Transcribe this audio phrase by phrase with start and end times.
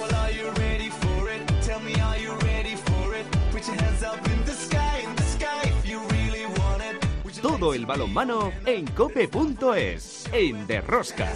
[0.00, 1.42] Well, are you ready for it?
[1.60, 3.26] Tell me, are you ready for it?
[3.52, 7.42] Put your hands up in the sky, in the sky, if you really want it.
[7.42, 11.28] Todo el balonmano en cope.es, en Derrosca.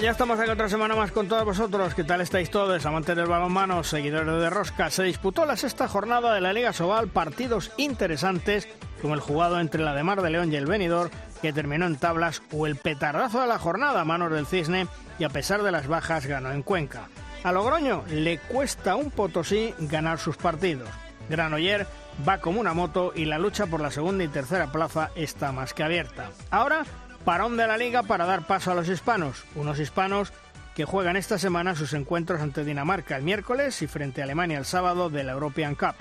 [0.00, 1.94] Ya estamos aquí otra semana más con todos vosotros.
[1.94, 4.90] ¿Qué tal estáis todos, amantes del balonmano, seguidores de Rosca?
[4.90, 8.68] Se disputó la sexta jornada de la Liga Sobal, partidos interesantes
[9.00, 11.10] como el jugado entre la de Mar de León y el Benidorm,
[11.40, 14.86] que terminó en tablas, o el petardazo de la jornada a manos del Cisne
[15.18, 17.08] y a pesar de las bajas ganó en Cuenca.
[17.42, 20.90] A Logroño le cuesta un Potosí ganar sus partidos.
[21.30, 21.86] Granoller
[22.28, 25.72] va como una moto y la lucha por la segunda y tercera plaza está más
[25.72, 26.30] que abierta.
[26.50, 26.84] Ahora,
[27.26, 29.44] parón de la liga para dar paso a los hispanos.
[29.56, 30.32] Unos hispanos
[30.76, 34.64] que juegan esta semana sus encuentros ante Dinamarca el miércoles y frente a Alemania el
[34.64, 35.96] sábado de la European Cup.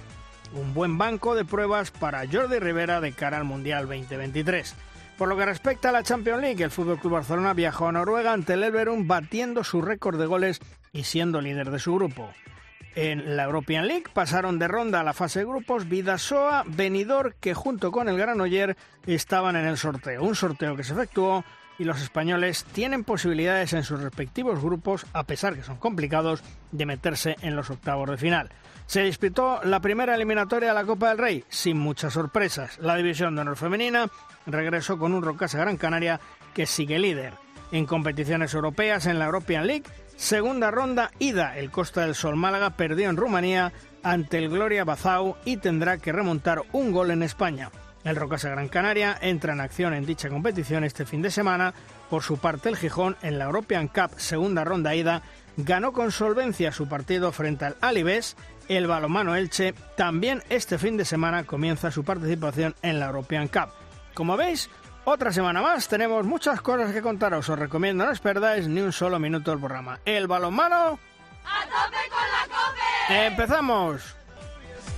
[0.53, 4.75] Un buen banco de pruebas para Jordi Rivera de cara al Mundial 2023.
[5.17, 8.53] Por lo que respecta a la Champions League, el FC Barcelona viajó a Noruega ante
[8.53, 10.59] el Elverum batiendo su récord de goles
[10.93, 12.29] y siendo líder de su grupo.
[12.95, 17.53] En la European League pasaron de ronda a la fase de grupos Vidasoa, Benidorm, que
[17.53, 20.23] junto con el Granoller estaban en el sorteo.
[20.23, 21.43] Un sorteo que se efectuó
[21.77, 26.85] y los españoles tienen posibilidades en sus respectivos grupos, a pesar que son complicados, de
[26.85, 28.49] meterse en los octavos de final.
[28.85, 32.77] Se disputó la primera eliminatoria de la Copa del Rey, sin muchas sorpresas.
[32.79, 34.07] La división de honor femenina
[34.45, 36.21] regresó con un Rocasa Gran Canaria
[36.53, 37.33] que sigue líder.
[37.71, 39.83] En competiciones europeas, en la European League,
[40.16, 45.35] segunda ronda ida, el Costa del Sol Málaga perdió en Rumanía ante el Gloria Bazau
[45.45, 47.72] y tendrá que remontar un gol en España.
[48.03, 51.73] El Rocasa Gran Canaria entra en acción en dicha competición este fin de semana.
[52.09, 55.23] Por su parte, el Gijón en la European Cup segunda ronda ida
[55.57, 58.38] ganó con solvencia su partido frente al Alibés.
[58.67, 63.69] El balomano Elche también este fin de semana comienza su participación en la European Cup.
[64.13, 64.69] Como veis,
[65.05, 67.47] otra semana más, tenemos muchas cosas que contaros.
[67.47, 69.99] Os recomiendo no os perdáis ni un solo minuto del programa.
[70.05, 70.99] El balonmano.
[71.45, 73.27] ¡A tope con la cope!
[73.27, 74.15] ¡Empezamos!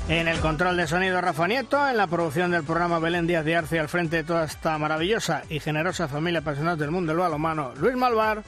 [0.09, 3.57] En el control de sonido Rafa Nieto, en la producción del programa Belén Díaz de
[3.57, 7.73] Arce al frente de toda esta maravillosa y generosa familia apasionada del mundo del balonmano,
[7.75, 8.41] Luis Malvar.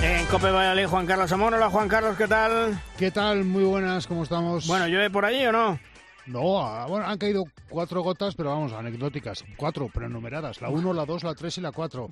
[0.00, 1.54] En Cope Valladolid, Juan Carlos Amor.
[1.54, 2.80] Hola Juan Carlos, ¿qué tal?
[2.96, 3.44] ¿Qué tal?
[3.44, 4.68] Muy buenas, ¿cómo estamos?
[4.68, 5.80] Bueno, ¿llueve por allí o no?
[6.28, 9.44] No, ah, bueno, han caído cuatro gotas, pero vamos, anecdóticas.
[9.56, 10.60] Cuatro, pero numeradas.
[10.60, 12.08] La uno, la dos, la tres y la cuatro.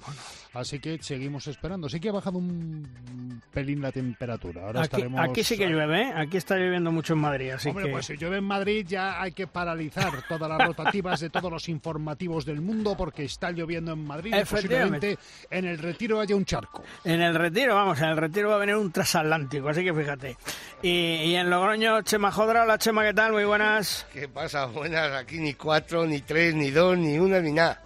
[0.53, 1.89] Así que seguimos esperando.
[1.89, 4.67] Sí que ha bajado un pelín la temperatura.
[4.67, 5.21] Ahora Aquí, estaremos...
[5.21, 6.13] aquí sí que llueve, ¿eh?
[6.15, 7.91] Aquí está lloviendo mucho en Madrid, así Hombre, que...
[7.93, 11.69] pues si llueve en Madrid ya hay que paralizar todas las rotativas de todos los
[11.69, 15.19] informativos del mundo porque está lloviendo en Madrid y posiblemente
[15.51, 16.83] en el retiro haya un charco.
[17.05, 20.37] En el retiro, vamos, en el retiro va a venir un transatlántico, así que fíjate.
[20.83, 23.33] Y, y en Logroño, Chema Jodra, hola Chema, ¿qué tal?
[23.33, 24.07] Muy buenas.
[24.13, 24.67] ¿Qué pasa?
[24.67, 27.81] Buenas, aquí ni cuatro, ni tres, ni dos, ni una, ni nada.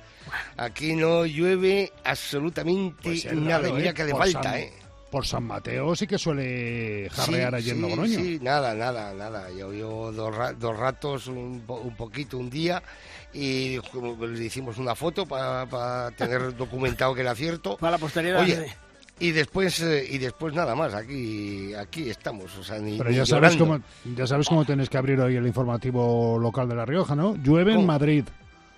[0.56, 3.58] Aquí no llueve absolutamente Pues es nada.
[3.58, 3.94] raro, Y mira ¿eh?
[3.94, 4.72] que le Por falta, San- ¿eh?
[5.10, 8.18] Por San Mateo sí que suele jarrear allí en sí, Logroño.
[8.20, 9.50] Sí, nada, nada, nada.
[9.50, 12.80] Llovió dos, ra- dos ratos, un, po- un poquito, un día,
[13.32, 17.76] y como le hicimos una foto para tener documentado que era cierto.
[17.76, 18.40] Para la posteridad.
[18.40, 18.72] Oye, sí.
[19.20, 23.16] Y después eh, y después nada más, aquí aquí estamos, o sea, ni, Pero ni
[23.16, 23.80] ya sabes, cómo,
[24.16, 27.36] ya sabes cómo tenéis que abrir hoy el informativo local de La Rioja, ¿no?
[27.36, 27.86] Llueve en ¿Cómo?
[27.88, 28.24] Madrid.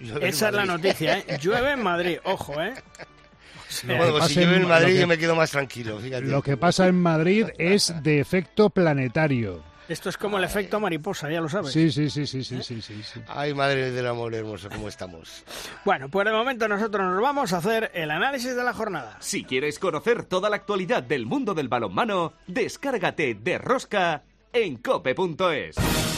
[0.00, 0.82] Llueve en Esa es la Madrid.
[0.84, 1.38] noticia, ¿eh?
[1.42, 2.74] Llueve en Madrid, ojo, ¿eh?
[2.74, 6.26] O sea, Bueno, pues si llueve en- Madrid que- yo me quedo más tranquilo, fíjate.
[6.26, 9.62] Lo que pasa en Madrid es de efecto planetario.
[9.88, 11.72] Esto es como el efecto mariposa, ya lo sabes.
[11.72, 13.02] Sí, sí, sí, sí, sí, sí, sí.
[13.02, 13.20] sí.
[13.28, 15.44] Ay, madre del amor hermoso, ¿cómo estamos?
[15.84, 19.16] Bueno, pues de momento nosotros nos vamos a hacer el análisis de la jornada.
[19.20, 24.22] Si quieres conocer toda la actualidad del mundo del balonmano, descárgate de Rosca
[24.52, 26.11] en cope.es.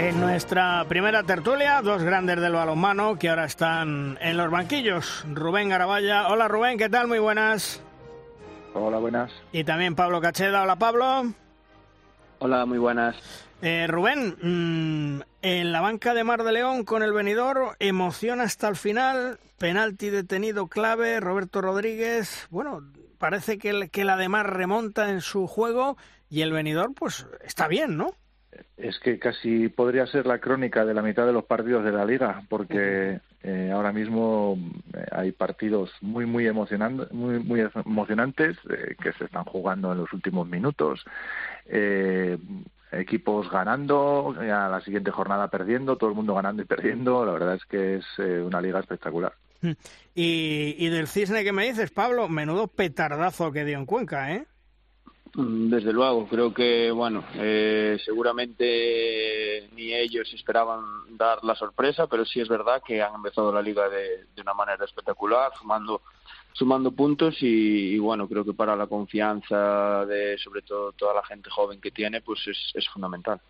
[0.00, 5.24] En nuestra primera tertulia, dos grandes del balonmano que ahora están en los banquillos.
[5.34, 6.28] Rubén Garabaya.
[6.28, 7.08] Hola Rubén, ¿qué tal?
[7.08, 7.82] Muy buenas.
[8.74, 9.32] Hola, buenas.
[9.50, 10.62] Y también Pablo Cacheda.
[10.62, 11.32] Hola Pablo.
[12.38, 13.16] Hola, muy buenas.
[13.60, 18.68] Eh, Rubén, mm, en la banca de Mar de León con el venidor, emoción hasta
[18.68, 22.82] el final, penalti detenido clave, Roberto Rodríguez, bueno,
[23.18, 25.96] parece que, el- que la de Mar remonta en su juego
[26.30, 28.12] y el venidor pues está bien, ¿no?
[28.76, 32.04] Es que casi podría ser la crónica de la mitad de los partidos de la
[32.04, 34.58] liga, porque eh, ahora mismo
[34.94, 39.98] eh, hay partidos muy muy emocionantes, muy muy emocionantes eh, que se están jugando en
[39.98, 41.04] los últimos minutos.
[42.90, 47.24] equipos ganando, a la siguiente jornada perdiendo, todo el mundo ganando y perdiendo.
[47.26, 49.34] La verdad es que es una liga espectacular.
[50.14, 54.46] Y, y del cisne que me dices, Pablo, menudo petardazo que dio en Cuenca, ¿eh?
[55.34, 62.24] Mm, desde luego, creo que bueno, eh, seguramente ni ellos esperaban dar la sorpresa, pero
[62.24, 66.02] sí es verdad que han empezado la liga de, una manera espectacular, sumando
[66.52, 71.48] sumando puntos y, bueno, creo que para la confianza de sobre todo toda la gente
[71.50, 73.40] joven que tiene, pues es, fundamental.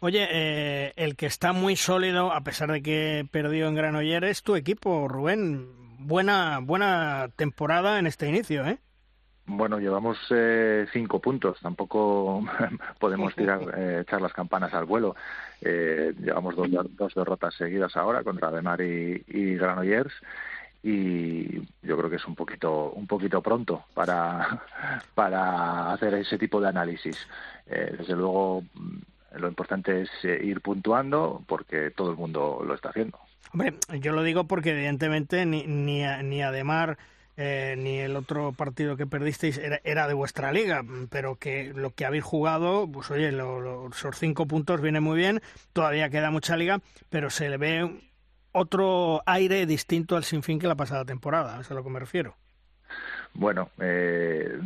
[0.00, 4.42] Oye, eh, el que está muy sólido, a pesar de que perdió en Granollers, es
[4.42, 5.66] tu equipo, Rubén.
[6.00, 8.78] Buena, buena temporada en este inicio, ¿eh?
[9.50, 12.44] Bueno, llevamos eh, cinco puntos, tampoco
[13.00, 15.16] podemos tirar, eh, echar las campanas al vuelo.
[15.62, 20.12] Eh, llevamos dos, dos, derrotas seguidas ahora contra Demar y, y Granollers
[20.80, 24.62] y yo creo que es un poquito un poquito pronto para
[25.14, 27.26] para hacer ese tipo de análisis.
[27.66, 28.62] desde luego
[29.34, 33.18] lo importante es ir puntuando porque todo el mundo lo está haciendo.
[33.52, 36.96] Hombre, yo lo digo porque evidentemente ni ni, ni Ademar
[37.40, 42.04] eh, ni el otro partido que perdisteis era, de vuestra liga, pero que lo que
[42.04, 45.40] habéis jugado, pues oye, esos cinco puntos viene muy bien,
[45.72, 46.80] todavía queda mucha liga,
[47.10, 48.00] pero se le ve
[48.50, 52.36] otro aire distinto al sinfín que la pasada temporada, es a lo que me refiero.
[53.34, 54.58] Bueno, eh,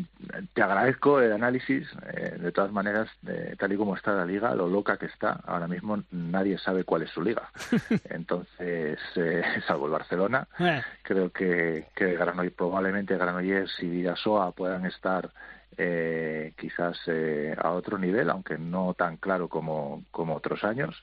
[0.54, 1.88] te agradezco el análisis.
[2.14, 5.40] Eh, de todas maneras, eh, tal y como está la liga, lo loca que está,
[5.46, 7.50] ahora mismo nadie sabe cuál es su liga.
[8.10, 10.48] Entonces, eh, salvo el Barcelona,
[11.02, 15.30] creo que, que Granollers, probablemente Granollers y Vidasoa puedan estar
[15.74, 16.98] quizás
[17.56, 21.02] a otro nivel, aunque no tan claro como, como otros años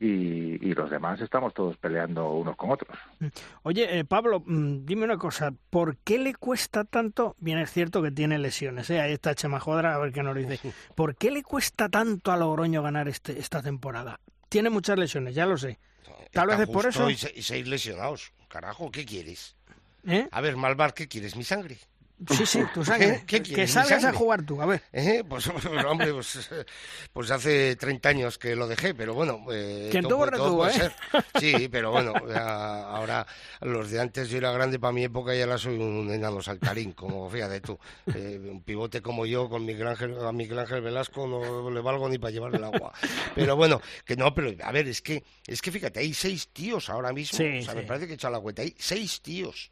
[0.00, 2.98] y, los demás estamos todos peleando unos con otros.
[3.20, 3.26] Mm.
[3.62, 7.36] Oye, eh, Pablo, mm, dime una cosa, ¿por qué le cuesta tanto?
[7.38, 9.00] Bien, es cierto que tiene lesiones, ¿eh?
[9.00, 10.58] ahí está Chema Jodra, a ver qué nos dice.
[10.96, 14.20] ¿Por qué le cuesta tanto a Logroño ganar este, esta temporada?
[14.48, 15.78] Tiene muchas lesiones, ya lo sé.
[16.32, 17.08] Tal vez es por eso.
[17.08, 19.56] Y, seis lesionados, carajo, ¿qué quieres?
[20.06, 20.28] ¿Eh?
[20.30, 21.36] A ver, Malvar, ¿qué quieres?
[21.36, 21.78] ¿Mi sangre?
[22.30, 23.24] Sí, sí, tu sangre.
[23.26, 24.82] que salgas a jugar tú, a ver.
[24.92, 25.22] ¿Eh?
[25.28, 25.48] Pues,
[25.88, 26.48] hombre, pues,
[27.12, 29.44] pues, hace 30 años que lo dejé, pero bueno.
[29.50, 30.90] Eh, ¿Quién todo, tuvo, ¿eh?
[31.40, 33.26] Sí, pero bueno, ahora
[33.60, 36.92] los de antes yo era grande para mi época y ahora soy un enano saltarín,
[36.92, 37.78] como fíjate tú.
[38.14, 42.08] Eh, un pivote como yo con Miguel Ángel, a Miguel Ángel Velasco no le valgo
[42.08, 42.92] ni para llevar el agua.
[43.34, 46.88] Pero bueno, que no, pero a ver, es que, es que fíjate, hay seis tíos
[46.88, 47.38] ahora mismo.
[47.38, 48.62] o sea, me parece que he echado la cuenta.
[48.62, 49.70] Hay seis tíos.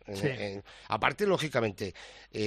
[0.88, 1.94] aparte, lógicamente
[2.32, 2.41] eh,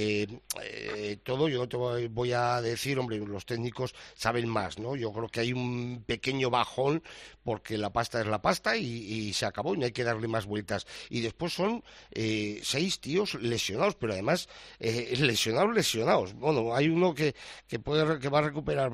[0.62, 4.96] eh, todo, yo no te voy a decir, hombre, los técnicos saben más, ¿no?
[4.96, 7.02] Yo creo que hay un pequeño bajón
[7.44, 10.46] porque la pasta es la pasta y, se acabó y no hay que darle más
[10.46, 10.86] vueltas.
[11.10, 14.48] Y después son eh, seis tíos lesionados, pero además
[14.80, 16.34] eh, lesionados, lesionados.
[16.34, 17.34] Bueno, hay uno que,
[17.68, 18.90] que, puede, que va a recuperar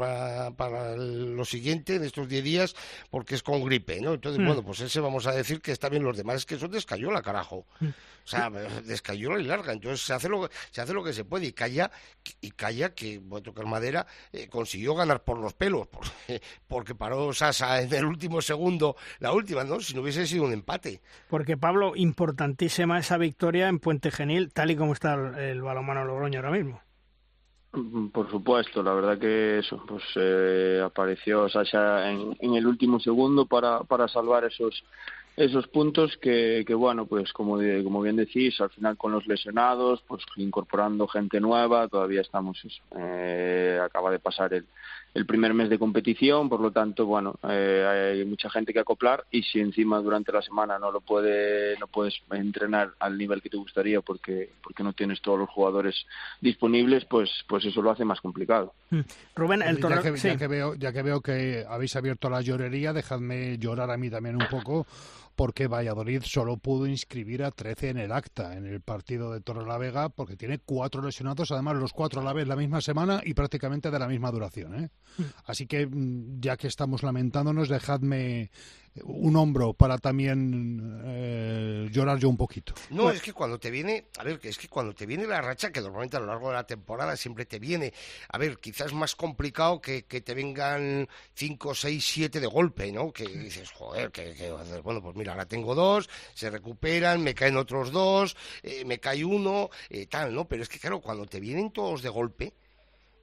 [0.57, 2.75] para, lo siguiente, en estos diez días,
[3.11, 4.15] porque es con gripe, ¿no?
[4.15, 4.47] Entonces, hmm.
[4.47, 6.71] bueno, pues ese vamos a decir que está bien los demás, es que son
[7.13, 7.67] la carajo.
[7.81, 7.89] Hmm.
[8.25, 8.51] O sea,
[8.85, 9.73] descayola y larga.
[9.73, 11.91] Entonces se hace lo, se hace lo que se puede y calla,
[12.41, 15.89] y calla que, voy a tocar madera, eh, consiguió ganar por los pelos,
[16.69, 19.81] porque, paró Sasa en el último segundo, la última, ¿no?
[19.81, 21.01] Si no hubiese sido un empate.
[21.29, 26.39] Porque, Pablo, importantísima esa victoria en Puente Genil, tal y como está el, balonmano Logroño
[26.39, 26.81] ahora mismo.
[27.73, 33.01] Mm, por supuesto, la verdad que eso, pues eh, apareció Sasha en, en, el último
[33.01, 34.85] segundo para, para salvar esos
[35.37, 40.03] esos puntos que, que bueno, pues como, como bien decís, al final con los lesionados,
[40.07, 44.67] pues incorporando gente nueva, todavía estamos, eso, eh, acaba de pasar el,
[45.15, 49.25] el primer mes de competición, por lo tanto, bueno, eh, hay mucha gente que acoplar
[49.31, 53.51] y si encima durante la semana no lo puede, no puedes entrenar al nivel que
[53.51, 56.07] te gustaría porque, porque no tienes todos los jugadores
[56.41, 58.73] disponibles, pues, pues eso lo hace más complicado.
[58.91, 59.01] Mm.
[59.37, 62.93] Rubén, el ya, que, ya que veo, ya que veo que habéis abierto la llorería,
[62.93, 64.87] dejadme llorar a mí también un poco
[65.35, 70.09] porque Valladolid solo pudo inscribir a 13 en el acta en el partido de Torrelavega
[70.09, 73.91] porque tiene cuatro lesionados, además los cuatro a la vez la misma semana y prácticamente
[73.91, 74.75] de la misma duración.
[74.75, 74.91] ¿eh?
[75.19, 75.23] Mm.
[75.47, 78.51] Así que mm, ya que estamos lamentándonos, dejadme
[79.05, 82.75] un hombro para también eh, llorar yo un poquito.
[82.91, 85.73] No, es que cuando te viene, a ver, es que cuando te viene la racha,
[85.73, 87.93] que normalmente a lo largo de la temporada siempre te viene,
[88.29, 93.13] a ver, quizás más complicado que, que te vengan 5, 6, 7 de golpe, ¿no?
[93.13, 94.35] Que dices, joder, que,
[94.83, 99.25] bueno, pues mira, ahora tengo dos, se recuperan, me caen otros dos, eh, me cae
[99.25, 100.47] uno, eh, tal, ¿no?
[100.47, 102.53] Pero es que claro, cuando te vienen todos de golpe,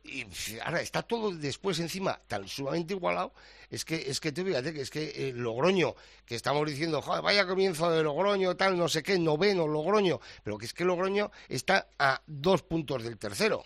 [0.03, 0.25] y
[0.63, 3.33] ahora está todo después encima tan sumamente igualado
[3.69, 7.45] es que es que te fíjate que es que eh, Logroño que estamos diciendo vaya
[7.45, 11.87] comienzo de Logroño tal no sé qué noveno Logroño pero que es que Logroño está
[11.97, 13.63] a dos puntos del tercero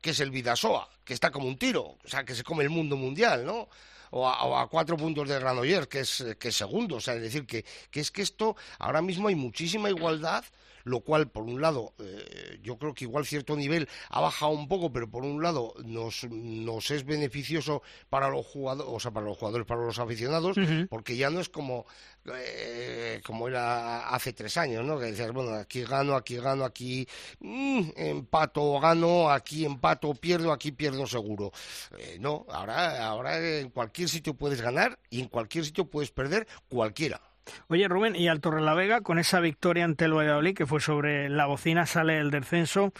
[0.00, 2.70] que es el Vidasoa que está como un tiro o sea que se come el
[2.70, 3.68] mundo mundial no
[4.10, 6.96] o a, cuatro puntos de Granollers, que es, que es segundo.
[6.96, 10.44] O sea, es decir, que, que es que esto, ahora mismo hay muchísima igualdad
[10.86, 14.68] lo cual, por un lado, eh, yo creo que igual cierto nivel ha bajado un
[14.68, 19.26] poco, pero por un lado nos, nos es beneficioso para los jugadores, o sea, para
[19.26, 20.56] los jugadores, para los aficionados,
[20.88, 21.86] porque ya no es como,
[22.32, 24.96] eh, como era hace tres años, ¿no?
[24.96, 27.08] Que decías, bueno, aquí gano, aquí gano, aquí
[27.40, 31.50] mm, empato, gano, aquí empato, pierdo, aquí pierdo seguro.
[31.98, 36.46] Eh, no, ahora, ahora en cualquier sitio puedes ganar y en cualquier sitio puedes perder
[36.68, 37.20] cualquiera.
[37.68, 41.46] Oye, Rubén, y al Vega con esa victoria ante el Valladolid, que fue sobre la
[41.46, 42.92] bocina, sale el descenso.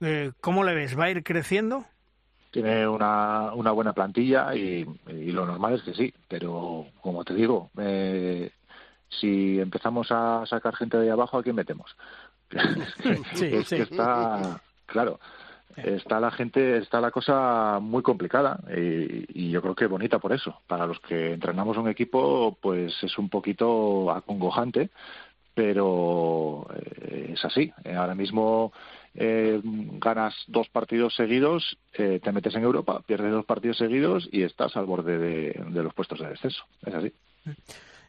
[0.00, 0.98] Eh, ¿Cómo le ves?
[0.98, 1.84] ¿Va a ir creciendo?
[2.50, 7.70] Tiene una, una buena plantilla y, lo normal es que sí, pero como te digo,
[7.78, 8.50] eh,
[9.08, 11.96] si empezamos a sacar gente de ahí abajo, ¿a quién metemos?
[13.34, 13.76] sí, es sí.
[13.76, 15.18] que está, claro,
[15.76, 20.60] está la gente, está la cosa muy complicada y, yo creo que bonita por eso.
[20.66, 24.90] Para los que entrenamos un equipo, pues es un poquito acongojante,
[25.54, 27.72] pero eh, es así.
[27.84, 28.72] Eh, ahora mismo
[29.14, 34.76] eh, ganas dos partidos seguidos, te metes en Europa, pierdes dos partidos seguidos y estás
[34.76, 36.64] al borde de, los puestos de descenso.
[36.86, 37.12] Es así.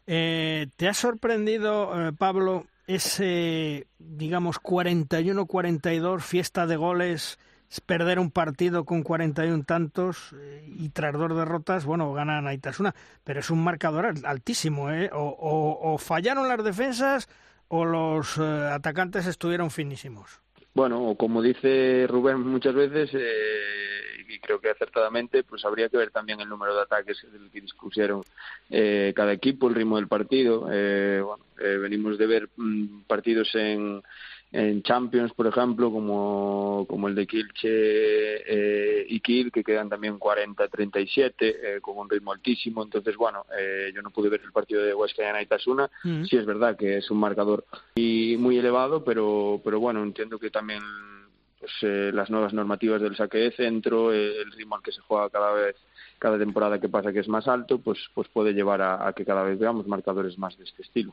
[0.06, 7.38] ¿Te ha sorprendido, Pablo, ese, digamos, 41-42 fiesta de goles?
[7.80, 13.40] Perder un partido con 41 tantos eh, y tras dos derrotas, bueno, gana Naitasuna, pero
[13.40, 15.10] es un marcador altísimo, ¿eh?
[15.12, 17.28] O, fallaron las defensas
[17.68, 20.40] o los eh, atacantes estuvieron finísimos.
[20.74, 25.96] Bueno, o como dice Rubén muchas veces, eh, y creo que acertadamente, pues habría que
[25.96, 28.22] ver también el número de ataques que dispusieron
[29.14, 30.62] cada equipo, el ritmo del partido.
[30.62, 34.02] bueno, venimos de ver mm, partidos en
[34.54, 40.16] en Champions, por ejemplo, como, como el de Kilche eh, y Kiel, que quedan también
[40.16, 42.84] 40-37, eh, con un ritmo altísimo.
[42.84, 45.90] Entonces, bueno, eh, yo no pude ver el partido de Huesca y Anaitasuna.
[46.04, 46.24] Mm.
[46.24, 47.64] Sí es verdad que es un marcador
[47.96, 50.82] y muy elevado, pero, pero bueno, entiendo que también
[51.58, 55.00] pues, eh, las nuevas normativas del saque de centro, eh, el ritmo al que se
[55.00, 55.74] juega cada vez
[56.20, 59.42] cada temporada que pasa que es más alto, pues, pues puede llevar a que cada
[59.42, 61.12] vez veamos marcadores más de este estilo.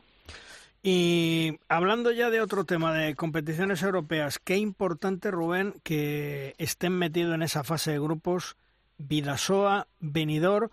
[0.82, 7.34] Y hablando ya de otro tema, de competiciones europeas, qué importante, Rubén, que estén metidos
[7.34, 8.56] en esa fase de grupos
[8.98, 10.70] Vidasoa, Benidorm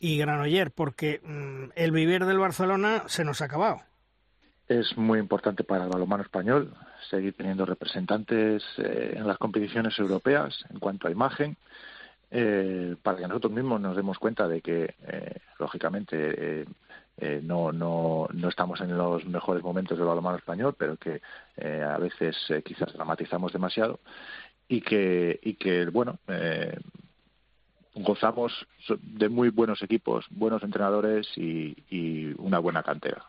[0.00, 3.82] y Granoller, porque mm, el vivir del Barcelona se nos ha acabado.
[4.66, 6.74] Es muy importante para el balonmano español
[7.08, 11.56] seguir teniendo representantes eh, en las competiciones europeas en cuanto a imagen,
[12.34, 16.64] eh, para que nosotros mismos nos demos cuenta de que, eh, lógicamente, eh,
[17.42, 21.20] no, no, no estamos en los mejores momentos del balonmano español, pero que
[21.56, 24.00] eh, a veces eh, quizás dramatizamos demasiado
[24.68, 26.18] y que, y que bueno,
[27.94, 28.66] gozamos
[29.00, 33.24] de muy buenos equipos, buenos entrenadores y, y una buena cantera.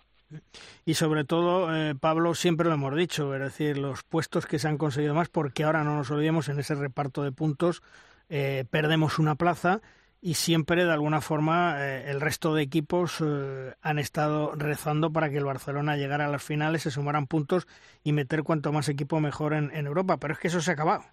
[0.86, 1.68] Y sobre todo,
[2.00, 5.64] Pablo, siempre lo hemos dicho, es decir, los puestos que se han conseguido más, porque
[5.66, 7.84] ahora no nos olvidemos en ese reparto de puntos,
[8.30, 9.82] perdemos una plaza
[10.24, 15.30] y siempre de alguna forma eh, el resto de equipos eh, han estado rezando para
[15.30, 17.68] que el Barcelona llegara a las finales, se sumaran puntos
[18.06, 20.18] y meter cuanto más equipo mejor en, Europa.
[20.18, 21.04] Pero es que eso se ha acabado.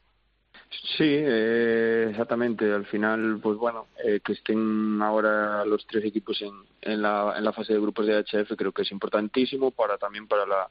[0.96, 2.72] Sí, eh, exactamente.
[2.72, 3.88] Al final, pues bueno,
[4.24, 8.16] que estén ahora los tres equipos en, en, la, en la fase de grupos de
[8.22, 10.70] HF creo que es importantísimo para también para la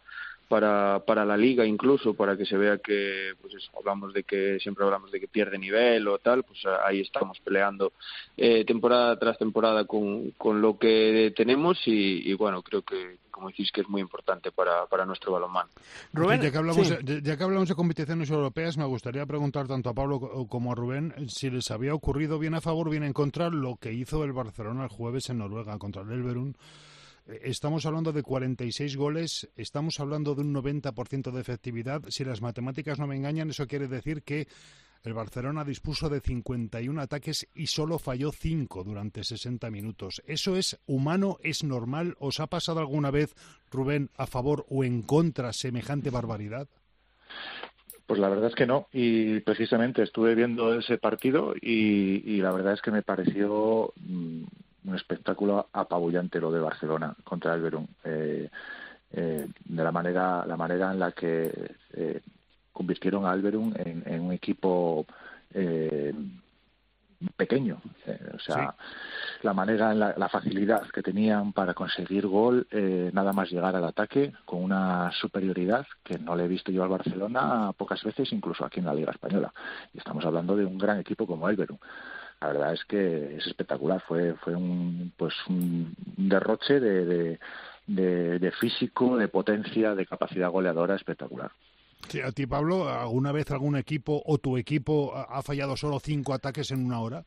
[0.50, 4.84] para, para la liga incluso, para que se vea que, pues hablamos de que siempre
[4.84, 7.94] hablamos de que pierde nivel o tal, pues ahí estamos peleando
[8.36, 13.72] eh, temporada tras temporada con, con lo que tenemos y, bueno, creo que, como decís,
[13.72, 15.70] que es muy importante para, para nuestro balonmano.
[16.14, 19.90] Rubén, ya que, hablamos, de, ya que hablamos de competiciones europeas, me gustaría preguntar tanto
[19.90, 23.50] a Pablo como a Rubén si les había ocurrido bien a favor, bien en contra
[23.50, 26.56] lo que hizo el Barcelona el jueves en Noruega contra el Elverun
[27.44, 32.02] Estamos hablando de 46 goles, estamos hablando de un 90% de efectividad.
[32.08, 34.48] Si las matemáticas no me engañan, eso quiere decir que
[35.04, 40.24] el Barcelona dispuso de 51 ataques y solo falló 5 durante 60 minutos.
[40.26, 41.38] ¿Eso es humano?
[41.44, 42.16] ¿Es normal?
[42.20, 43.36] ¿Os ha pasado alguna vez,
[43.70, 46.68] Rubén, a favor o en contra semejante barbaridad?
[48.08, 48.88] Pues la verdad es que no.
[48.92, 54.46] Y precisamente estuve viendo ese partido y, la verdad es que me pareció mm,
[54.86, 57.88] un espectáculo apabullante lo de Barcelona contra el Verón.
[58.04, 58.50] Eh,
[59.12, 61.52] eh, de la manera, la manera en la que
[61.94, 62.22] eh,
[62.72, 65.06] convirtieron a Alberum en, un equipo
[65.54, 66.14] eh,
[67.36, 67.82] pequeño.
[68.06, 68.74] Eh, o sea,
[69.42, 73.84] la manera, la, la, facilidad que tenían para conseguir gol, eh, nada más llegar al
[73.84, 78.64] ataque, con una superioridad que no le he visto yo al Barcelona pocas veces, incluso
[78.64, 79.52] aquí en la Liga Española.
[79.94, 81.80] Y estamos hablando de un gran equipo como Elverum.
[82.42, 84.02] La verdad es que es espectacular.
[84.08, 87.40] Fue, fue un, pues un derroche de, de,
[87.88, 91.52] de, de físico, de potencia, de capacidad goleadora espectacular.
[92.08, 96.34] Sí, a ti, Pablo, ¿alguna vez algún equipo o tu equipo ha fallado solo cinco
[96.34, 97.26] ataques en una hora?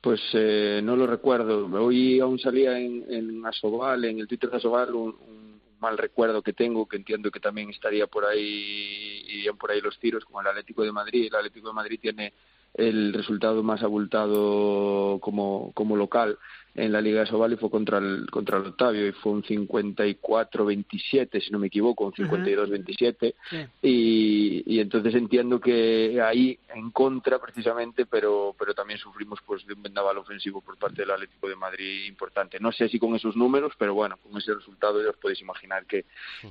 [0.00, 1.64] Pues eh, no lo recuerdo.
[1.82, 6.42] Hoy aún salía en, en Asobal, en el Twitter de Asobal, un, un, mal recuerdo
[6.42, 10.42] que tengo, que entiendo que también estaría por ahí, irían por ahí los tiros, como
[10.42, 11.28] el Atlético de Madrid.
[11.28, 12.34] El Atlético de Madrid tiene
[12.74, 16.38] el resultado más abultado como, como local
[16.74, 19.44] en la Liga de Sobal y fue contra el, contra el Octavio y fue un
[19.44, 23.56] 54-27, si no me equivoco, un 52-27 sí.
[23.80, 29.74] y, y entonces entiendo que ahí en contra precisamente, pero, pero también sufrimos pues de
[29.74, 32.58] un vendaval ofensivo por parte del Atlético de Madrid importante.
[32.58, 35.86] No sé si con esos números, pero bueno, con ese resultado ya os podéis imaginar
[35.86, 36.04] que,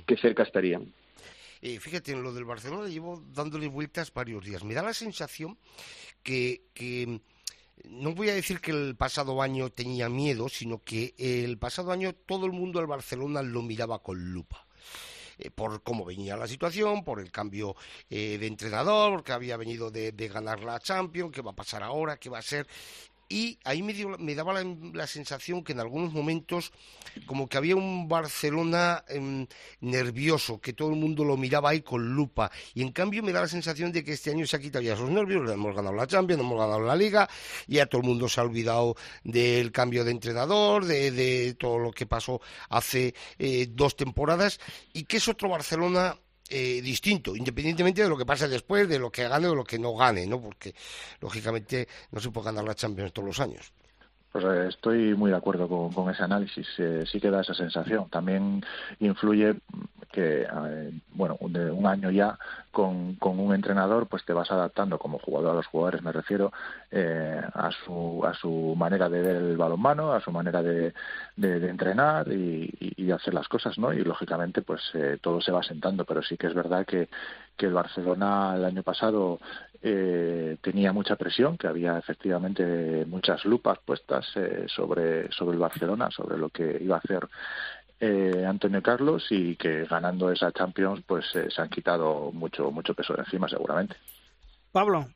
[0.06, 0.86] que cerca estarían.
[1.66, 4.62] Eh, fíjate, en lo del Barcelona llevo dándole vueltas varios días.
[4.64, 5.56] Me da la sensación
[6.22, 7.22] que, que
[7.88, 12.14] no voy a decir que el pasado año tenía miedo, sino que el pasado año
[12.14, 14.66] todo el mundo al Barcelona lo miraba con lupa.
[15.38, 17.74] Eh, por cómo venía la situación, por el cambio
[18.10, 21.82] eh, de entrenador, porque había venido de, de, ganar la Champions, qué va a pasar
[21.82, 22.68] ahora, qué va a ser
[23.28, 26.72] y ahí me, dio, me daba la, la, sensación que en algunos momentos
[27.26, 29.46] como que había un Barcelona eh,
[29.80, 32.50] nervioso, que todo el mundo lo miraba ahí con lupa.
[32.74, 34.94] Y en cambio me da la sensación de que este año se ha quitado ya
[34.94, 37.28] esos nervios, hemos ganado la Champions, hemos ganado la Liga,
[37.66, 41.78] y ya todo el mundo se ha olvidado del cambio de entrenador, de, de todo
[41.78, 44.60] lo que pasó hace eh, dos temporadas
[44.92, 46.16] y que es otro Barcelona
[46.48, 49.64] eh, distinto, independientemente de lo que pase después, de lo que gane o de lo
[49.64, 50.40] que no gane, ¿no?
[50.40, 50.74] Porque,
[51.20, 53.72] lógicamente, no se puede ganar la Champions todos los años.
[54.34, 56.66] Pues eh, estoy muy de acuerdo con, con ese análisis.
[56.78, 58.08] Eh, sí que da esa sensación.
[58.10, 58.64] También
[58.98, 59.54] influye
[60.10, 62.36] que, eh, bueno, de un año ya
[62.74, 66.52] con, con, un entrenador, pues te vas adaptando como jugador a los jugadores, me refiero,
[66.90, 70.92] eh, a, su, a su manera de ver el balonmano, a su manera de,
[71.36, 73.92] de, entrenar y, y, hacer las cosas, ¿no?
[73.94, 77.08] Y lógicamente, pues eh, todo se va sentando, pero sí que es verdad que,
[77.56, 79.38] que el Barcelona el año pasado
[79.86, 86.10] eh, tenía mucha presión, que había efectivamente muchas lupas puestas eh, sobre, sobre el Barcelona,
[86.10, 87.28] sobre lo que iba a hacer
[88.00, 92.94] eh, Antonio Carlos y que ganando esa Champions pues eh, se han quitado mucho mucho
[92.94, 93.96] peso de encima seguramente.
[94.72, 95.08] Pablo.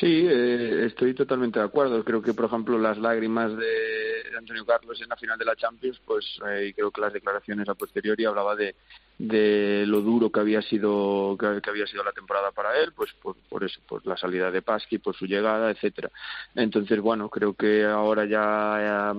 [0.00, 2.02] Sí, eh, estoy totalmente de acuerdo.
[2.04, 6.00] Creo que, por ejemplo, las lágrimas de Antonio Carlos en la final de la Champions,
[6.04, 8.74] pues eh, creo que las declaraciones a posteriori hablaba de,
[9.18, 13.36] de lo duro que había sido que, había sido la temporada para él, pues por,
[13.48, 16.10] por eso, por la salida de Pasqui, por su llegada, etcétera.
[16.54, 19.14] Entonces, bueno, creo que ahora ya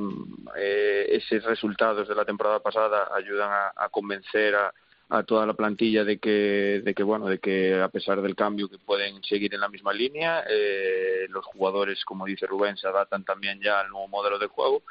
[0.58, 4.73] eh, esos resultados de la temporada pasada ayudan a convencer a
[5.17, 8.69] a toda la plantilla de que, de que bueno, de que a pesar del cambio
[8.69, 13.23] que pueden seguir en la misma línea, eh, los jugadores, como dice Rubén, se adaptan
[13.23, 14.84] también ya al nuevo modelo de juego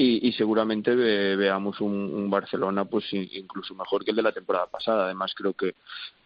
[0.00, 4.66] y, seguramente ve, veamos un, un, Barcelona pues incluso mejor que el de la temporada
[4.66, 5.06] pasada.
[5.06, 5.74] Además creo que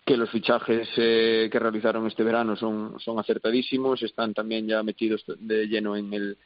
[0.04, 5.24] que los fichajes eh, que realizaron este verano son, son acertadísimos, están también ya metidos
[5.26, 6.38] de lleno en el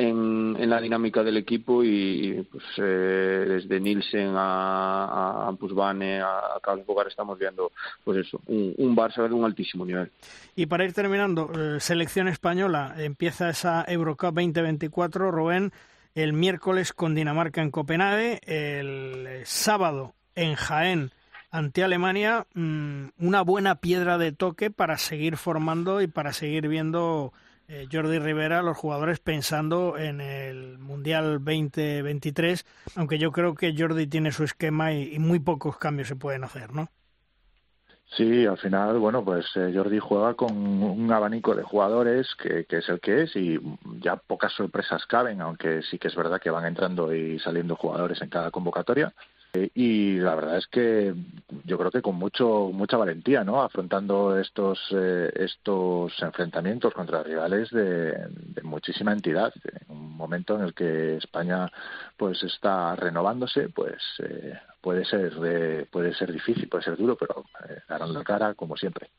[0.00, 6.60] en, la dinámica del equipo y pues eh, desde Nielsen a, a Pusbane a, a
[6.62, 7.72] Carlos Bogar estamos viendo
[8.04, 10.10] pues eso un, un, Barça de un altísimo nivel.
[10.56, 15.72] Y para ir terminando eh, selección española empieza esa Eurocup 2024 Rubén
[16.14, 21.10] el miércoles con Dinamarca en Copenhague el sábado en Jaén
[21.50, 27.32] ante Alemania mmm, una buena piedra de toque para seguir formando y para seguir viendo
[27.72, 34.08] eh, Jordi Rivera, los jugadores pensando en el Mundial 2023, aunque yo creo que Jordi
[34.08, 36.88] tiene su esquema y, muy pocos cambios se pueden hacer, ¿no?
[38.16, 42.88] Sí, al final, bueno, pues eh, Jordi juega con un abanico de jugadores que, es
[42.88, 43.60] el que es y
[44.00, 48.20] ya pocas sorpresas caben, aunque sí que es verdad que van entrando y saliendo jugadores
[48.20, 49.14] en cada convocatoria.
[49.52, 51.14] Eh, y la verdad es que
[51.64, 57.68] yo creo que con mucho mucha valentía no afrontando estos eh, estos enfrentamientos contra rivales
[57.70, 59.52] de, de, muchísima entidad.
[59.64, 61.70] En un momento en el que España
[62.16, 67.44] pues está renovándose pues eh, puede ser eh, puede ser difícil puede ser duro pero
[67.68, 69.10] eh, darán la cara como siempre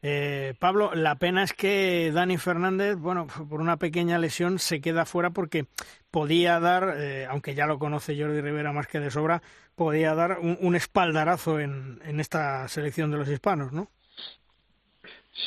[0.00, 5.04] eh, Pablo, la pena es que Dani Fernández, bueno, por una pequeña lesión se queda
[5.04, 5.66] fuera porque
[6.10, 9.42] podía dar, eh, aunque ya lo conoce Jordi Rivera más que de sobra,
[9.74, 13.90] podía dar un, un espaldarazo en, en, esta selección de los hispanos, ¿no?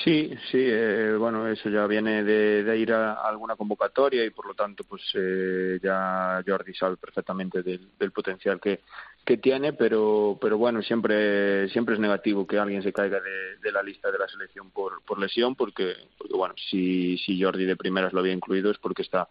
[0.03, 4.53] Sí, sí, eh, bueno, eso ya viene de, ir a, alguna convocatoria y por lo
[4.53, 8.81] tanto, pues eh, ya Jordi sabe perfectamente del, potencial que,
[9.25, 13.83] que tiene, pero, pero bueno, siempre, siempre es negativo que alguien se caiga de, la
[13.83, 18.13] lista de la selección por, por lesión, porque, porque bueno, si, si Jordi de primeras
[18.13, 19.27] lo había incluido es porque está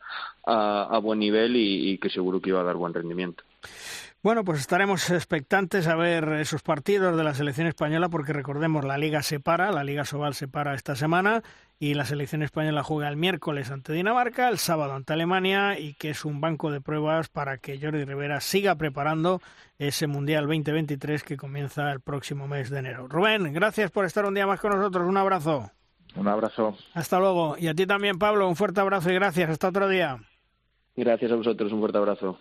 [0.46, 3.42] a, a buen nivel y que seguro que iba a dar buen rendimiento.
[4.22, 8.98] Bueno, pues estaremos expectantes a ver esos partidos de la selección española porque recordemos, la
[8.98, 11.42] liga se para, la liga Sobal se para esta semana
[11.78, 16.10] y la selección española juega el miércoles ante Dinamarca, el sábado ante Alemania y que
[16.10, 19.40] es un banco de pruebas para que Jordi Rivera siga preparando
[19.78, 23.08] ese Mundial 2023 que comienza el próximo mes de enero.
[23.08, 25.70] Rubén, gracias por estar un día más con nosotros, un abrazo.
[26.14, 26.76] Un abrazo.
[26.92, 27.56] Hasta luego.
[27.56, 29.48] Y a ti también, Pablo, un fuerte abrazo y gracias.
[29.48, 30.18] Hasta otro día.
[30.94, 32.38] Gracias a vosotros, un fuerte abrazo.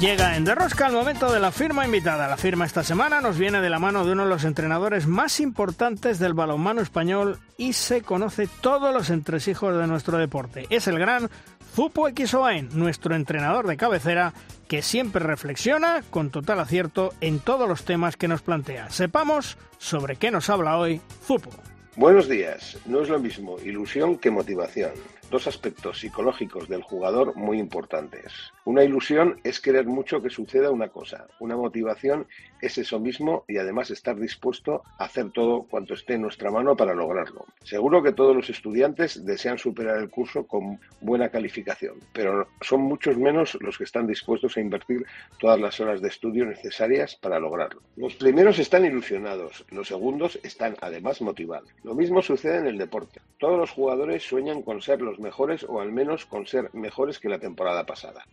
[0.00, 2.28] Llega en Derrosca el momento de la firma invitada.
[2.28, 5.40] La firma esta semana nos viene de la mano de uno de los entrenadores más
[5.40, 10.66] importantes del balonmano español y se conoce todos los entresijos de nuestro deporte.
[10.68, 11.30] Es el gran
[11.74, 14.34] Zupo Equisoain, nuestro entrenador de cabecera,
[14.68, 18.90] que siempre reflexiona con total acierto en todos los temas que nos plantea.
[18.90, 21.50] Sepamos sobre qué nos habla hoy Zupo.
[21.96, 22.76] Buenos días.
[22.84, 24.90] No es lo mismo ilusión que motivación
[25.30, 28.52] dos aspectos psicológicos del jugador muy importantes.
[28.66, 31.28] Una ilusión es querer mucho que suceda una cosa.
[31.38, 32.26] Una motivación
[32.60, 36.76] es eso mismo y además estar dispuesto a hacer todo cuanto esté en nuestra mano
[36.76, 37.46] para lograrlo.
[37.62, 43.16] Seguro que todos los estudiantes desean superar el curso con buena calificación, pero son muchos
[43.16, 45.06] menos los que están dispuestos a invertir
[45.38, 47.82] todas las horas de estudio necesarias para lograrlo.
[47.94, 51.70] Los primeros están ilusionados, los segundos están además motivados.
[51.84, 53.20] Lo mismo sucede en el deporte.
[53.38, 57.28] Todos los jugadores sueñan con ser los mejores o al menos con ser mejores que
[57.28, 58.24] la temporada pasada.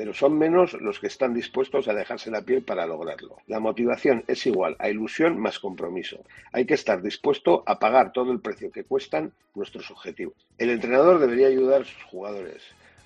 [0.00, 3.36] Pero son menos los que están dispuestos a dejarse la piel para lograrlo.
[3.46, 6.24] La motivación es igual a ilusión más compromiso.
[6.52, 10.32] Hay que estar dispuesto a pagar todo el precio que cuestan nuestros objetivos.
[10.56, 12.62] El entrenador debería ayudar a sus jugadores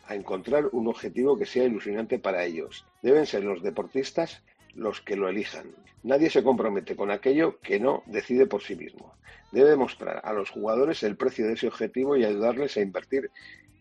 [0.07, 2.87] a encontrar un objetivo que sea ilusionante para ellos.
[3.02, 4.44] Deben ser los deportistas
[4.76, 5.74] los que lo elijan.
[6.04, 9.16] Nadie se compromete con aquello que no decide por sí mismo.
[9.50, 13.33] Debe mostrar a los jugadores el precio de ese objetivo y ayudarles a invertir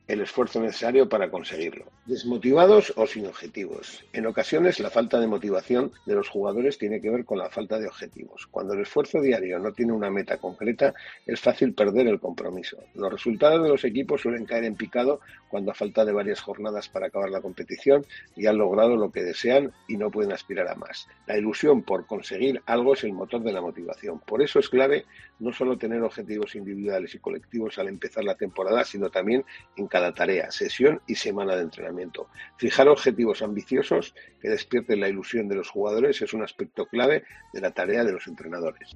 [0.07, 1.85] el esfuerzo necesario para conseguirlo.
[2.05, 4.03] Desmotivados o sin objetivos.
[4.11, 7.79] En ocasiones la falta de motivación de los jugadores tiene que ver con la falta
[7.79, 8.47] de objetivos.
[8.47, 10.93] Cuando el esfuerzo diario no tiene una meta concreta,
[11.25, 12.77] es fácil perder el compromiso.
[12.95, 16.89] Los resultados de los equipos suelen caer en picado cuando a falta de varias jornadas
[16.89, 20.75] para acabar la competición y han logrado lo que desean y no pueden aspirar a
[20.75, 21.07] más.
[21.27, 24.19] La ilusión por conseguir algo es el motor de la motivación.
[24.19, 25.05] Por eso es clave
[25.43, 29.43] no solo tener objetivos individuales y colectivos al empezar la temporada, sino también
[29.75, 32.29] en cada tarea, sesión y semana de entrenamiento.
[32.57, 37.61] Fijar objetivos ambiciosos que despierten la ilusión de los jugadores es un aspecto clave de
[37.61, 38.93] la tarea de los entrenadores.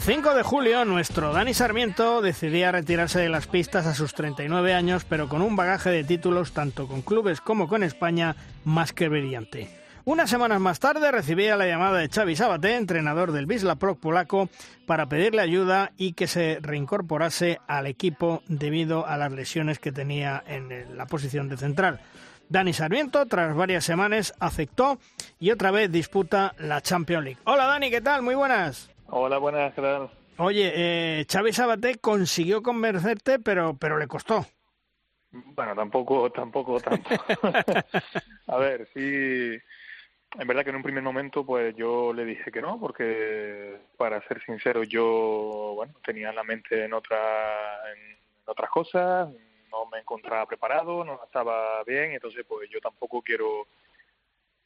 [0.00, 4.72] El 5 de julio, nuestro Dani Sarmiento decidía retirarse de las pistas a sus 39
[4.72, 8.34] años, pero con un bagaje de títulos tanto con clubes como con España
[8.64, 9.68] más que brillante.
[10.06, 14.48] Unas semanas más tarde recibía la llamada de Xavi Sabaté, entrenador del Wisla Prague polaco,
[14.86, 20.42] para pedirle ayuda y que se reincorporase al equipo debido a las lesiones que tenía
[20.46, 22.00] en la posición de central.
[22.48, 24.98] Dani Sarmiento, tras varias semanas, aceptó
[25.38, 27.40] y otra vez disputa la Champions League.
[27.44, 28.22] Hola Dani, ¿qué tal?
[28.22, 28.88] Muy buenas.
[29.12, 34.46] Hola, buenas, ¿qué Oye, eh, Xavi Sabaté consiguió convencerte, pero, pero le costó.
[35.32, 37.08] Bueno, tampoco, tampoco tanto.
[38.46, 39.58] a ver, sí,
[40.38, 44.22] en verdad que en un primer momento pues yo le dije que no, porque para
[44.28, 49.28] ser sincero yo, bueno, tenía la mente en, otra, en otras cosas,
[49.72, 53.66] no me encontraba preparado, no estaba bien, entonces pues yo tampoco quiero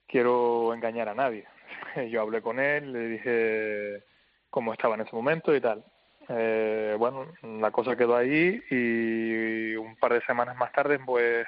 [0.06, 1.46] quiero engañar a nadie.
[2.10, 4.13] Yo hablé con él, le dije
[4.54, 5.84] cómo estaba en ese momento y tal.
[6.28, 11.44] Eh, bueno, la cosa quedó ahí y un par de semanas más tarde pues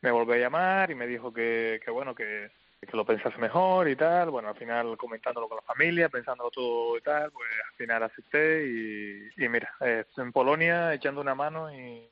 [0.00, 2.50] me volvió a llamar y me dijo que, que bueno, que,
[2.94, 4.30] lo pensase mejor y tal.
[4.30, 8.66] Bueno, al final comentándolo con la familia, pensándolo todo y tal, pues al final acepté
[8.66, 12.08] y, mira, en Polonia echando una mano y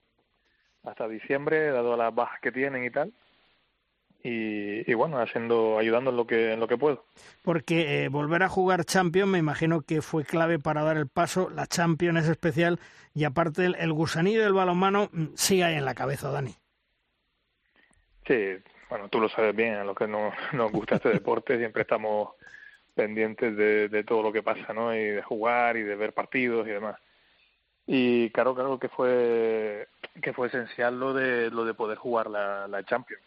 [0.84, 3.14] hasta diciembre, dado las bajas que tienen y tal.
[4.22, 7.04] Y, bueno, haciendo, ayudando en lo que, en lo que puedo.
[7.42, 11.50] Porque eh, volver a jugar Champions me imagino que fue clave para dar el paso,
[11.50, 12.78] la Champions es especial
[13.14, 16.54] y aparte el, el gusanillo del balonmano mm, sigue ahí en la cabeza, Dani.
[18.26, 18.56] Sí,
[18.90, 22.30] bueno, tú lo sabes bien, a los que no, nos gusta este deporte siempre estamos
[22.94, 24.94] pendientes de, de todo lo que pasa, ¿no?
[24.94, 26.96] Y de jugar y de ver partidos y demás.
[27.86, 29.88] Y claro, claro que fue
[30.20, 33.22] que fue esencial lo de lo de poder jugar la, la Champions.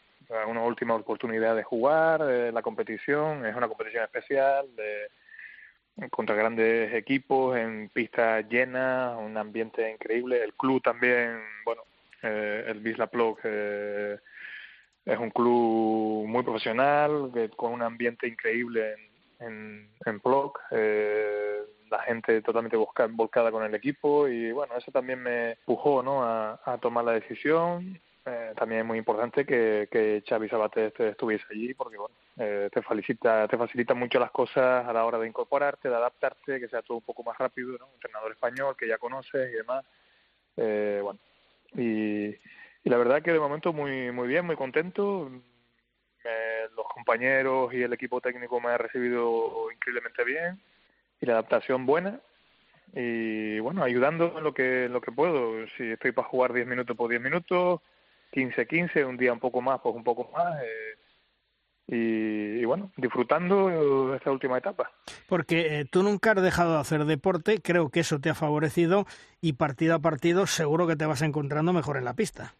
[0.48, 6.94] Una última oportunidad de jugar eh, la competición, es una competición especial de, contra grandes
[6.94, 10.44] equipos en pistas llenas, un ambiente increíble.
[10.44, 11.84] El club también, bueno,
[12.24, 14.17] eh, el Bisla Plog eh,
[15.06, 18.94] es un club muy profesional, con un ambiente increíble
[19.39, 20.22] en, en, en.
[20.72, 26.24] Eh, la gente totalmente volcada con el equipo y bueno, eso también me empujó ¿no?
[26.24, 28.00] a, tomar la decisión.
[28.23, 32.84] Eh, también es muy importante que, que Xavi Sabater estuviese allí porque bueno, eh, te
[32.84, 36.84] facilita te facilita mucho las cosas a la hora de incorporarte, de adaptarte, que sea
[36.84, 37.69] todo un poco más rápido.
[37.69, 39.84] Un entrenador español que ya conoces y demás.
[40.57, 41.19] Eh, bueno,
[41.73, 42.36] y,
[42.84, 45.31] la verdad que de momento muy muy bien, muy contento.
[46.75, 50.62] los compañeros y el equipo técnico me han recibido increíblemente bien
[51.19, 52.19] y la adaptación buena
[52.93, 55.65] y bueno, ayudando en lo que, lo que puedo.
[55.77, 57.81] Si estoy para jugar 10 minutos, por pues 10 minutos,
[58.32, 60.62] 15, 15, un día un poco más, pues un poco más.
[60.63, 60.96] Eh,
[61.94, 64.91] y, bueno, disfrutando esta última etapa.
[65.28, 69.06] Porque eh, tú nunca has dejado de hacer deporte, creo que eso te ha favorecido
[69.41, 72.56] y partido a partido seguro que te vas encontrando mejor en la pista.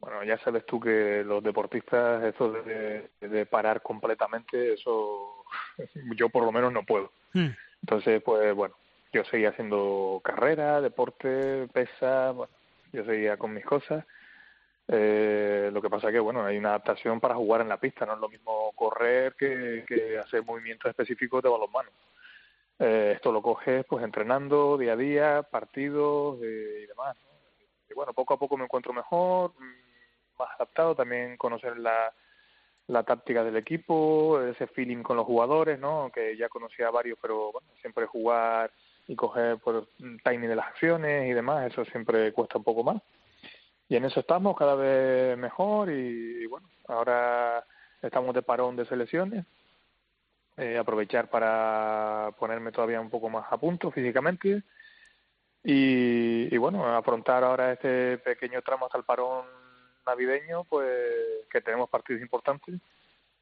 [0.00, 5.44] Bueno, ya sabes tú que los deportistas, eso de, de parar completamente, eso
[6.16, 7.12] yo por lo menos no puedo.
[7.34, 7.50] Hmm.
[7.82, 8.74] Entonces, pues bueno,
[9.12, 12.52] yo seguía haciendo carrera, deporte, pesa, bueno,
[12.92, 14.04] yo seguía con mis cosas.
[14.94, 18.04] Eh, lo que pasa es que, bueno, hay una adaptación para jugar en la pista,
[18.04, 21.88] no es lo mismo correr que, que hacer movimientos específicos de balonmano.
[22.78, 27.16] Eh, esto lo coges pues entrenando día a día, partidos eh, y demás.
[27.88, 32.12] Y bueno, poco a poco me encuentro mejor, mm, más adaptado, también conocer la,
[32.88, 36.10] la táctica del equipo, ese feeling con los jugadores, ¿no?
[36.12, 38.70] Que ya conocía varios, pero bueno, siempre jugar
[39.06, 39.88] y coger por
[40.22, 43.00] timing de las acciones y demás, eso siempre cuesta un poco más.
[43.92, 47.62] Y en eso estamos cada vez mejor y, bueno, ahora
[48.00, 49.44] estamos de parón de selecciones,
[50.56, 54.62] eh, aprovechar para ponerme todavía un poco más a punto físicamente
[55.62, 59.44] y, y bueno, afrontar ahora este pequeño tramo hasta el parón
[60.06, 60.88] navideño, pues
[61.50, 62.80] que tenemos partidos importantes,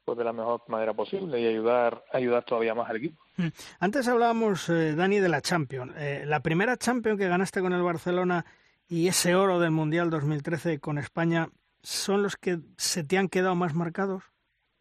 [0.03, 3.23] pues de la mejor manera posible y ayudar ayudar todavía más al equipo.
[3.37, 3.47] Mm.
[3.79, 5.93] Antes hablábamos, eh, Dani, de la Champions.
[5.95, 8.45] Eh, la primera Champions que ganaste con el Barcelona
[8.91, 11.47] y ese oro del Mundial 2013 con España,
[11.81, 14.21] ¿son los que se te han quedado más marcados?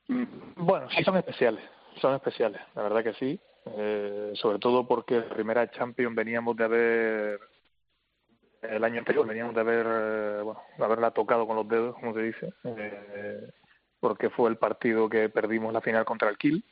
[0.09, 0.25] Mm,
[0.57, 1.62] bueno, sí son especiales,
[2.01, 3.40] son especiales, la verdad que sí.
[3.77, 7.40] Eh, sobre todo porque la primera Champions veníamos de haber
[8.62, 12.14] el año anterior veníamos de haber eh, bueno de haberla tocado con los dedos como
[12.14, 13.51] se dice eh,
[14.01, 16.64] porque fue el partido que perdimos la final contra el Kiel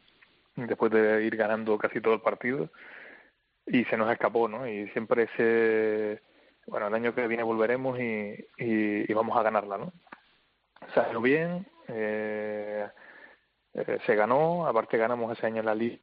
[0.56, 2.70] después de ir ganando casi todo el partido
[3.66, 6.22] y se nos escapó no y siempre ese
[6.68, 9.92] bueno el año que viene volveremos y, y, vamos a ganarla no
[10.94, 12.86] salió bien eh,
[13.74, 15.98] eh, se ganó aparte ganamos ese año en la liga.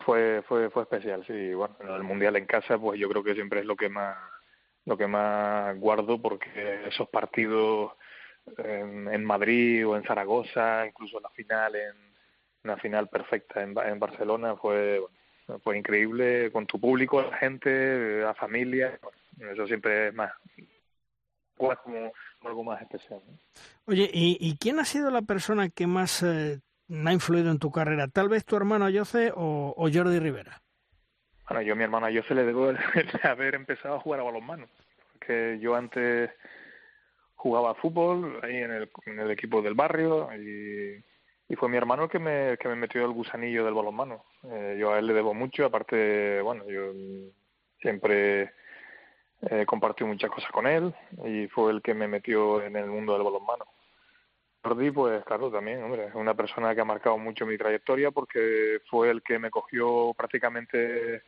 [0.00, 3.60] Fue fue fue especial sí bueno el mundial en casa pues yo creo que siempre
[3.60, 4.16] es lo que más
[4.84, 7.92] lo que más guardo porque esos partidos
[8.58, 11.94] en, Madrid o en Zaragoza, incluso la final en
[12.64, 15.00] una final perfecta en, en Barcelona fue
[15.62, 18.98] fue increíble con tu público, la gente, la familia,
[19.38, 20.32] eso siempre es más
[21.84, 23.20] como algo más especial.
[23.86, 26.60] Oye, ¿y, ¿y, quién ha sido la persona que más eh,
[27.04, 28.08] ha influido en tu carrera?
[28.08, 30.62] ¿Tal vez tu hermano Jose o, o Jordi Rivera?
[31.48, 32.78] Bueno, yo a mi hermano yo se le debo de
[33.22, 34.66] haber empezado a jugar a balonmano,
[35.12, 36.30] porque yo antes
[37.34, 41.04] jugaba fútbol ahí en el, en el equipo del barrio y,
[41.48, 44.24] y, fue mi hermano el que me, que me metió el gusanillo del balonmano.
[44.44, 46.92] Eh, yo a él le debo mucho, aparte, bueno, yo
[47.80, 48.52] siempre
[49.50, 53.14] eh, compartí muchas cosas con él y fue el que me metió en el mundo
[53.14, 53.66] del balonmano.
[54.62, 58.80] Jordi, pues claro, también, hombre, es una persona que ha marcado mucho mi trayectoria porque
[58.88, 61.22] fue el que me cogió prácticamente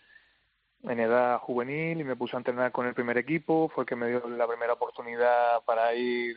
[0.85, 3.97] en edad juvenil y me puso a entrenar con el primer equipo, fue el que
[3.97, 6.37] me dio la primera oportunidad para ir,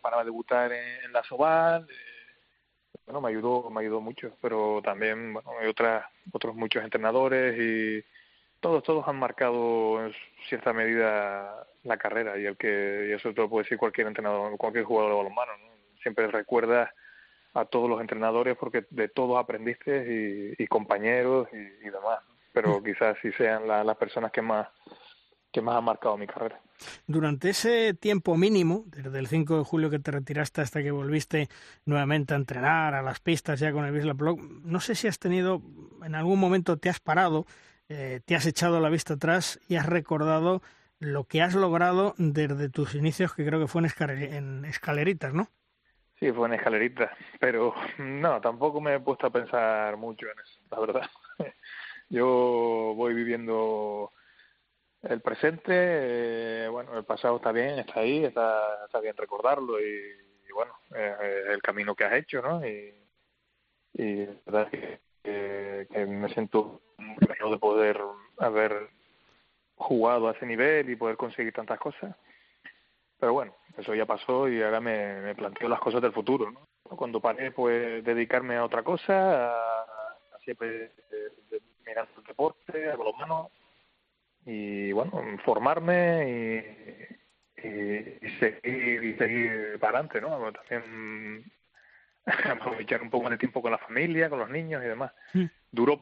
[0.00, 1.86] para debutar en, la Soval.
[1.90, 1.94] Eh,
[3.04, 8.04] bueno, me ayudó, me ayudó mucho, pero también, bueno, hay otras, otros muchos entrenadores y
[8.60, 10.12] todos, todos han marcado en
[10.48, 14.56] cierta medida la carrera y el que, y eso te lo puede decir cualquier entrenador,
[14.56, 15.70] cualquier jugador de balonmano, ¿no?
[16.02, 16.90] siempre recuerdas
[17.54, 22.20] a todos los entrenadores porque de todos aprendiste y, compañeros y, demás.
[22.52, 22.84] Pero mm.
[22.84, 24.68] quizás sí sean las personas que más
[25.52, 26.60] que más han marcado mi carrera.
[27.06, 31.48] Durante ese tiempo mínimo, desde el 5 de julio que te retiraste hasta que volviste
[31.84, 35.18] nuevamente a entrenar a las pistas ya con el Wisla Blog, no sé si has
[35.18, 35.60] tenido,
[36.04, 37.46] en algún momento te has parado,
[37.92, 40.62] eh, te has echado la vista atrás y has recordado
[41.00, 45.48] lo que has logrado desde tus inicios, que creo que fue en escaleritas, ¿no?
[46.20, 50.60] Sí, fue en escalerita, pero no, tampoco me he puesto a pensar mucho en eso,
[50.70, 51.10] la verdad.
[52.08, 54.12] Yo voy viviendo
[55.02, 60.52] el presente, eh, bueno, el pasado está bien, está ahí, está, está bien recordarlo y,
[60.54, 62.64] bueno, es el camino que has hecho, ¿no?
[62.64, 62.94] Y,
[63.94, 68.00] y la verdad que, que, me siento muy de poder
[68.38, 68.90] haber
[69.76, 72.14] jugado a ese nivel y poder conseguir tantas cosas.
[73.18, 76.50] Pero bueno, eso ya pasó y ahora me, planteo las cosas del futuro.
[76.50, 76.60] ¿no?
[76.96, 79.86] Cuando paré, pues dedicarme a otra cosa, a,
[80.44, 83.48] siempre eh, mirando el deporte, a los manos
[84.46, 86.56] y bueno, formarme
[87.62, 90.52] y, y, seguir y seguir para adelante, ¿no?
[90.52, 91.44] También
[92.50, 95.12] aprovechar un poco más de tiempo con la familia, con los niños y demás.
[95.32, 95.44] Mm.
[95.70, 96.00] Duró,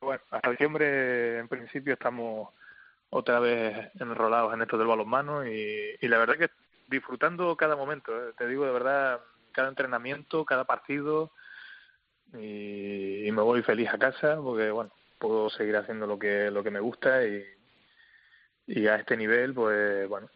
[0.00, 2.50] bueno, hasta diciembre en principio estamos
[3.10, 6.50] otra vez enrolados en esto del balonmano y, y la verdad que
[6.88, 8.32] disfrutando cada momento, ¿eh?
[8.36, 9.20] te digo de verdad,
[9.52, 11.32] cada entrenamiento, cada partido
[12.34, 16.62] y, y, me voy feliz a casa porque bueno, puedo seguir haciendo lo que lo
[16.62, 17.44] que me gusta y,
[18.66, 20.28] y a este nivel pues bueno,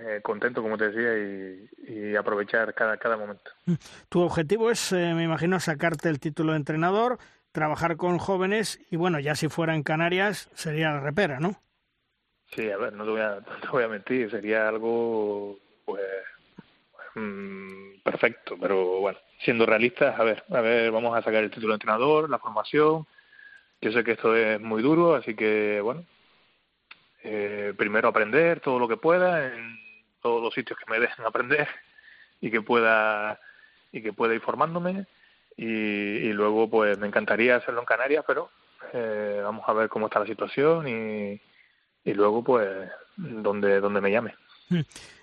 [0.00, 3.50] eh, contento como te decía y, y, aprovechar cada cada momento.
[4.08, 7.18] Tu objetivo es, eh, me imagino, sacarte el título de entrenador,
[7.52, 11.60] trabajar con jóvenes y bueno, ya si fuera en Canarias sería la repera, ¿no?
[12.54, 13.40] Sí, a ver, no te voy a,
[13.72, 16.02] voy a mentir, sería algo, pues,
[17.14, 21.72] mm, perfecto, pero bueno, siendo realistas, a ver, a ver, vamos a sacar el título
[21.72, 23.06] de entrenador, la formación.
[23.80, 26.04] Yo sé que esto es muy duro, así que, bueno,
[27.22, 29.78] eh, primero aprender todo lo que pueda en
[30.22, 31.68] todos los sitios que me dejen aprender
[32.40, 33.40] y que pueda
[33.92, 35.06] y que pueda ir formándome
[35.56, 38.50] y, y luego pues me encantaría hacerlo en Canarias pero
[38.92, 41.40] eh, vamos a ver cómo está la situación y,
[42.04, 44.34] y luego pues donde, donde me llame.
[44.68, 44.80] Hmm.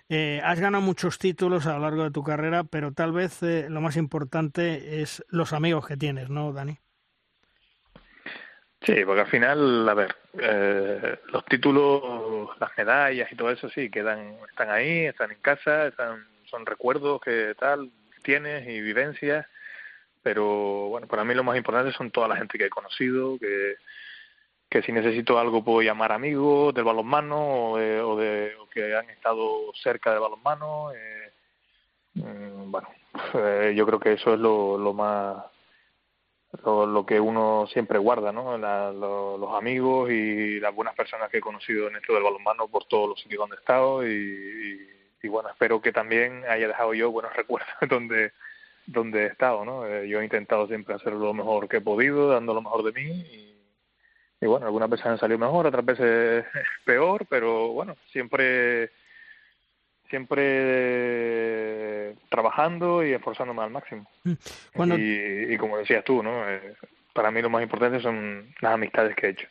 [0.08, 3.68] Eh, has ganado muchos títulos a lo largo de tu carrera, pero tal vez eh,
[3.70, 6.78] lo más importante es los amigos que tienes, ¿no, Dani?
[8.86, 13.90] Sí, porque al final, a ver, eh, los títulos, las medallas y todo eso sí,
[13.90, 17.90] quedan, están ahí, están en casa, están, son recuerdos que tal
[18.22, 19.48] tienes y vivencias,
[20.22, 23.76] pero bueno, para mí lo más importante son toda la gente que he conocido, que,
[24.70, 29.10] que si necesito algo puedo llamar amigos del balonmano o, de, o, de, que han
[29.10, 30.92] estado cerca del balonmano.
[30.94, 31.32] Eh,
[32.16, 32.90] mm, bueno,
[33.34, 35.44] eh, yo creo que eso es lo, lo más
[36.64, 38.58] lo, lo, que uno siempre guarda, ¿no?
[38.58, 42.86] La, los amigos y las buenas personas que he conocido en esto del balonmano por
[42.86, 44.90] todos los sitios donde he estado y,
[45.22, 48.32] y, bueno, espero que también haya dejado yo buenos recuerdos donde
[48.88, 49.88] donde he estado, ¿no?
[49.88, 52.92] Eh, yo he intentado siempre hacer lo mejor que he podido, dando lo mejor de
[52.92, 53.56] mí y,
[54.42, 56.46] y bueno, algunas veces han salido mejor, otras veces
[56.86, 58.92] peor, pero bueno, siempre
[60.10, 61.46] siempre
[62.30, 64.08] trabajando y esforzándome al máximo.
[64.24, 64.34] Mm.
[65.52, 66.50] Y, como decías tú, ¿no?
[66.50, 66.76] Eh,
[67.14, 69.48] para mí lo más importante son las amistades que he hecho.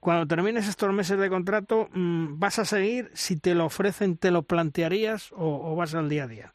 [0.00, 3.10] Cuando termines estos meses de contrato, mm, ¿vas a seguir?
[3.14, 6.52] Si te lo ofrecen, ¿te lo plantearías o, vas al día a día?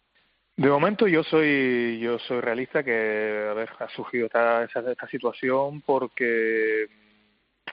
[0.57, 5.81] De momento yo soy yo soy realista que a ver, ha surgido esta, esta situación
[5.81, 6.87] porque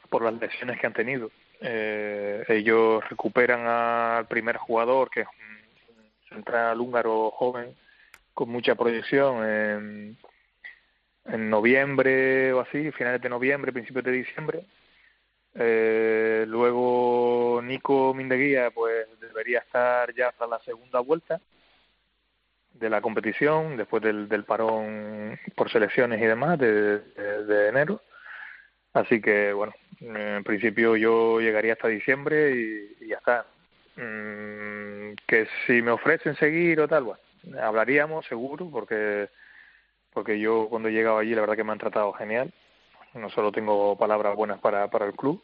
[0.08, 1.30] por las lesiones que han tenido.
[1.62, 7.74] Eh, ellos recuperan al primer jugador, que es un central húngaro joven,
[8.34, 10.16] con mucha proyección en,
[11.26, 14.64] en noviembre o así, finales de noviembre, principios de diciembre.
[15.54, 21.40] Eh, luego Nico Mindeguía pues debería estar ya para la segunda vuelta
[22.72, 28.00] de la competición después del, del parón por selecciones y demás de, de enero
[28.92, 29.72] Así que, bueno,
[30.02, 32.50] en principio yo llegaría hasta diciembre
[33.00, 33.46] y, ya está.
[33.96, 37.20] Mm, que si me ofrecen seguir o tal, bueno,
[37.60, 39.28] hablaríamos seguro, porque
[40.12, 42.52] porque yo cuando he llegado allí la verdad que me han tratado genial.
[43.14, 45.42] No solo tengo palabras buenas para, para el club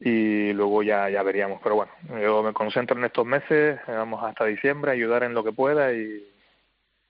[0.00, 1.60] y luego ya, ya veríamos.
[1.62, 5.52] Pero bueno, yo me concentro en estos meses, vamos hasta diciembre, ayudar en lo que
[5.52, 6.26] pueda y,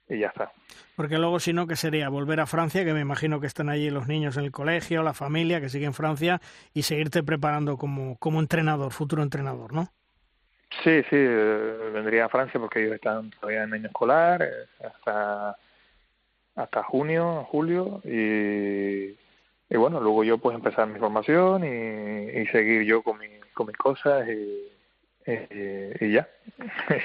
[0.09, 0.51] y ya está.
[0.95, 2.09] Porque luego, si no, ¿qué sería?
[2.09, 5.13] Volver a Francia, que me imagino que están allí los niños en el colegio, la
[5.13, 6.41] familia que sigue en Francia,
[6.73, 9.89] y seguirte preparando como, como entrenador, futuro entrenador, ¿no?
[10.83, 15.57] Sí, sí, eh, vendría a Francia porque ellos están todavía en año escolar eh, hasta
[16.55, 19.15] hasta junio, julio y,
[19.69, 23.67] y bueno, luego yo pues empezar mi formación y, y seguir yo con, mi, con
[23.67, 24.69] mis cosas y,
[25.25, 26.27] y, ya,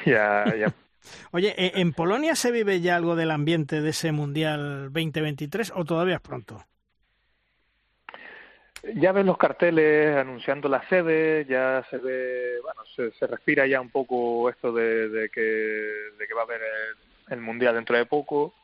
[0.05, 0.75] ya, ya.
[1.33, 6.17] Oye, ¿en Polonia se vive ya algo del ambiente de ese Mundial 2023 o todavía
[6.17, 6.65] es pronto?
[8.95, 13.91] ya ven los carteles anunciando la sede, ya se ve, bueno, se, respira ya un
[13.91, 16.61] poco esto de, que, de que va a haber
[17.31, 18.55] el, mundial dentro de poco.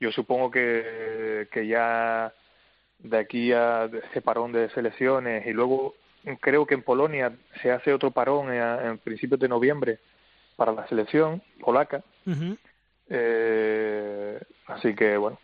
[0.00, 2.32] Yo supongo que, que ya
[2.98, 5.94] de aquí a ese parón de selecciones y luego
[6.40, 9.98] creo que en Polonia se hace otro parón en, principios de noviembre
[10.56, 12.02] para la selección polaca.
[13.08, 15.38] eh, así que bueno,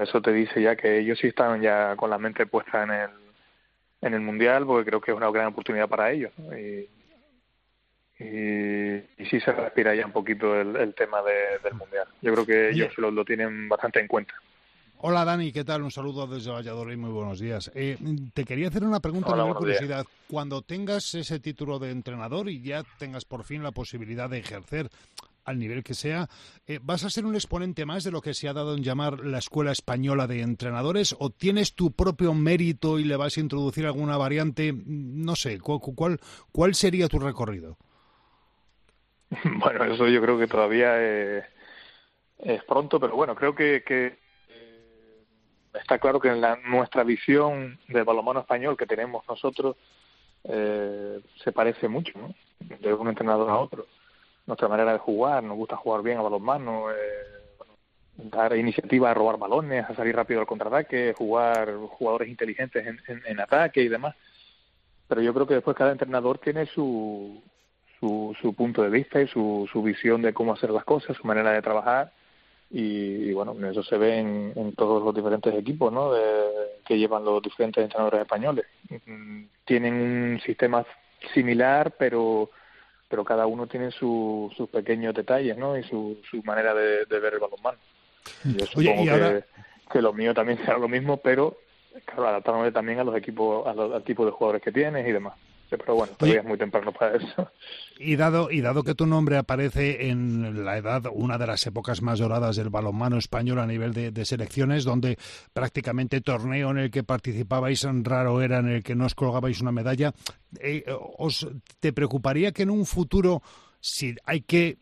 [0.00, 3.10] eso te dice ya que ellos sí están ya con la mente puesta en el
[4.04, 6.30] en el Mundial porque creo que es una gran oportunidad para ellos.
[6.38, 6.88] Y,
[8.22, 12.06] y, sí se respira ya un poquito el, tema del Mundial.
[12.20, 14.34] Yo creo que ellos lo, lo, tienen bastante en cuenta.
[15.06, 15.82] Hola Dani, ¿qué tal?
[15.82, 17.70] Un saludo desde Valladolid, muy buenos días.
[17.74, 17.98] Eh,
[18.32, 20.06] te quería hacer una pregunta, Hola, curiosidad.
[20.30, 24.88] Cuando tengas ese título de entrenador y ya tengas por fin la posibilidad de ejercer
[25.44, 26.26] al nivel que sea,
[26.66, 29.20] eh, ¿vas a ser un exponente más de lo que se ha dado en llamar
[29.20, 33.84] la Escuela Española de Entrenadores o tienes tu propio mérito y le vas a introducir
[33.84, 34.72] alguna variante?
[34.74, 36.18] No sé, ¿cuál,
[36.50, 37.76] cuál sería tu recorrido?
[39.58, 40.96] Bueno, eso yo creo que todavía
[42.38, 44.18] es, pronto, pero bueno, creo que, que eh,
[45.74, 49.76] está claro que en la, nuestra visión del balonmano español que tenemos nosotros
[50.44, 52.34] eh, se parece mucho, ¿no?
[52.78, 53.86] De un entrenador a otro
[54.46, 56.94] nuestra manera de jugar, nos gusta jugar bien a balonmano, eh,
[58.16, 63.40] dar iniciativa a robar balones, a salir rápido al contraataque, jugar jugadores inteligentes en, en,
[63.40, 64.14] ataque y demás.
[65.08, 67.42] Pero yo creo que después cada entrenador tiene su,
[67.98, 71.26] su, su punto de vista y su, su visión de cómo hacer las cosas, su
[71.26, 72.12] manera de trabajar.
[72.76, 76.12] Y, bueno, eso se ve en, en, todos los diferentes equipos ¿no?
[76.12, 76.22] de,
[76.84, 78.66] que llevan los diferentes entrenadores españoles.
[79.06, 80.84] Mm, tienen un sistema
[81.32, 82.50] similar, pero
[83.08, 85.78] pero cada uno tiene sus pequeños detalles, ¿no?
[85.78, 87.78] Y su, su manera de, ver el balonmano.
[88.44, 89.44] Y yo supongo que,
[89.92, 91.56] que lo mío también será lo mismo, pero
[92.06, 95.34] claro, adaptándome también a los equipos, al tipo de jugadores que tienes y demás
[95.78, 97.50] pero bueno, todavía es muy temprano para eso.
[97.98, 102.02] Y dado, y dado que tu nombre aparece en la edad, una de las épocas
[102.02, 105.18] más doradas del balonmano español a nivel de, selecciones, donde
[105.52, 109.72] prácticamente torneo en el que participabais raro era en el que no os colgabais una
[109.72, 110.12] medalla,
[110.60, 110.84] eh,
[111.18, 111.46] ¿os
[111.80, 113.42] te preocuparía que en un futuro
[113.80, 114.78] si hay que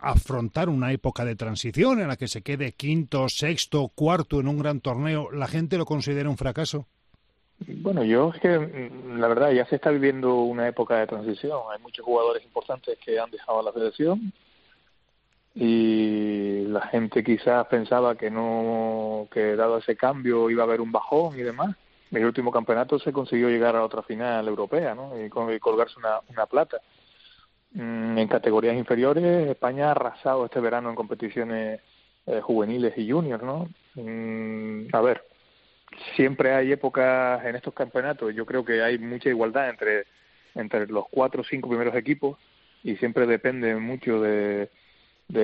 [0.00, 4.58] afrontar una época de transición en la que se quede quinto, sexto, cuarto en un
[4.58, 6.88] gran torneo, ¿la gente lo considera un fracaso?
[7.58, 11.60] Bueno, yo es que mm, la verdad ya se está viviendo una época de transición.
[11.72, 14.32] Hay muchos jugadores importantes que han dejado la selección
[15.54, 20.92] y la gente quizás pensaba que no, que dado ese cambio iba a haber un
[20.92, 21.74] bajón y demás.
[22.10, 25.12] En el último campeonato se consiguió llegar a otra final europea, ¿no?
[25.20, 26.78] Y, colgarse una, una plata.
[27.72, 31.80] Mm, en categorías inferiores, España ha arrasado este verano en competiciones
[32.26, 33.68] eh, juveniles y juniors, ¿no?
[33.94, 35.24] Mm, a ver,
[36.14, 40.06] siempre hay épocas en estos campeonatos, yo creo que hay mucha igualdad entre,
[40.54, 42.38] entre los cuatro o cinco primeros equipos
[42.82, 44.70] y siempre depende mucho de,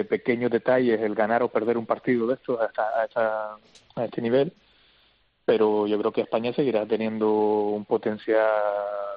[0.09, 3.57] pequeños detalles el ganar o perder un partido de estos hasta, hasta
[3.97, 4.53] a este nivel
[5.45, 8.47] pero yo creo que España seguirá teniendo un potencial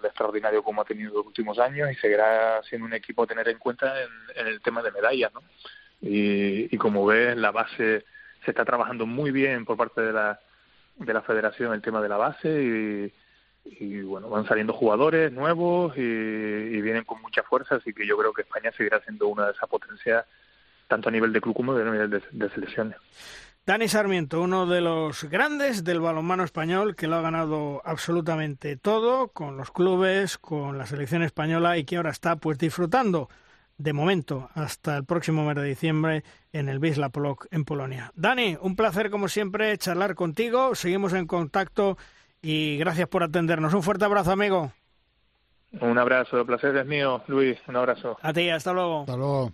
[0.03, 3.47] extraordinario como ha tenido en los últimos años y seguirá siendo un equipo a tener
[3.47, 3.93] en cuenta
[4.35, 5.41] en, el tema de medallas, ¿no?
[6.01, 8.05] Y, y como ves, la base
[8.43, 10.39] se está trabajando muy bien por parte de la
[10.97, 13.11] de la federación el tema de la base
[13.65, 18.31] y, bueno, van saliendo jugadores nuevos y, vienen con mucha fuerza, así que yo creo
[18.31, 20.25] que España seguirá siendo una de esas potencias
[20.87, 22.97] tanto a nivel de club como a nivel de, selecciones.
[23.65, 29.29] Dani Sarmiento, uno de los grandes del balonmano español que lo ha ganado absolutamente todo
[29.29, 33.27] con los clubes, con la selección española y que ahora está pues disfrutando
[33.77, 36.23] de momento hasta el próximo mes de diciembre
[36.53, 38.11] en el Wisla Polok en Polonia.
[38.15, 41.97] Dani, un placer como siempre charlar contigo, seguimos en contacto
[42.41, 43.73] y gracias por atendernos.
[43.73, 44.71] Un fuerte abrazo, amigo.
[45.81, 48.17] Un abrazo, el placer es mío, Luis, un abrazo.
[48.21, 49.01] A ti, hasta luego.
[49.01, 49.51] Hasta luego.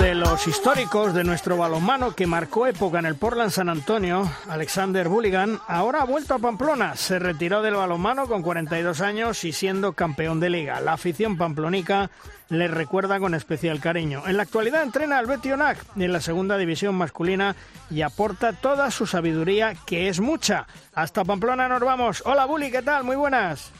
[0.00, 5.08] De los históricos de nuestro balonmano que marcó época en el Portland San Antonio, Alexander
[5.08, 6.96] Bulligan, ahora ha vuelto a Pamplona.
[6.96, 10.80] Se retiró del balonmano con 42 años y siendo campeón de liga.
[10.80, 12.10] La afición pamplonica
[12.48, 14.22] le recuerda con especial cariño.
[14.26, 17.54] En la actualidad entrena al Betionac en la segunda división masculina
[17.90, 20.66] y aporta toda su sabiduría, que es mucha.
[20.94, 22.22] Hasta Pamplona nos vamos.
[22.24, 23.04] Hola Bully, ¿qué tal?
[23.04, 23.70] Muy buenas.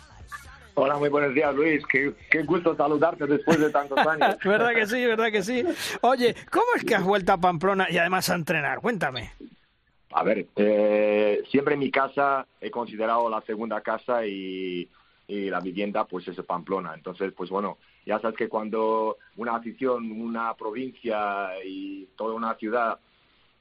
[0.74, 1.84] Hola, muy buenos días, Luis.
[1.86, 4.36] Qué, qué, gusto saludarte después de tantos años.
[4.44, 5.04] ¿Verdad que sí?
[5.04, 5.64] ¿Verdad que sí?
[6.02, 8.80] Oye, ¿cómo es que has vuelto a Pamplona y además a entrenar?
[8.80, 9.32] Cuéntame.
[10.12, 14.88] A ver, eh, siempre mi casa he considerado la segunda casa y,
[15.28, 16.94] y, la vivienda pues es Pamplona.
[16.94, 22.98] Entonces, pues bueno, ya sabes que cuando una afición, una provincia y toda una ciudad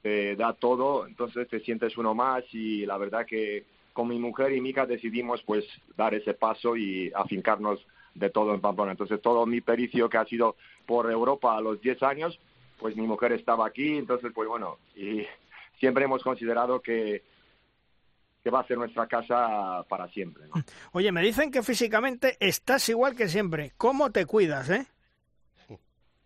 [0.02, 3.64] te da todo, entonces te sientes uno más y la verdad que
[4.00, 5.62] con mi mujer y Mica decidimos pues
[5.94, 8.92] dar ese paso y afincarnos de todo en Pamplona.
[8.92, 12.40] Entonces todo mi pericio que ha sido por Europa a los 10 años,
[12.78, 15.26] pues mi mujer estaba aquí, entonces pues bueno, y
[15.78, 17.22] siempre hemos considerado que,
[18.42, 20.44] que va a ser nuestra casa para siempre.
[20.46, 20.54] ¿no?
[20.92, 23.72] Oye, me dicen que físicamente estás igual que siempre.
[23.76, 24.86] ¿Cómo te cuidas, eh?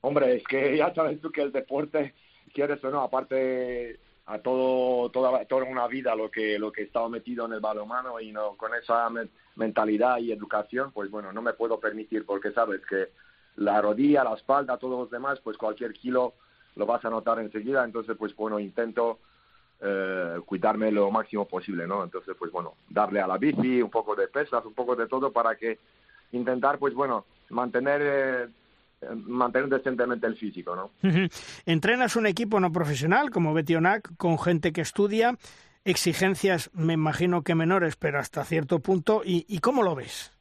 [0.01, 2.15] Hombre, es que ya sabes tú que el deporte,
[2.53, 6.85] quieres o no, aparte a todo toda, toda una vida lo que lo que he
[6.85, 11.33] estado metido en el balonmano y no con esa me mentalidad y educación pues bueno
[11.33, 13.11] no me puedo permitir porque sabes que
[13.57, 16.35] la rodilla la espalda todos los demás pues cualquier kilo
[16.77, 17.85] lo vas a notar enseguida.
[17.85, 19.19] Entonces pues bueno intento
[19.81, 24.15] eh, cuidarme lo máximo posible no entonces pues bueno darle a la bici un poco
[24.15, 25.79] de pesas un poco de todo para que
[26.33, 28.49] intentar pues bueno mantener eh,
[29.15, 30.91] mantener decentemente el físico, ¿no?
[31.67, 35.37] Entrenas un equipo no profesional como Betionac con gente que estudia,
[35.85, 40.35] exigencias me imagino que menores, pero hasta cierto punto, ¿y, y cómo lo ves?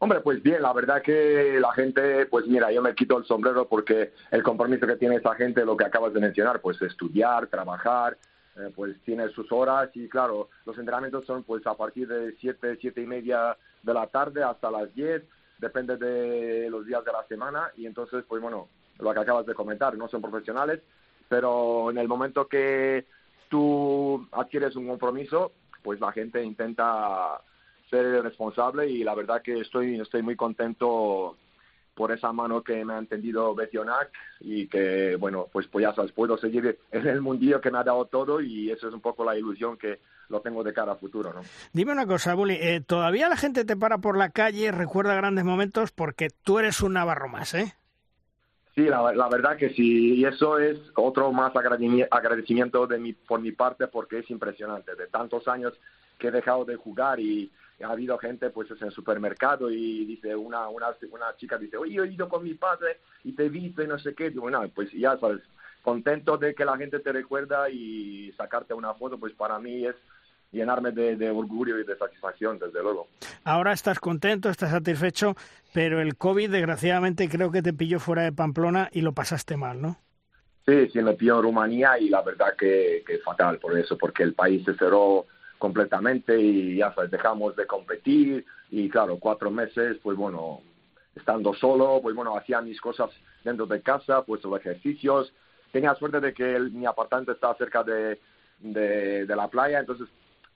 [0.00, 3.66] Hombre, pues bien, la verdad que la gente, pues mira, yo me quito el sombrero
[3.68, 8.16] porque el compromiso que tiene esa gente, lo que acabas de mencionar, pues estudiar, trabajar,
[8.56, 12.76] eh, pues tiene sus horas y claro, los entrenamientos son pues a partir de siete,
[12.80, 15.24] siete y media de la tarde hasta las diez,
[15.58, 17.70] depende de los días de la semana.
[17.76, 20.80] Y entonces, pues bueno, lo que acabas de comentar, no son profesionales,
[21.28, 23.06] pero en el momento que
[23.48, 25.52] tú adquieres un compromiso,
[25.82, 27.40] pues la gente intenta
[27.90, 31.36] ser responsable y la verdad que estoy, estoy muy contento
[31.98, 36.12] por esa mano que me ha entendido Betionac y que, bueno, pues, pues ya sabes,
[36.12, 39.24] puedo seguir en el mundillo que me ha dado todo y eso es un poco
[39.24, 41.40] la ilusión que lo tengo de cara a futuro, ¿no?
[41.72, 45.44] Dime una cosa, Bully, eh, ¿todavía la gente te para por la calle, recuerda grandes
[45.44, 45.90] momentos?
[45.90, 47.74] Porque tú eres un navarro más, ¿eh?
[48.76, 53.40] Sí, la, la verdad que sí, y eso es otro más agradecimiento de mi, por
[53.40, 55.72] mi parte porque es impresionante, de tantos años
[56.16, 57.50] que he dejado de jugar y
[57.84, 61.94] ha habido gente pues en el supermercado y dice una una una chica dice oye
[61.94, 64.50] yo he ido con mi padre y te he visto y no sé qué digo
[64.50, 65.40] no pues ya sabes
[65.82, 69.94] contento de que la gente te recuerda y sacarte una foto pues para mí es
[70.50, 73.06] llenarme de, de orgullo y de satisfacción desde luego
[73.44, 75.36] ahora estás contento estás satisfecho
[75.72, 79.80] pero el covid desgraciadamente creo que te pilló fuera de Pamplona y lo pasaste mal
[79.80, 79.98] no
[80.66, 84.24] sí sí me pilló en Rumanía y la verdad que, que fatal por eso porque
[84.24, 85.26] el país se cerró
[85.58, 90.62] completamente y ya sabes, dejamos de competir y claro, cuatro meses, pues bueno,
[91.14, 93.10] estando solo, pues bueno, hacía mis cosas
[93.44, 95.32] dentro de casa, pues los ejercicios.
[95.72, 98.18] Tenía suerte de que el, mi apartamento estaba cerca de,
[98.60, 100.08] de, de, la playa, entonces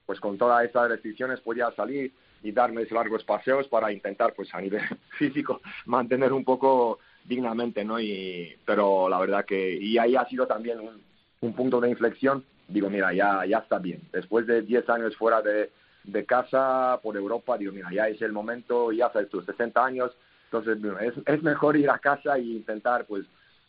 [0.07, 4.61] pues con todas estas restricciones podía salir y darme largos paseos para intentar pues a
[4.61, 4.83] nivel
[5.19, 8.01] físico mantener un poco dignamente, ¿no?
[8.01, 11.03] Y, pero la verdad que, y ahí ha sido también un,
[11.41, 14.01] un punto de inflexión digo, mira, ya, ya está bien.
[14.13, 15.71] Después de 10 años fuera de,
[16.05, 20.13] de casa por Europa, digo, mira, ya es el momento, ya sabes tú, 60 años,
[20.45, 23.25] entonces es, es mejor ir a casa e intentar, pues,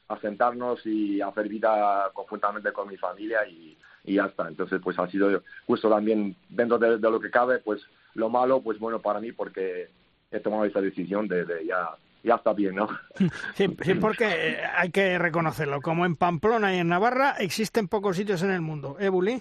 [0.08, 4.48] asentarnos y hacer vida conjuntamente con mi familia y, y ya está.
[4.48, 7.82] Entonces, pues ha sido justo también, dentro de, lo que cabe, pues
[8.16, 9.90] lo malo, pues bueno para mí porque
[10.32, 11.90] he tomado esa decisión de, de ya
[12.24, 12.88] ya está bien, ¿no?
[13.56, 15.82] Sí, sí, porque hay que reconocerlo.
[15.82, 19.40] Como en Pamplona y en Navarra existen pocos sitios en el mundo, ¿eh, Bulí?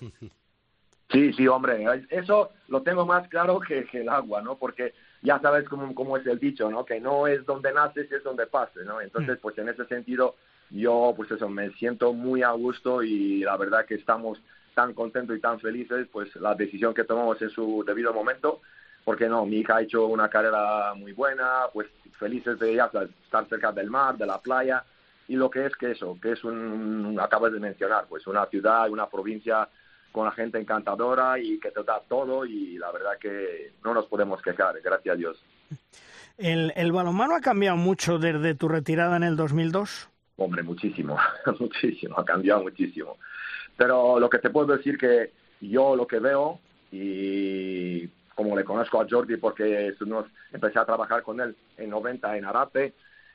[1.10, 4.56] Sí, sí, hombre, eso lo tengo más claro que, que el agua, ¿no?
[4.56, 6.84] Porque ya sabes cómo, cómo, es el dicho, ¿no?
[6.84, 9.00] Que no es donde naces, es donde pases, ¿no?
[9.00, 10.36] Entonces, pues en ese sentido,
[10.70, 14.40] yo, pues eso, me siento muy a gusto y la verdad que estamos
[14.74, 18.62] tan contentos y tan felices, pues la decisión que tomamos en su debido momento,
[19.04, 21.88] porque no, mi hija ha hecho una carrera muy buena, pues
[22.18, 22.90] felices de ella,
[23.24, 24.84] estar cerca del mar, de la playa,
[25.28, 28.90] y lo que es que eso, que es un, acabas de mencionar, pues una ciudad,
[28.90, 29.68] una provincia
[30.12, 34.06] con la gente encantadora y que te da todo y la verdad que no nos
[34.06, 35.42] podemos quejar, gracias a Dios.
[36.36, 40.08] ¿El, el balonmano ha cambiado mucho desde tu retirada en el 2002?
[40.36, 41.16] hombre, muchísimo,
[41.60, 43.16] muchísimo, ha cambiado muchísimo.
[43.76, 46.58] Pero lo que te puedo decir que yo lo que veo
[46.90, 48.08] y
[48.42, 49.94] como le conozco a Jordi porque
[50.52, 52.92] empecé a trabajar con él en 90 en Arape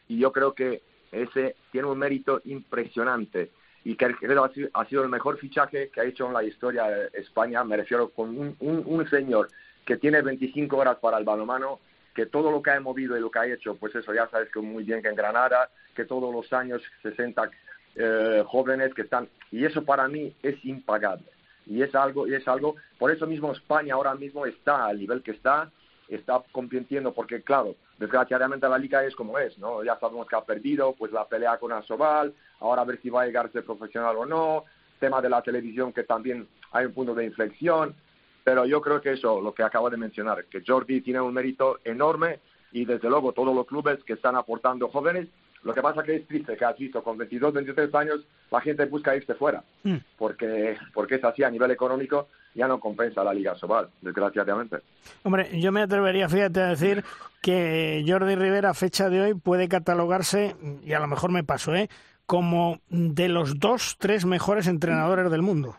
[0.10, 0.82] y yo creo que
[1.14, 3.52] ese tiene un mérito impresionante
[3.86, 4.44] y que creo
[4.74, 7.64] ha sido el mejor fichaje que ha hecho en la historia de España.
[7.64, 9.48] Me refiero con un, un, señor
[9.86, 11.80] que tiene 25 horas para el balonmano,
[12.14, 14.52] que todo lo que ha movido y lo que ha hecho, pues eso ya sabes
[14.52, 17.50] que muy bien que en Granada, que todos los años 60
[17.96, 21.37] eh, jóvenes que están, y eso para mí es impagable.
[21.70, 25.22] Y es algo, y es algo, por eso mismo España ahora mismo está al nivel
[25.22, 25.70] que está,
[26.08, 29.84] está compitiendo, porque claro, desgraciadamente la liga es como es, ¿no?
[29.84, 33.24] Ya sabemos que ha perdido, pues la pelea con Asobal, ahora a ver si va
[33.24, 34.66] a llegar a ser profesional o no,
[35.00, 37.96] tema de la televisión que también hay un punto de inflexión,
[38.44, 41.80] pero yo creo que eso, lo que acabo de mencionar, que Jordi tiene un mérito
[41.84, 42.40] enorme
[42.72, 45.28] y desde luego todos los clubes que están aportando jóvenes,
[45.64, 48.86] lo que pasa que es triste que has visto con 22, 23 años la gente
[48.86, 49.96] busca irse fuera, mm.
[50.18, 54.78] porque, porque es así a nivel económico, ya no compensa la Liga Sobal, desgraciadamente.
[55.24, 57.04] Hombre, yo me atrevería, fíjate, a decir
[57.42, 61.76] que Jordi Rivera, a fecha de hoy, puede catalogarse, y a lo mejor me paso,
[61.76, 61.90] ¿eh?
[62.26, 65.76] como de los dos, tres mejores entrenadores del mundo.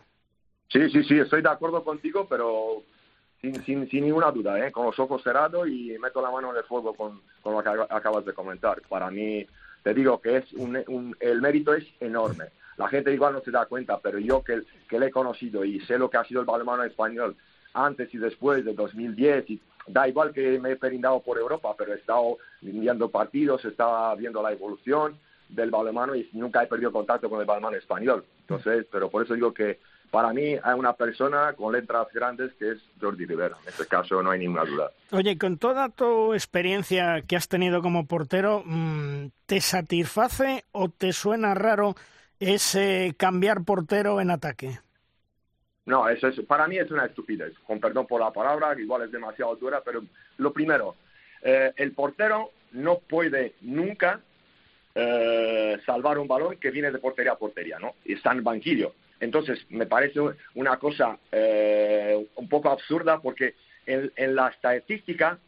[0.68, 2.82] Sí, sí, sí, estoy de acuerdo contigo, pero
[3.40, 4.72] sin, sin, sin ninguna duda, ¿eh?
[4.72, 7.70] con los ojos cerrados y meto la mano en el fuego con, con lo que
[7.90, 8.80] acabas de comentar.
[8.88, 9.46] Para mí,
[9.88, 12.44] te digo que es un, el mérito es enorme.
[12.76, 15.80] La gente igual no se da cuenta, pero yo que, que le he conocido y
[15.80, 17.34] sé lo que ha sido el balonmano español
[17.72, 21.94] antes y después de 2010, y da igual que me he perindado por Europa, pero
[21.94, 25.18] he estado viendo partidos, estaba viendo la evolución
[25.48, 28.26] del balonmano y nunca he perdido contacto con el balonmano español.
[28.42, 29.78] Entonces, pero por eso digo que
[30.10, 33.56] para mí hay una persona con letras grandes que es Jordi Rivera.
[33.62, 34.90] En este caso no hay ninguna duda.
[35.12, 41.12] Oye, con toda tu experiencia que has tenido como portero, mm, ¿te satisface o te
[41.12, 41.94] suena raro
[42.40, 44.78] ese cambiar portero en ataque?
[45.86, 47.54] No, eso es, para mí es una estupidez.
[47.66, 50.02] Con perdón por la palabra, que igual es demasiado dura, pero
[50.36, 50.96] lo primero,
[51.42, 54.20] eh, el portero no puede nunca
[54.94, 57.94] eh, salvar un balón que viene de portería a portería, ¿no?
[58.04, 58.92] Está en banquillo.
[59.20, 60.20] Entonces, me parece
[60.54, 63.54] una cosa eh, un poco absurda porque
[63.86, 65.38] en, la estadística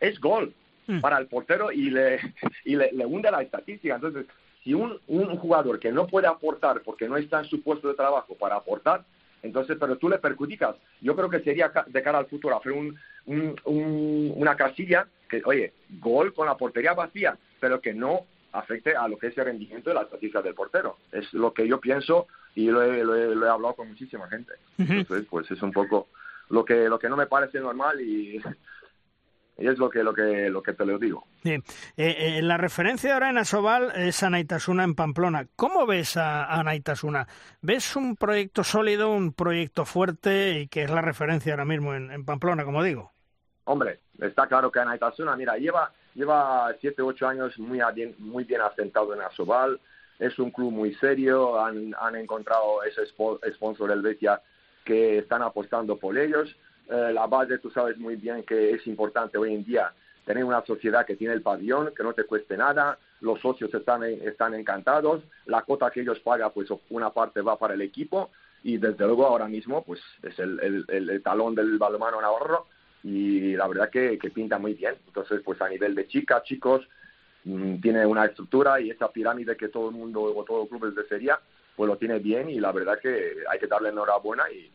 [0.00, 0.54] es gol
[0.86, 1.00] hmm.
[1.00, 2.20] para el portero y le,
[2.64, 3.96] y le, hunde la estadística.
[3.96, 4.26] Entonces,
[4.64, 7.94] si un, un, jugador que no puede aportar porque no está en su puesto de
[7.94, 9.04] trabajo para aportar,
[9.42, 10.76] entonces, pero tú le perjudicas.
[11.00, 15.72] Yo creo que sería de cara al futuro hacer un, un, una casilla que, oye,
[16.00, 19.90] gol con la portería vacía, pero que no afecte a lo que es el rendimiento
[19.90, 20.96] de la estadística del portero.
[21.12, 24.54] Es lo que yo pienso y lo he, lo he, hablado con muchísima gente.
[24.78, 26.08] Entonces, pues es un poco
[26.48, 28.42] lo que, lo que no me parece normal y,
[29.56, 31.26] es lo que, lo que, lo que te lo digo.
[31.44, 31.60] Eh,
[31.96, 35.46] eh, la referencia ahora en Asobal es Anaitasuna en Pamplona.
[35.56, 37.26] ¿Cómo ves a, Anaitasuna?
[37.60, 42.24] ¿Ves un proyecto sólido, un proyecto fuerte y que es la referencia ahora mismo en,
[42.24, 43.12] Pamplona, como digo?
[43.64, 48.60] Hombre, está claro que Anaitasuna, mira, lleva lleva siete, ocho años muy bien, muy bien
[48.60, 49.78] asentado en Asobal
[50.18, 54.40] es un club muy serio, han, han encontrado ese sponsor del Betia
[54.84, 56.54] que están apostando por ellos.
[56.88, 59.92] Eh, la base, tú sabes muy bien que es importante hoy en día
[60.24, 64.02] tener una sociedad que tiene el pabellón, que no te cueste nada, los socios están,
[64.04, 68.30] están encantados, la cuota que ellos pagan, pues una parte va para el equipo
[68.62, 72.66] y desde luego ahora mismo pues es el, el, talón del balonmano Navarro
[73.02, 74.96] y la verdad que, que pinta muy bien.
[75.06, 76.86] Entonces, pues a nivel de chicas, chicos,
[77.80, 81.38] tiene una estructura y esa pirámide que todo el mundo o todo el club desearía,
[81.76, 84.70] pues lo tiene bien y la verdad que hay que darle enhorabuena y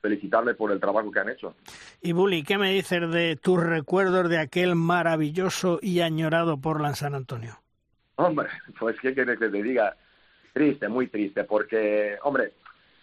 [0.00, 1.54] felicitarle por el trabajo que han hecho.
[2.00, 7.14] Y Bully, ¿qué me dices de tus recuerdos de aquel maravilloso y añorado Portland San
[7.14, 7.60] Antonio?
[8.16, 8.48] Hombre,
[8.78, 9.96] pues qué quieres que te diga,
[10.52, 12.52] triste, muy triste, porque, hombre,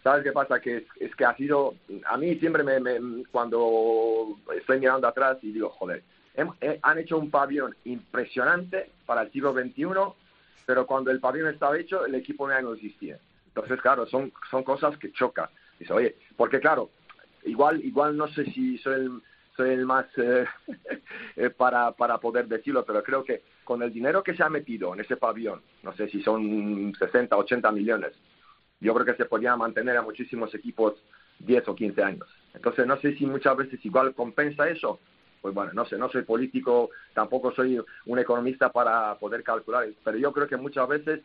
[0.03, 0.59] ¿sabes qué pasa?
[0.59, 5.69] Que es, que ha sido, a mí siempre me, cuando estoy mirando atrás y digo,
[5.69, 6.03] joder,
[6.82, 9.86] han hecho un pabellón impresionante para el siglo XXI,
[10.66, 13.20] pero cuando el pabellón estaba hecho, el equipo ya no existía.
[13.48, 15.50] Entonces, claro, son, son cosas que chocan.
[15.80, 16.90] Dice, oye, porque claro,
[17.44, 19.22] igual, igual no sé si soy el,
[19.56, 20.46] soy el más eh,
[21.36, 24.94] eh, para, para poder decirlo, pero creo que con el dinero que se ha metido
[24.94, 28.14] en ese pabellón, no sé si son 60, 80 millones,
[28.80, 30.96] yo creo que se podía mantener a muchísimos equipos
[31.40, 32.28] 10 o 15 años.
[32.54, 35.00] Entonces, no sé si muchas veces igual compensa eso
[35.46, 40.18] pues bueno, no sé, no soy político, tampoco soy un economista para poder calcular, pero
[40.18, 41.22] yo creo que muchas veces,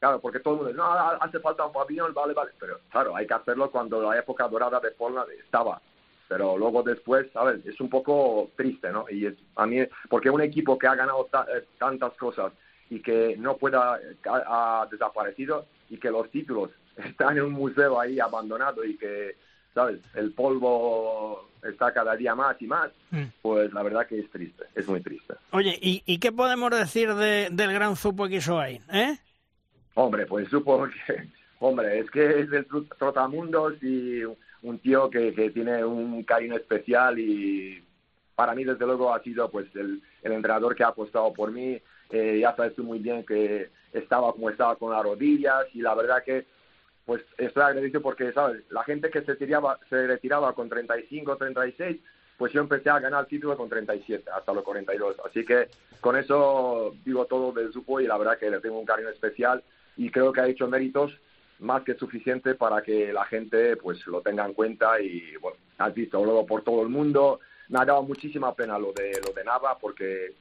[0.00, 3.14] claro, porque todo el mundo dice, no, hace falta un pabellón, vale, vale, pero claro,
[3.14, 5.82] hay que hacerlo cuando la época dorada de Portland estaba,
[6.26, 7.66] pero luego después, ¿sabes?
[7.66, 9.04] Es un poco triste, ¿no?
[9.10, 9.26] Y
[9.56, 12.54] a mí, porque un equipo que ha ganado eh, tantas cosas
[12.88, 18.18] y que no pueda, ha, desaparecido y que los títulos están en un museo ahí
[18.18, 19.36] abandonado y que,
[19.76, 20.00] ¿sabes?
[20.14, 23.24] El polvo está cada día más y más, mm.
[23.42, 25.34] pues la verdad que es triste, es muy triste.
[25.50, 29.18] Oye, ¿y, qué podemos decir de, del gran Zupo que hizo ahí, eh?
[29.92, 31.28] Hombre, pues supo que,
[31.60, 32.66] hombre, es que es del
[32.98, 34.22] Trotamundos y
[34.62, 37.84] un tío que, que tiene un cariño especial y
[38.34, 41.78] para mí desde luego ha sido pues el, el entrenador que ha apostado por mí.
[42.08, 45.94] Eh, ya sabes tú muy bien que estaba como estaba con las rodillas y la
[45.94, 46.46] verdad que
[47.06, 48.64] pues estoy agradecido porque, ¿sabes?
[48.70, 52.00] La gente que se retiraba, se retiraba con 35, 36,
[52.36, 55.16] pues yo empecé a ganar el título con 37 hasta los 42.
[55.24, 55.68] Así que
[56.00, 59.62] con eso digo todo del Zupo y la verdad que le tengo un cariño especial
[59.96, 61.16] y creo que ha hecho méritos
[61.60, 65.94] más que suficiente para que la gente pues lo tenga en cuenta y bueno, has
[65.94, 67.38] visto luego por todo el mundo.
[67.68, 70.34] Me ha dado muchísima pena lo de lo de Nava porque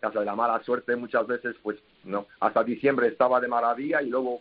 [0.00, 4.08] ya sabes, la mala suerte muchas veces pues no, hasta diciembre estaba de maravilla y
[4.08, 4.40] luego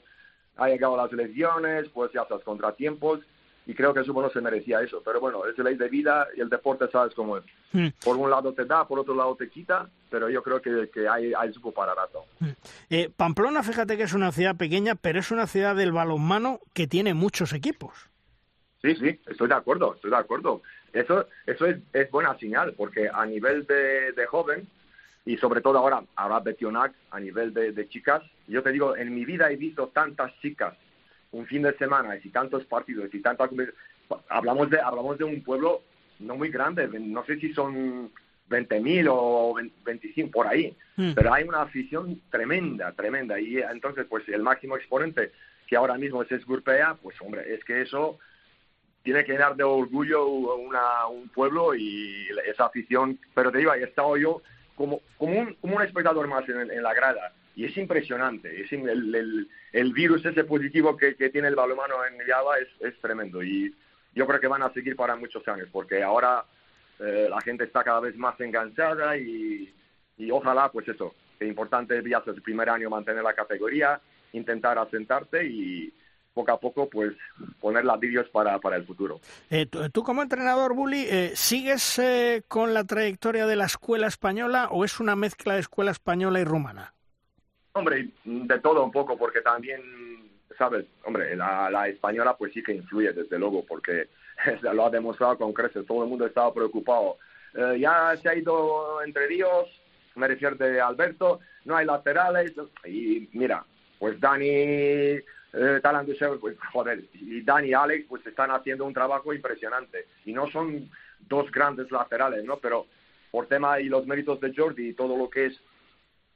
[0.57, 3.19] ha llegado las elecciones, pues ya sabes, contratiempos,
[3.65, 5.01] y creo que supo no se merecía eso.
[5.03, 7.43] Pero bueno, es ley de vida y el deporte sabes cómo es.
[7.71, 7.87] Hmm.
[8.03, 11.07] Por un lado te da, por otro lado te quita, pero yo creo que, que
[11.07, 12.25] hay, hay supo para rato.
[12.39, 12.49] Hmm.
[12.89, 16.87] Eh, Pamplona, fíjate que es una ciudad pequeña, pero es una ciudad del balonmano que
[16.87, 18.09] tiene muchos equipos.
[18.81, 20.63] Sí, sí, estoy de acuerdo, estoy de acuerdo.
[20.91, 24.67] Eso, eso es, es buena señal, porque a nivel de, de joven,
[25.25, 29.13] y sobre todo ahora, ahora Betionac, a nivel de, de chicas, yo te digo, en
[29.13, 30.75] mi vida he visto tantas chicas
[31.31, 33.49] un fin de semana y tantos partidos y tantas
[34.29, 35.81] hablamos de hablamos de un pueblo
[36.19, 38.11] no muy grande no sé si son
[38.49, 39.55] 20.000 o
[39.85, 40.75] 25 por ahí.
[40.97, 41.13] Hmm.
[41.15, 43.39] pero hay una afición tremenda tremenda.
[43.39, 45.31] Y entonces pues el máximo exponente
[45.67, 48.19] que ahora mismo es Esgurpea pues hombre es que eso
[49.03, 53.17] tiene que dar de orgullo una, un pueblo y esa afición.
[53.33, 54.41] Pero te digo he estado yo
[54.81, 58.61] como como un, como un espectador más en la grada y es impresionante.
[58.61, 63.43] Es el, el, virus ese positivo que, tiene el balonmano en Java es, es, tremendo
[63.43, 63.75] y
[64.15, 66.43] yo creo que van a seguir para muchos años porque ahora
[66.99, 69.73] eh, la gente está cada vez más enganchada y,
[70.17, 73.99] y ojalá, pues eso, es importante ya el primer año mantener la categoría,
[74.33, 75.93] intentar asentarte y
[76.33, 77.13] poco a poco pues
[77.59, 79.19] poner ladrillos para, para el futuro.
[79.49, 82.01] Eh, tú, como entrenador, Bully, eh, ¿sigues
[82.47, 86.43] con la trayectoria de la escuela española o es una mezcla de escuela española y
[86.43, 86.93] rumana?
[87.73, 89.81] Hombre, de todo un poco, porque también,
[90.57, 90.85] ¿sabes?
[91.05, 94.09] Hombre, la, española pues sí que influye, desde luego, porque
[94.61, 97.17] lo ha demostrado con creces, todo el mundo estaba preocupado.
[97.53, 99.69] Eh, ya se ha ido entre Dios,
[100.15, 102.53] me refiero de Alberto, no hay laterales,
[102.85, 103.63] y mira,
[103.99, 105.19] pues Dani,
[105.53, 105.81] eh,
[106.39, 110.89] pues joder, y Dani y Alex pues están haciendo un trabajo impresionante, y no son
[111.19, 112.57] dos grandes laterales, ¿no?
[112.57, 112.87] Pero
[113.31, 115.59] por tema y los méritos de Jordi y todo lo que es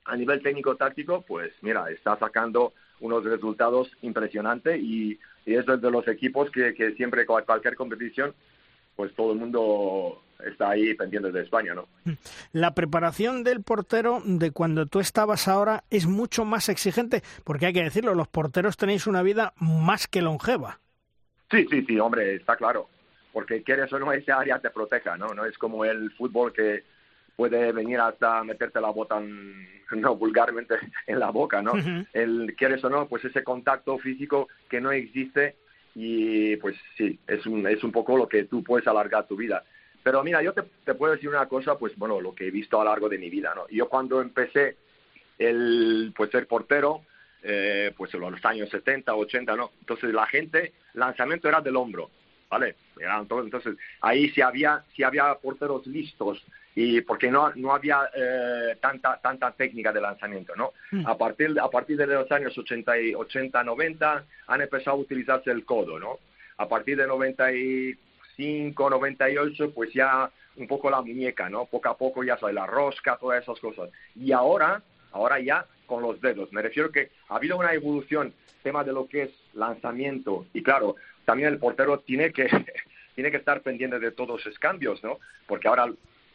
[0.05, 6.07] a nivel técnico-táctico, pues mira, está sacando unos resultados impresionantes y, y es de los
[6.07, 8.33] equipos que, que siempre, cualquier competición,
[8.95, 11.87] pues todo el mundo está ahí pendiente de España, ¿no?
[12.51, 17.73] La preparación del portero de cuando tú estabas ahora es mucho más exigente, porque hay
[17.73, 20.79] que decirlo, los porteros tenéis una vida más que longeva.
[21.51, 22.89] Sí, sí, sí, hombre, está claro,
[23.31, 25.33] porque quieres o no, esa área te proteja, ¿no?
[25.33, 26.83] No es como el fútbol que
[27.35, 29.19] puede venir hasta meterte la bota,
[29.91, 30.75] no vulgarmente,
[31.07, 31.73] en la boca, ¿no?
[32.13, 35.55] El, quieres o no, pues ese contacto físico que no existe
[35.95, 39.63] y pues sí, es un, es un poco lo que tú puedes alargar tu vida.
[40.05, 42.79] Pero mira, yo te, te puedo decir una cosa, pues bueno, lo que he visto
[42.79, 43.67] a lo largo de mi vida, ¿no?
[43.69, 44.77] Yo cuando empecé
[45.39, 47.01] el, pues ser portero,
[47.41, 49.71] eh, pues en los años 70, 80, ¿no?
[49.79, 52.11] Entonces la gente, lanzamiento era del hombro,
[52.51, 52.75] ¿vale?
[52.99, 56.39] Entonces ahí si había, si había porteros listos
[56.75, 60.73] y porque no, no había eh, tanta, tanta técnica de lanzamiento, ¿no?
[60.91, 61.07] Mm.
[61.07, 65.65] A, partir, a partir de los años 80, 80, 90 han empezado a utilizarse el
[65.65, 66.19] codo, ¿no?
[66.57, 67.99] A partir de 95,
[68.37, 71.65] 98, pues ya un poco la muñeca, ¿no?
[71.65, 73.89] Poco a poco ya sabes, la rosca, todas esas cosas.
[74.15, 74.81] Y ahora,
[75.11, 76.51] ahora ya con los dedos.
[76.51, 78.33] Me refiero que ha habido una evolución,
[78.63, 80.45] tema de lo que es lanzamiento.
[80.53, 82.47] Y claro, también el portero tiene que,
[83.15, 85.19] tiene que estar pendiente de todos esos cambios, ¿no?
[85.47, 85.91] Porque ahora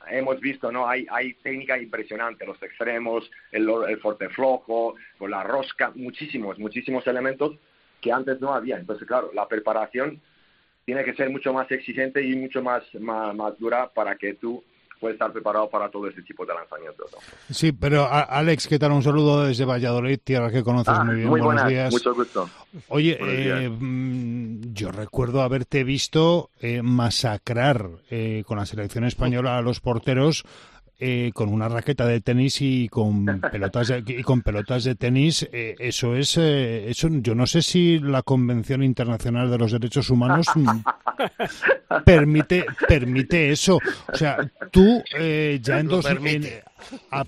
[0.09, 0.88] hemos visto, ¿no?
[0.88, 7.57] Hay, hay técnica impresionante, los extremos, el, el forte flojo, la rosca, muchísimos, muchísimos elementos
[8.01, 8.78] que antes no había.
[8.78, 10.20] Entonces, claro, la preparación
[10.85, 14.62] tiene que ser mucho más exigente y mucho más, más, más dura para que tú
[15.01, 17.11] puede estar preparado para todo este tipo de lanzamientos.
[17.51, 18.93] Sí, pero Alex, ¿qué tal?
[18.93, 21.28] Un saludo desde Valladolid, tierra que conoces ah, muy bien.
[21.28, 21.91] Muy buenos días.
[21.91, 22.49] Mucho gusto.
[22.89, 29.62] Oye, eh, mm, yo recuerdo haberte visto eh, masacrar eh, con la selección española a
[29.62, 30.45] los porteros
[31.01, 35.48] eh, con una raqueta de tenis y con pelotas de, y con pelotas de tenis,
[35.53, 40.11] eh, eso es, eh, eso yo no sé si la Convención Internacional de los Derechos
[40.11, 40.46] Humanos
[42.05, 43.78] permite permite eso.
[44.12, 44.38] O sea,
[44.70, 45.03] tú
[45.61, 46.07] ya en, dos,
[47.11, 47.24] a,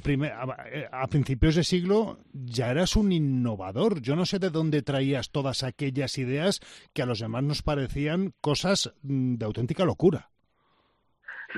[0.93, 4.01] a, principios de siglo ya eras un innovador.
[4.01, 6.61] Yo no sé de dónde traías todas aquellas ideas
[6.93, 10.29] que a los demás nos parecían cosas mm, de auténtica locura.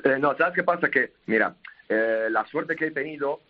[0.02, 0.88] Eh, no, ¿sabes qué pasa?
[0.90, 1.54] Que, mira,
[1.88, 3.40] eh, la suerte que he tenido,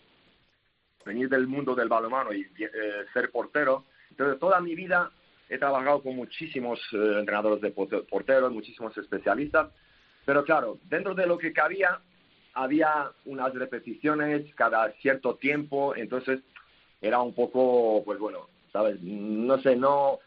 [1.05, 5.11] venir del mundo del balonmano y eh, ser portero, entonces toda mi vida
[5.49, 9.71] he trabajado con muchísimos entrenadores de porteros, muchísimos especialistas,
[10.25, 12.01] pero claro, dentro de lo que cabía,
[12.55, 16.41] había unas repeticiones cada cierto tiempo, entonces
[17.01, 19.01] era un poco, pues bueno, ¿sabes?
[19.03, 20.21] No sé, no,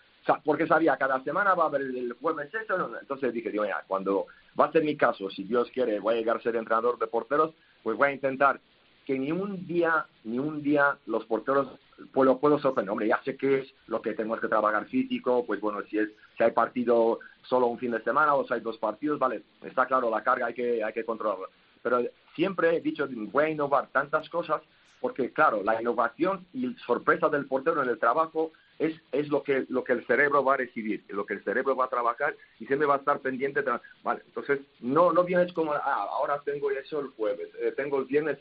[0.44, 4.28] porque sabía cada semana va a haber el jueves eso, entonces dije, digo, mira, cuando
[4.60, 7.08] va a ser mi caso, si Dios quiere, voy a llegar a ser entrenador de
[7.08, 7.54] porteros,
[7.88, 8.60] pues voy a intentar
[9.06, 11.70] que ni un día, ni un día los porteros
[12.14, 12.92] lo puedo sorprender.
[12.92, 16.10] Hombre, ya sé qué es lo que tenemos que trabajar físico, pues bueno, si es
[16.38, 19.86] si hay partido solo un fin de semana o si hay dos partidos, vale, está
[19.86, 21.48] claro, la carga hay que, hay que controlarla.
[21.82, 22.02] Pero
[22.36, 24.62] siempre he dicho, voy a innovar tantas cosas
[25.00, 29.66] porque, claro, la innovación y sorpresa del portero en el trabajo es, es lo, que,
[29.70, 32.66] lo que el cerebro va a recibir, lo que el cerebro va a trabajar y
[32.66, 33.62] se me va a estar pendiente.
[33.62, 33.72] De,
[34.04, 38.06] vale, entonces, no, no vienes como, ah, ahora tengo eso el jueves, eh, tengo el
[38.06, 38.38] viernes.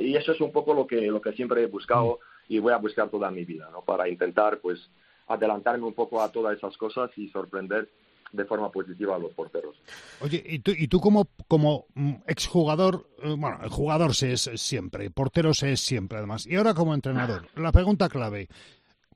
[0.00, 2.78] Y eso es un poco lo que, lo que siempre he buscado y voy a
[2.78, 3.82] buscar toda mi vida, ¿no?
[3.82, 4.90] Para intentar, pues,
[5.26, 7.88] adelantarme un poco a todas esas cosas y sorprender
[8.32, 9.76] de forma positiva a los porteros.
[10.20, 14.50] Oye, y tú, y tú como, como mm, exjugador, eh, bueno, el jugador se es
[14.56, 18.48] siempre, portero se es siempre además, y ahora como entrenador, la pregunta clave,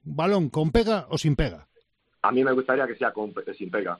[0.04, 1.66] balón con pega o sin pega?
[2.22, 3.12] A mí me gustaría que sea
[3.46, 3.98] eh, sin pega.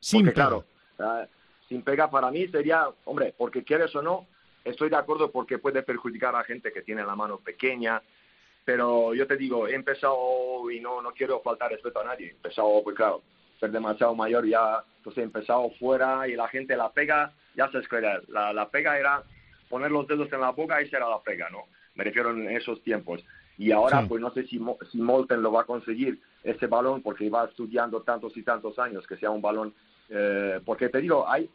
[0.00, 0.48] Sin porque, pega.
[0.48, 0.64] claro,
[0.98, 1.28] eh,
[1.68, 4.26] sin pega para mí sería, hombre, porque quieres o no,
[4.64, 8.02] estoy de acuerdo porque puede perjudicar a gente que tiene la mano pequeña,
[8.64, 12.30] pero yo te digo, he empezado y no, no quiero faltar respeto a nadie, he
[12.30, 13.22] empezado, pues claro,
[13.60, 17.78] ser demasiado mayor ya, entonces he empezado fuera y la gente la pega, ya se
[17.78, 19.22] escuela, la, la pega era
[19.68, 21.64] poner los dedos en la boca y esa era la pega, ¿no?
[21.94, 23.24] Me refiero en esos tiempos.
[23.56, 27.30] Y ahora, pues no sé si, si Molten lo va a conseguir ese balón porque
[27.30, 29.72] va estudiando tantos y tantos años que sea un balón.
[30.08, 31.48] Eh, porque te digo, hay.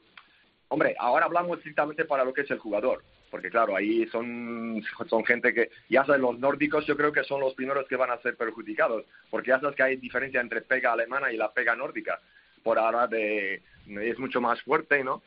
[0.69, 3.03] Hombre, ahora hablamos estrictamente para lo que es el jugador.
[3.29, 7.41] Porque claro, ahí son, son gente que, ya sabes, los nórdicos yo creo que son
[7.41, 9.05] los primeros que van a ser perjudicados.
[9.29, 12.19] Porque ya sabes que hay diferencia entre pega alemana y la pega nórdica.
[12.63, 15.21] Por ahora de, es mucho más fuerte, ¿no?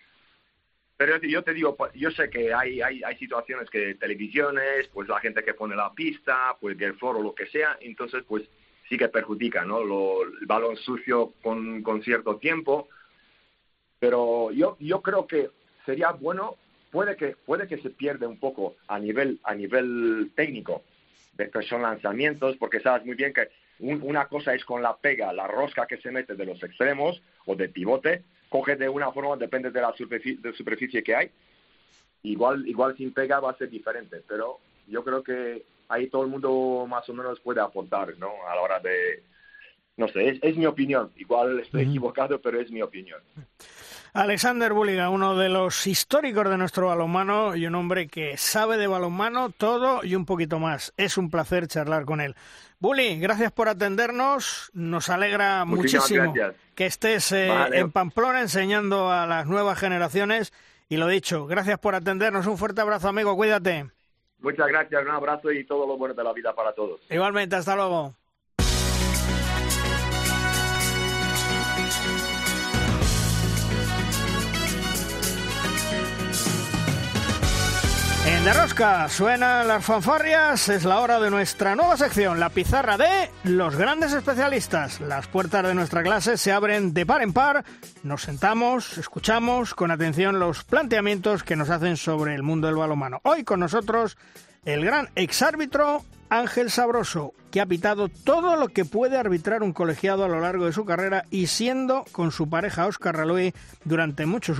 [0.96, 5.20] Pero yo te digo, pues, yo sé que hay, hay, situaciones que televisiones, pues la
[5.20, 8.44] gente que pone la pista, pues el foro o lo que sea, entonces pues
[8.88, 9.82] sí que perjudica, ¿no?
[9.82, 12.88] Lo, el balón sucio con, con cierto tiempo.
[13.98, 15.50] Pero yo, yo creo que
[15.86, 16.56] sería bueno,
[16.90, 20.82] puede que, puede que se pierda un poco a nivel, a nivel técnico,
[21.32, 25.32] de que son lanzamientos, porque sabes muy bien que una cosa es con la pega,
[25.32, 28.22] la rosca que se mete de los extremos o de pivote,
[28.52, 31.30] coge de una forma, depende de la superficie, de superficie que hay.
[32.22, 36.28] Igual, igual sin pega va a ser diferente, pero yo creo que ahí todo el
[36.28, 38.30] mundo más o menos puede aportar, ¿no?
[38.46, 39.24] A la hora de,
[39.96, 41.10] no sé, es, mi opinión.
[41.16, 43.20] Igual estoy equivocado, pero es mi opinión.
[44.14, 48.86] Alexander Buliga, uno de los históricos de nuestro balonmano y un hombre que sabe de
[48.86, 50.92] balonmano todo y un poquito más.
[50.98, 52.36] Es un placer charlar con él.
[52.78, 54.70] Bully, gracias por atendernos.
[54.74, 56.34] Nos alegra muchísimo
[56.74, 60.52] que estés eh, en Pamplona enseñando a las nuevas generaciones.
[60.90, 62.46] Y lo dicho, gracias por atendernos.
[62.46, 63.34] Un fuerte abrazo, amigo.
[63.34, 63.86] Cuídate.
[64.40, 67.00] Muchas gracias, un abrazo y todo lo bueno de la vida para todos.
[67.08, 68.14] Igualmente, hasta luego.
[78.42, 82.98] En la rosca suenan las fanfarrias, es la hora de nuestra nueva sección, la pizarra
[82.98, 85.00] de los grandes especialistas.
[85.00, 87.64] Las puertas de nuestra clase se abren de par en par,
[88.02, 93.20] nos sentamos, escuchamos con atención los planteamientos que nos hacen sobre el mundo del balonmano.
[93.22, 94.18] Hoy con nosotros
[94.64, 100.24] el gran exárbitro Ángel Sabroso, que ha pitado todo lo que puede arbitrar un colegiado
[100.24, 104.58] a lo largo de su carrera y siendo con su pareja Oscar Raloy durante muchos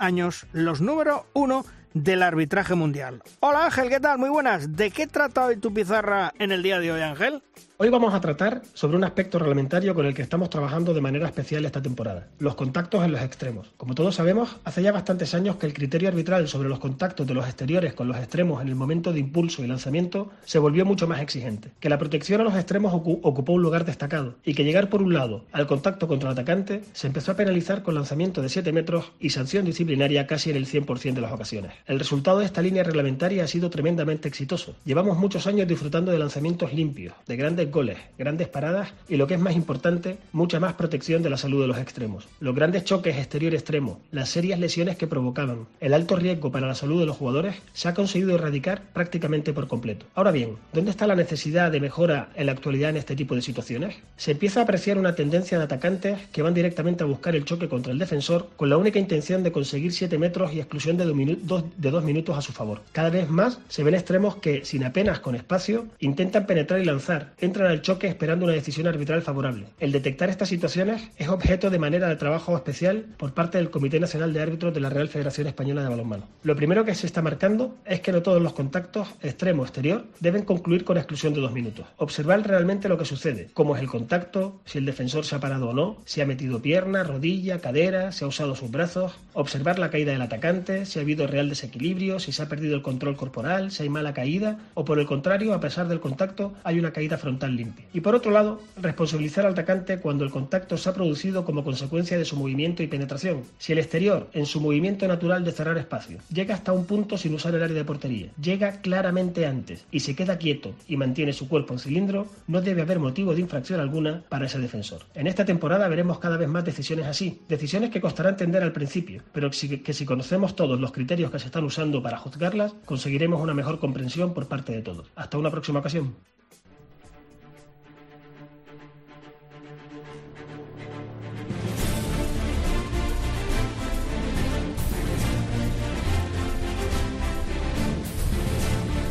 [0.00, 3.22] años los número uno del arbitraje mundial.
[3.40, 4.18] Hola Ángel, ¿qué tal?
[4.18, 4.76] Muy buenas.
[4.76, 7.42] ¿De qué trata hoy tu pizarra en el día de hoy, Ángel?
[7.76, 11.26] Hoy vamos a tratar sobre un aspecto reglamentario con el que estamos trabajando de manera
[11.26, 13.72] especial esta temporada, los contactos en los extremos.
[13.76, 17.34] Como todos sabemos, hace ya bastantes años que el criterio arbitral sobre los contactos de
[17.34, 21.08] los exteriores con los extremos en el momento de impulso y lanzamiento se volvió mucho
[21.08, 24.88] más exigente, que la protección a los extremos ocupó un lugar destacado y que llegar
[24.88, 28.50] por un lado al contacto contra el atacante se empezó a penalizar con lanzamiento de
[28.50, 31.72] 7 metros y sanción disciplinaria casi en el 100% de las ocasiones.
[31.86, 34.76] El resultado de esta línea reglamentaria ha sido tremendamente exitoso.
[34.84, 39.34] Llevamos muchos años disfrutando de lanzamientos limpios, de grandes goles, grandes paradas y lo que
[39.34, 42.26] es más importante, mucha más protección de la salud de los extremos.
[42.40, 47.00] Los grandes choques exterior-extremo, las serias lesiones que provocaban, el alto riesgo para la salud
[47.00, 50.06] de los jugadores, se ha conseguido erradicar prácticamente por completo.
[50.14, 53.42] Ahora bien, ¿dónde está la necesidad de mejora en la actualidad en este tipo de
[53.42, 53.96] situaciones?
[54.16, 57.68] Se empieza a apreciar una tendencia de atacantes que van directamente a buscar el choque
[57.68, 62.04] contra el defensor con la única intención de conseguir 7 metros y exclusión de 2
[62.04, 62.82] minutos a su favor.
[62.92, 67.32] Cada vez más se ven extremos que, sin apenas con espacio, intentan penetrar y lanzar,
[67.54, 69.66] entran al choque que esperando una decisión arbitral favorable.
[69.78, 74.00] El detectar estas situaciones es objeto de manera de trabajo especial por parte del Comité
[74.00, 76.26] Nacional de Árbitros de la Real Federación Española de Balonmano.
[76.42, 80.84] Lo primero que se está marcando es que no todos los contactos extremo-exterior deben concluir
[80.84, 81.86] con exclusión de dos minutos.
[81.98, 85.68] Observar realmente lo que sucede, cómo es el contacto, si el defensor se ha parado
[85.68, 89.90] o no, si ha metido pierna, rodilla, cadera, si ha usado sus brazos, observar la
[89.90, 93.70] caída del atacante, si ha habido real desequilibrio, si se ha perdido el control corporal,
[93.70, 97.18] si hay mala caída o por el contrario, a pesar del contacto, hay una caída
[97.18, 97.86] frontal limpia.
[97.92, 102.18] Y por otro lado, responsabilizar al atacante cuando el contacto se ha producido como consecuencia
[102.18, 103.42] de su movimiento y penetración.
[103.58, 107.34] Si el exterior, en su movimiento natural de cerrar espacio, llega hasta un punto sin
[107.34, 111.48] usar el área de portería, llega claramente antes y se queda quieto y mantiene su
[111.48, 115.02] cuerpo en cilindro, no debe haber motivo de infracción alguna para ese defensor.
[115.14, 119.22] En esta temporada veremos cada vez más decisiones así, decisiones que costará entender al principio,
[119.32, 123.54] pero que si conocemos todos los criterios que se están usando para juzgarlas, conseguiremos una
[123.54, 125.06] mejor comprensión por parte de todos.
[125.14, 126.14] Hasta una próxima ocasión.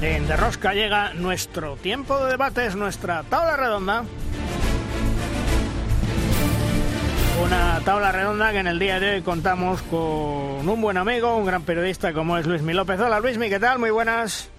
[0.03, 4.03] En De Rosca llega nuestro tiempo de debate, es nuestra tabla redonda.
[7.41, 11.45] Una tabla redonda que en el día de hoy contamos con un buen amigo, un
[11.45, 12.99] gran periodista como es Luismi López.
[12.99, 13.79] Hola Luismi, ¿qué tal?
[13.79, 14.51] Muy buenas.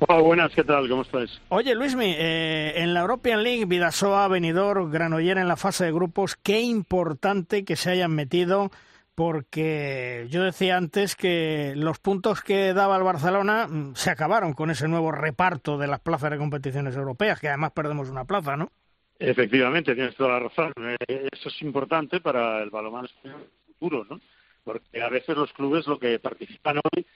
[0.00, 0.90] Hola, buenas, ¿qué tal?
[0.90, 1.40] ¿Cómo estás?
[1.48, 6.36] Oye, Luismi, eh, en la European League, Vidasoa, Benidorm, Granollers en la fase de grupos,
[6.36, 8.70] qué importante que se hayan metido
[9.14, 14.70] porque yo decía antes que los puntos que daba el Barcelona mm, se acabaron con
[14.70, 18.70] ese nuevo reparto de las plazas de competiciones europeas, que además perdemos una plaza, ¿no?
[19.18, 20.72] Efectivamente, tienes toda la razón.
[21.08, 23.08] Eh, eso es importante para el balonmano
[23.66, 24.20] futuro, ¿no?
[24.64, 27.06] Porque a veces los clubes lo que participan hoy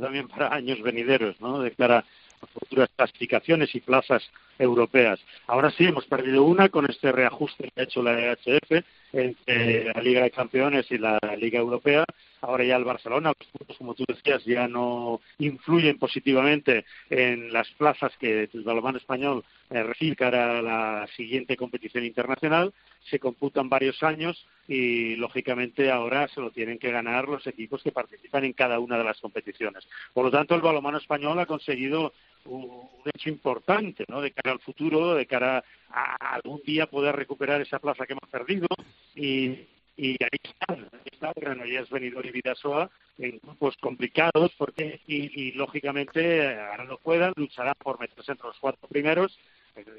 [0.00, 1.60] también para años venideros, ¿no?
[1.60, 2.04] De cara
[2.46, 4.22] futuras clasificaciones y plazas
[4.58, 5.20] europeas.
[5.46, 10.00] Ahora sí, hemos perdido una con este reajuste que ha hecho la EHF entre la
[10.02, 12.04] Liga de Campeones y la Liga Europea.
[12.40, 17.68] Ahora ya el Barcelona, los puntos, como tú decías, ya no influyen positivamente en las
[17.70, 22.72] plazas que el balonmano español eh, recibe cara a la siguiente competición internacional.
[23.10, 27.92] Se computan varios años y, lógicamente, ahora se lo tienen que ganar los equipos que
[27.92, 29.88] participan en cada una de las competiciones.
[30.12, 32.12] Por lo tanto, el balonmano español ha conseguido
[32.44, 34.20] un hecho importante ¿no?
[34.20, 38.28] de cara al futuro, de cara a algún día poder recuperar esa plaza que hemos
[38.30, 38.68] perdido
[39.14, 39.66] y,
[39.98, 42.88] y ahí están, ahí están Granollers, Benidorm y Vidasoa
[43.18, 48.88] en grupos complicados porque y, lógicamente ahora no puedan, lucharán por meterse entre los cuatro
[48.88, 49.38] primeros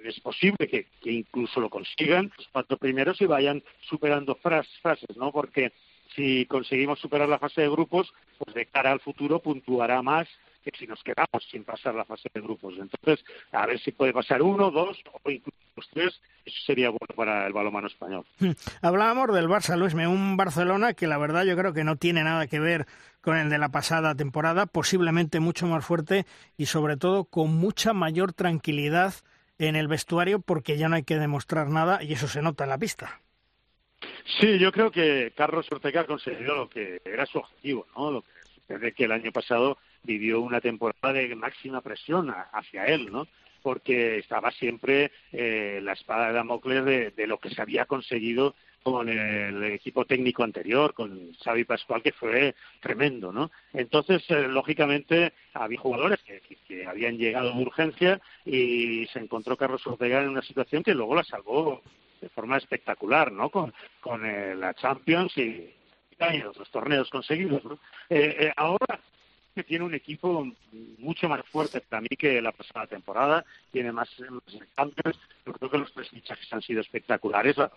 [0.04, 5.32] es posible que, incluso lo consigan los cuatro primeros y vayan superando fases, ¿no?
[5.32, 5.72] Porque
[6.16, 10.28] si conseguimos superar la fase de grupos, pues de cara al futuro puntuará más
[10.64, 12.76] que si nos quedamos sin pasar la fase de grupos.
[12.78, 15.58] Entonces, a ver si puede pasar uno, dos o incluso
[15.94, 18.26] tres, eso sería bueno para el balonmano español.
[18.40, 18.52] Hmm.
[18.82, 22.48] Hablábamos del Barça, Luisme, un Barcelona que la verdad yo creo que no tiene nada
[22.48, 22.86] que ver
[23.22, 26.26] con el de la pasada temporada, posiblemente mucho más fuerte
[26.58, 29.14] y sobre todo con mucha mayor tranquilidad
[29.58, 32.70] en el vestuario porque ya no hay que demostrar nada y eso se nota en
[32.70, 33.22] la pista.
[34.40, 38.12] Sí, yo creo que Carlos Ortega ha conseguido lo que era su objetivo, ¿no?
[38.12, 38.32] Lo que
[38.70, 43.28] desde que el año pasado vivió una temporada de máxima presión hacia él, ¿no?
[43.62, 49.10] Porque estaba siempre eh, la espada de Damocles de, lo que se había conseguido con
[49.10, 53.52] el equipo técnico anterior, con Xavi Pascual, que fue tremendo, ¿no?
[53.74, 59.86] Entonces, eh, lógicamente, había jugadores que, que, habían llegado de urgencia y se encontró Carlos
[59.86, 61.82] Ortega en una situación que luego la salvó
[62.22, 63.50] de forma espectacular, ¿no?
[63.50, 65.74] Con, con eh, la Champions y,
[66.34, 67.80] y los torneos conseguidos, ¿no?
[68.10, 69.00] Eh, ahora
[69.56, 70.48] que tiene un equipo
[71.00, 74.10] mucho más fuerte para mí que la pasada temporada, tiene más,
[74.76, 75.20] cambios.
[75.46, 77.58] Yo creo que los tres fichajes han sido espectaculares.
[77.58, 77.72] La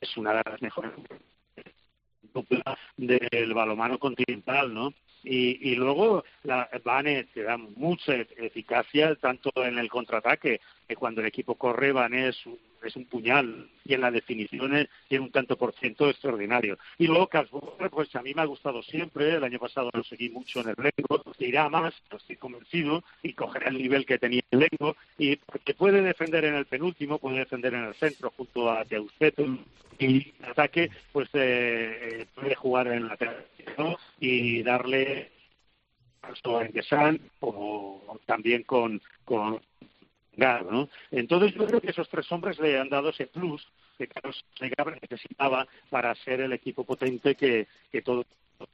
[0.00, 0.92] es una de las mejores
[2.96, 4.92] del balomano continental, ¿no?
[5.22, 11.20] Y, y luego la Vane te da mucha eficacia tanto en el contraataque, que cuando
[11.20, 15.32] el equipo corre Vane es un, es un puñal y en las definiciones tiene un
[15.32, 16.78] tanto por ciento extraordinario.
[16.98, 20.30] Y luego Casborre, pues a mí me ha gustado siempre, el año pasado lo seguí
[20.30, 24.60] mucho en el Lengo, irá más, estoy convencido, y cogerá el nivel que tenía el
[24.60, 28.84] Lengo, y porque puede defender en el penúltimo, puede defender en el centro junto a
[28.84, 29.44] Teuspeto,
[29.98, 33.16] y en ataque pues eh, eh, puede jugar en la
[33.78, 33.96] ¿no?
[34.20, 35.30] y darle
[36.20, 39.60] tanto a Engesan como también con, con
[40.36, 40.88] ¿no?
[41.10, 43.66] Entonces yo creo que esos tres hombres le han dado ese plus
[43.98, 48.24] que Carlos Segarra necesitaba para ser el equipo potente que, que todo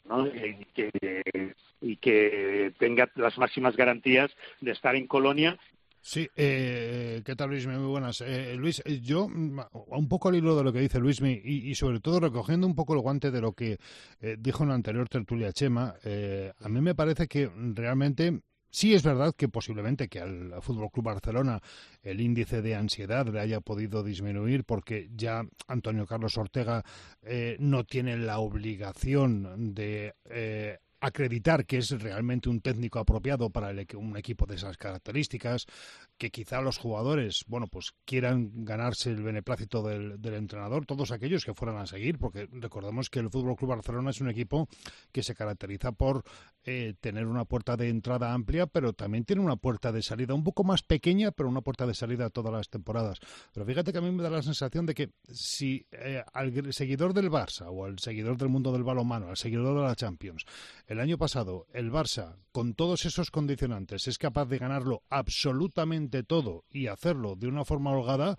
[0.04, 0.26] ¿no?
[0.26, 5.58] y, que, y que tenga las máximas garantías de estar en Colonia
[6.04, 7.64] Sí, eh, ¿qué tal Luis?
[7.64, 8.20] Muy buenas.
[8.22, 11.70] Eh, Luis, eh, yo mm, un poco al hilo de lo que dice Luis y,
[11.70, 13.78] y sobre todo recogiendo un poco el guante de lo que
[14.20, 15.94] eh, dijo en la anterior tertulia Chema,
[16.58, 18.40] a mí me parece que realmente
[18.74, 21.60] Sí es verdad que posiblemente que al Fútbol Club Barcelona
[22.02, 26.82] el índice de ansiedad le haya podido disminuir porque ya Antonio Carlos Ortega
[27.58, 30.14] no tiene la obligación de
[31.02, 35.66] acreditar que es realmente un técnico apropiado para un equipo de esas características,
[36.16, 41.54] que quizá los jugadores, bueno, pues quieran ganarse el beneplácito del, entrenador, todos aquellos que
[41.54, 44.68] fueran a seguir, porque recordemos que el Fútbol Club Barcelona es un equipo
[45.10, 46.22] que se caracteriza por
[46.64, 50.44] eh, tener una puerta de entrada amplia, pero también tiene una puerta de salida un
[50.44, 53.18] poco más pequeña, pero una puerta de salida todas las temporadas.
[53.52, 57.12] Pero fíjate que a mí me da la sensación de que si eh, al seguidor
[57.12, 60.44] del Barça o al seguidor del mundo del balonmano, al seguidor de la Champions,
[60.92, 66.64] el año pasado el Barça, con todos esos condicionantes, es capaz de ganarlo absolutamente todo
[66.70, 68.38] y hacerlo de una forma holgada,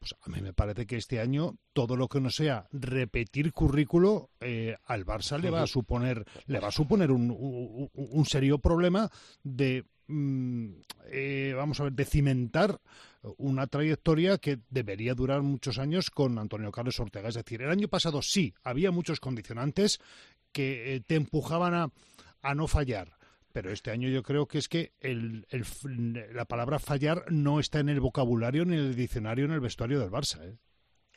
[0.00, 4.30] pues a mí me parece que este año todo lo que no sea repetir currículo
[4.40, 9.08] eh, al Barça le va a suponer le va a suponer un, un, serio problema
[9.44, 10.68] de mm,
[11.12, 12.80] eh, vamos a ver de cimentar
[13.38, 17.28] una trayectoria que debería durar muchos años con Antonio Carlos Ortega.
[17.28, 20.00] Es decir, el año pasado sí había muchos condicionantes
[20.56, 21.90] que eh, te empujaban a,
[22.40, 23.12] a, no fallar.
[23.52, 25.66] Pero este año yo creo que es que el, el,
[26.32, 30.00] la palabra fallar no está en el vocabulario, ni en el diccionario, en el vestuario
[30.00, 30.42] del Barça.
[30.42, 30.56] ¿eh?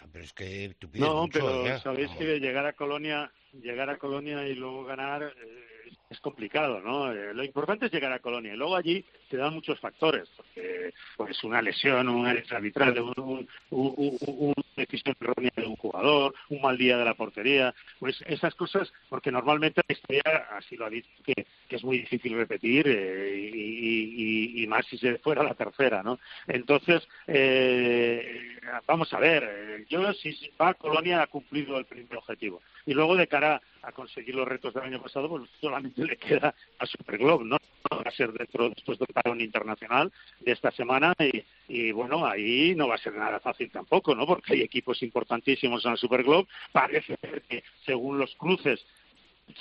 [0.01, 4.45] Ah, pero es que tú no, pero sabéis que llegar a Colonia, llegar a Colonia
[4.45, 5.78] y luego ganar eh,
[6.09, 7.11] es complicado, ¿no?
[7.11, 8.53] Eh, lo importante es llegar a Colonia.
[8.53, 13.47] Y luego allí te dan muchos factores, porque pues una lesión, una arbitral, un, un,
[13.69, 18.55] un, un, decisión errónea de un jugador, un mal día de la portería, pues esas
[18.55, 22.87] cosas, porque normalmente la historia así lo ha dicho, que, que es muy difícil repetir
[22.87, 26.19] eh, y, y, más si se fuera la tercera, ¿no?
[26.47, 32.17] Entonces, eh, vamos a ver, eh, yo si va a Colonia ha cumplido el primer
[32.17, 32.61] objetivo.
[32.89, 36.55] Y luego de cara a conseguir los retos del año pasado, pues solamente le queda
[36.79, 37.57] a Superglobe, ¿no?
[37.93, 42.73] Va a ser dentro después del parón internacional de esta semana y, y, bueno, ahí
[42.75, 44.25] no va a ser nada fácil tampoco, ¿no?
[44.25, 46.47] Porque hay equipos importantísimos en el Superglobe.
[46.71, 47.15] Parece
[47.47, 48.83] que según los cruces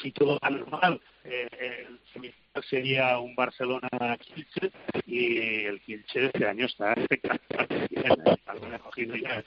[0.02, 1.48] si todo va normal, eh,
[2.62, 4.70] sería un Barcelona-Kielce
[5.06, 7.68] y el Kielce este año está espectacular.
[7.90, 9.44] Ya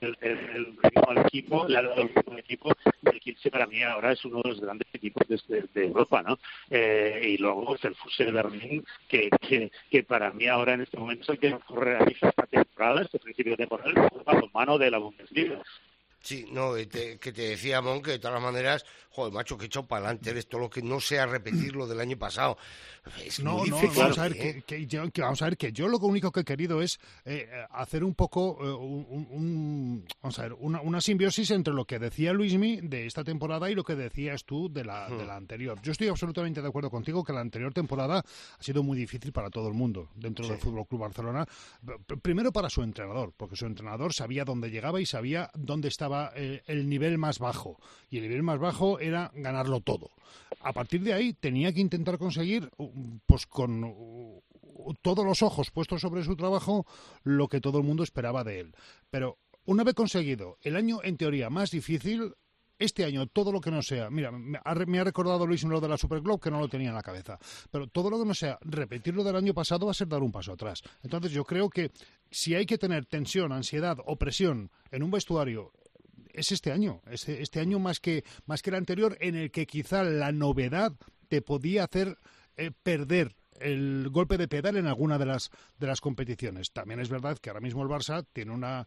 [0.00, 0.78] el, el,
[1.10, 4.50] el equipo, le ha el equipo y el Kielce para mí ahora es uno de
[4.50, 6.38] los grandes equipos de, de, Europa, ¿no?
[6.70, 10.82] Eh, y luego es el Fuse de Berlín, que, que, que, para mí ahora en
[10.82, 14.90] este momento es el que realiza esta temporada, este principio de temporada, el mano de
[14.90, 15.62] la Bundesliga.
[16.24, 16.86] Sí, no, que
[17.18, 20.58] te decía, Mon, que de todas maneras, joder, macho, que he hecho para adelante esto,
[20.58, 22.56] lo que no sea repetir lo del año pasado.
[23.22, 24.38] Es no, muy no, difícil, vamos, a ver ¿eh?
[24.38, 26.98] que, que yo, que vamos a ver que yo lo único que he querido es
[27.26, 31.84] eh, hacer un poco eh, un, un, vamos a ver, una, una, simbiosis entre lo
[31.84, 35.18] que decía Luismi de esta temporada y lo que decías tú de la, Hmm.
[35.18, 35.80] de la anterior.
[35.82, 39.50] Yo estoy absolutamente de acuerdo contigo que la anterior temporada ha sido muy difícil para
[39.50, 41.46] todo el mundo dentro del Fútbol Club Barcelona.
[42.22, 46.62] Primero para su entrenador, porque su entrenador sabía dónde llegaba y sabía dónde estaba eh,
[46.66, 47.78] el nivel más bajo.
[48.10, 50.10] Y el nivel más bajo era ganarlo todo.
[50.60, 52.90] A partir de ahí tenía que intentar conseguir, uh,
[53.26, 54.42] pues con uh,
[55.02, 56.86] todos los ojos puestos sobre su trabajo,
[57.22, 58.74] lo que todo el mundo esperaba de él.
[59.10, 62.34] Pero una vez conseguido el año en teoría más difícil,
[62.78, 65.96] este año todo lo que no sea, mira, me ha, recordado Luis lo de la
[65.96, 67.38] Super Globe que no lo tenía en la cabeza,
[67.70, 70.22] pero todo lo que no sea repetir lo del año pasado va a ser dar
[70.22, 70.82] un paso atrás.
[71.02, 71.92] Entonces yo creo que
[72.30, 75.72] si hay que tener tensión, ansiedad o presión en un vestuario
[76.34, 79.66] es este año, este, este año más que, más que el anterior, en el que
[79.66, 80.92] quizá la novedad
[81.28, 82.18] te podía hacer
[82.56, 86.72] eh, perder el golpe de pedal en alguna de las de las competiciones.
[86.72, 88.86] También es verdad que ahora mismo el Barça tiene una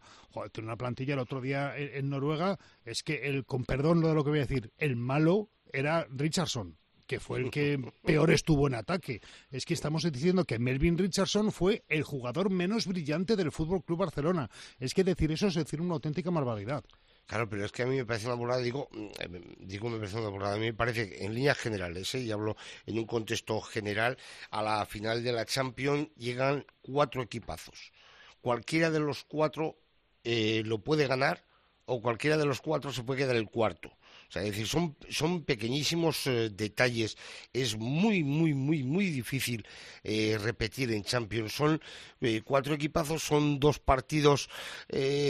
[0.52, 4.14] tiene una plantilla el otro día en, Noruega es que el con perdón lo de
[4.14, 6.76] lo que voy a decir, el malo era Richardson
[7.06, 9.22] que fue el que peor estuvo en ataque.
[9.50, 14.00] Es que estamos diciendo que Melvin Richardson fue el jugador menos brillante del Fútbol Club
[14.00, 14.50] Barcelona.
[14.78, 16.84] Es que decir eso es decir una auténtica barbaridad.
[17.28, 19.98] Claro, pero es que a mí me parece una burrada, digo, mm, eh, digo me
[19.98, 22.20] parece una burrada, a mí me parece en líneas generales, ¿eh?
[22.20, 22.56] y hablo
[22.86, 24.16] en un contexto general,
[24.50, 27.92] a la final de la Champions llegan cuatro equipazos.
[28.40, 29.76] Cualquiera de los cuatro
[30.24, 31.44] eh, lo puede ganar
[31.84, 33.92] o cualquiera de los cuatro se puede quedar el cuarto.
[34.28, 37.16] O sea, es decir, son, son pequeñísimos eh, detalles.
[37.52, 39.66] Es muy, muy, muy, muy difícil
[40.04, 41.52] eh, repetir en Champions.
[41.52, 41.80] Son
[42.20, 44.48] eh, cuatro equipazos, son dos partidos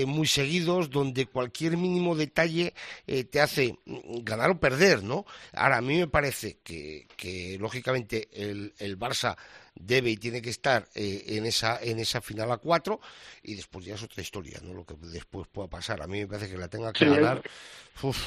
[0.06, 2.74] muy seguidos donde cualquier mínimo detalle
[3.06, 3.76] te hace
[4.22, 5.24] ganar o perder, ¿no?
[5.52, 9.36] Ahora, a mí me parece que, que lógicamente, el, el Barça
[9.80, 13.00] debe y tiene que estar eh, en esa en esa final a cuatro
[13.42, 16.02] y después ya es otra historia no lo que después pueda pasar.
[16.02, 17.42] A mí me parece que la tenga que ganar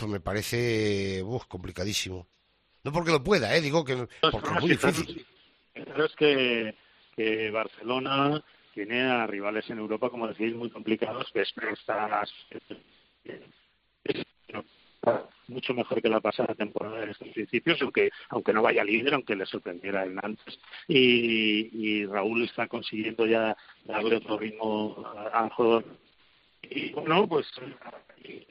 [0.07, 2.28] me parece complicadísimo.
[2.84, 5.26] No porque lo pueda eh digo que porque es muy difícil.
[5.73, 6.76] pero es que,
[7.15, 11.53] que Barcelona tiene a rivales en Europa como decís muy complicados que es
[15.48, 19.36] mucho mejor que la pasada temporada en estos principios, aunque, aunque no vaya líder, aunque
[19.36, 20.60] le sorprendiera el Nantes.
[20.88, 23.56] Y, Raúl está consiguiendo ya
[23.86, 25.84] darle otro ritmo al juego.
[26.64, 27.48] Y bueno, pues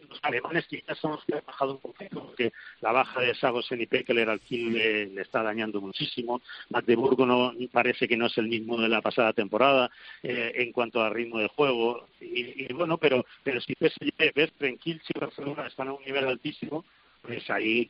[0.09, 3.63] los alemanes quizás son los que han bajado un poquito, porque la baja de Sago
[3.63, 6.41] Senipe, que era alquil, le, está dañando muchísimo.
[6.69, 9.91] Magdeburgo no parece que no es el mismo de la pasada temporada
[10.23, 12.09] eh, en cuanto al ritmo de juego.
[12.21, 16.85] Y, bueno, pero, pero si PSG, ves, Tranquil, si Barcelona están a un nivel altísimo,
[17.23, 17.89] pues ahí,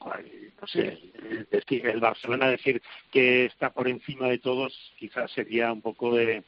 [0.60, 0.98] no sé,
[1.70, 2.82] el Barcelona decir
[3.12, 6.42] que está por encima de todos quizás sería un poco de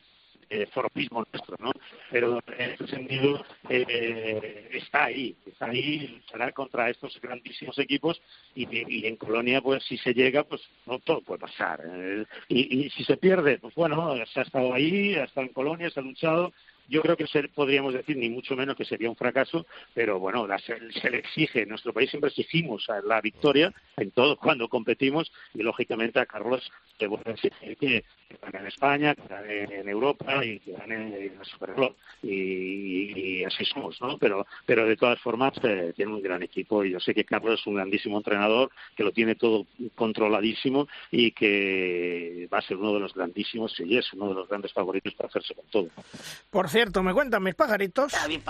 [0.52, 0.68] eh,
[1.10, 1.72] nuestro, ¿no?
[2.10, 8.20] Pero en ese sentido eh, está ahí, está ahí, luchará contra estos grandísimos equipos
[8.54, 11.80] y, y, en Colonia, pues si se llega, pues no todo puede pasar.
[11.84, 15.52] Eh, y, y, si se pierde, pues bueno, se ha estado ahí, ha estado en
[15.52, 16.52] Colonia, se ha luchado,
[16.92, 21.10] yo creo que podríamos decir ni mucho menos que sería un fracaso, pero bueno, se,
[21.10, 26.20] le exige, en nuestro país siempre exigimos la victoria en todo cuando competimos y lógicamente
[26.20, 28.04] a Carlos le voy a exigir que,
[28.42, 33.64] gane en España, que gane en Europa y que gane en la Superglobe y, así
[33.64, 34.18] somos, ¿no?
[34.18, 37.60] Pero, pero de todas formas eh, tiene un gran equipo y yo sé que Carlos
[37.60, 42.92] es un grandísimo entrenador que lo tiene todo controladísimo y que va a ser uno
[42.92, 45.88] de los grandísimos y es uno de los grandes favoritos para hacerse con todo.
[46.50, 48.12] Por cierto, me cuentan mis pajaritos.
[48.14, 48.42] Ah, bien.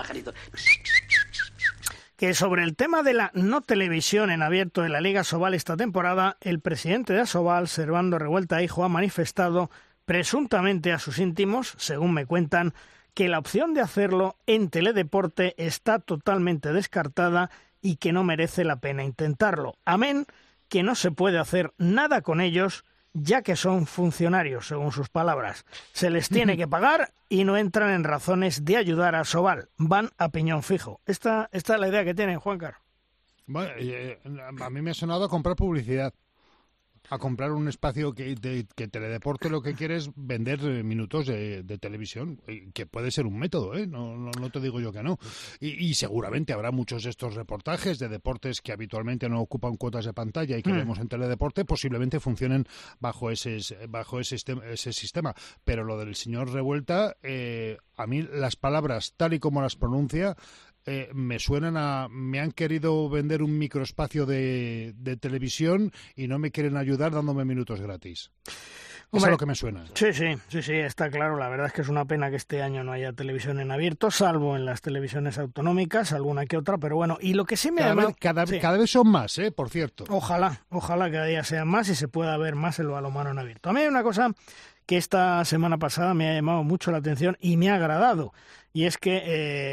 [2.15, 5.75] Que sobre el tema de la no televisión en abierto de la Liga Sobal esta
[5.75, 9.69] temporada, el presidente de Asobal, Servando Revuelta Hijo, ha manifestado
[10.05, 12.73] presuntamente a sus íntimos, según me cuentan,
[13.13, 17.51] que la opción de hacerlo en teledeporte está totalmente descartada
[17.81, 19.75] y que no merece la pena intentarlo.
[19.85, 20.25] Amén,
[20.69, 25.65] que no se puede hacer nada con ellos ya que son funcionarios, según sus palabras.
[25.93, 29.69] Se les tiene que pagar y no entran en razones de ayudar a Sobal.
[29.77, 30.99] Van a piñón fijo.
[31.05, 32.81] Esta, esta es la idea que tienen, Juan Carlos.
[33.77, 34.19] Eh,
[34.61, 36.13] a mí me ha sonado a comprar publicidad
[37.09, 41.27] a comprar un espacio que, de, que Teledeporte lo que quiere es vender eh, minutos
[41.27, 42.39] de, televisión,
[42.73, 43.87] que puede ser un método, ¿eh?
[43.87, 45.17] no, no, te digo yo que no.
[45.59, 50.13] Y, seguramente habrá muchos de estos reportajes de deportes que habitualmente no ocupan cuotas de
[50.13, 50.77] pantalla y que mm.
[50.77, 52.65] vemos en Teledeporte, posiblemente funcionen
[52.99, 55.33] bajo ese, bajo ese, ese sistema.
[55.63, 60.35] Pero lo del señor Revuelta, eh, a mí las palabras tal y como las pronuncia,
[60.85, 66.39] eh, me suenan a me han querido vender un microespacio de, de televisión y no
[66.39, 68.31] me quieren ayudar dándome minutos gratis.
[69.17, 69.85] Eso es lo que me suena.
[69.93, 71.37] Sí, sí, sí, sí, está claro.
[71.37, 74.09] La verdad es que es una pena que este año no haya televisión en abierto,
[74.09, 77.81] salvo en las televisiones autonómicas, alguna que otra, pero bueno, y lo que sí me
[77.81, 79.51] cada vez, cada, cada, vez son más, ¿eh?
[79.51, 80.05] Por cierto.
[80.09, 83.69] Ojalá, ojalá cada día sean más y se pueda ver más el balonmano en abierto.
[83.69, 84.31] A mí hay una cosa
[84.85, 88.33] que esta semana pasada me ha llamado mucho la atención y me ha agradado
[88.73, 89.21] y es que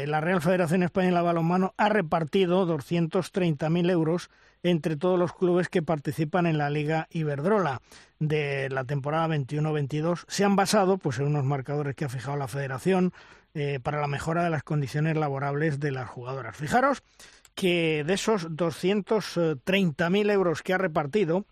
[0.03, 4.29] eh, la Real Federación Española de Balonmano ha repartido 230.000 euros
[4.61, 7.81] entre todos los clubes que participan en la Liga Iberdrola
[8.19, 10.25] de la temporada 21-22.
[10.27, 13.11] Se han basado pues, en unos marcadores que ha fijado la Federación
[13.55, 16.55] eh, para la mejora de las condiciones laborables de las jugadoras.
[16.55, 17.01] Fijaros
[17.55, 21.47] que de esos 230.000 euros que ha repartido,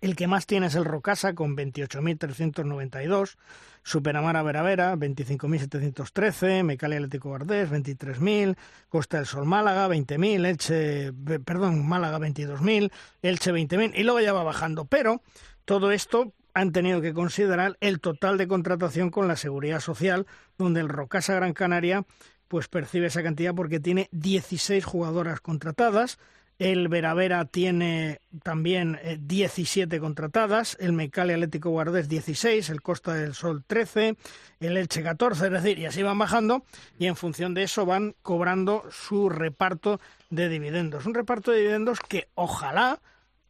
[0.00, 3.36] El que más tiene es el Rocasa con 28.392,
[3.82, 8.56] Superamara Veravera 25.713, Mecalia Atlético Guardés 23.000,
[8.88, 11.12] Costa del Sol Málaga 20.000, Elche,
[11.44, 12.90] perdón, Málaga 22.000,
[13.22, 14.84] Elche 20.000 y luego ya va bajando.
[14.86, 15.22] Pero
[15.64, 20.80] todo esto han tenido que considerar el total de contratación con la Seguridad Social, donde
[20.80, 22.06] el Rocasa Gran Canaria
[22.48, 26.18] pues percibe esa cantidad porque tiene 16 jugadoras contratadas,
[26.58, 33.34] el Veravera tiene también 17 eh, contratadas, el Mecale Atlético Guardés 16, el Costa del
[33.34, 34.16] Sol 13,
[34.60, 36.64] el Elche 14, es decir, y así van bajando
[36.98, 40.00] y en función de eso van cobrando su reparto
[40.30, 41.04] de dividendos.
[41.04, 43.00] Un reparto de dividendos que ojalá,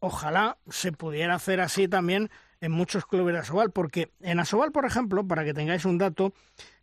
[0.00, 2.30] ojalá se pudiera hacer así también
[2.60, 6.32] en muchos clubes de Asobal, porque en Asobal, por ejemplo, para que tengáis un dato,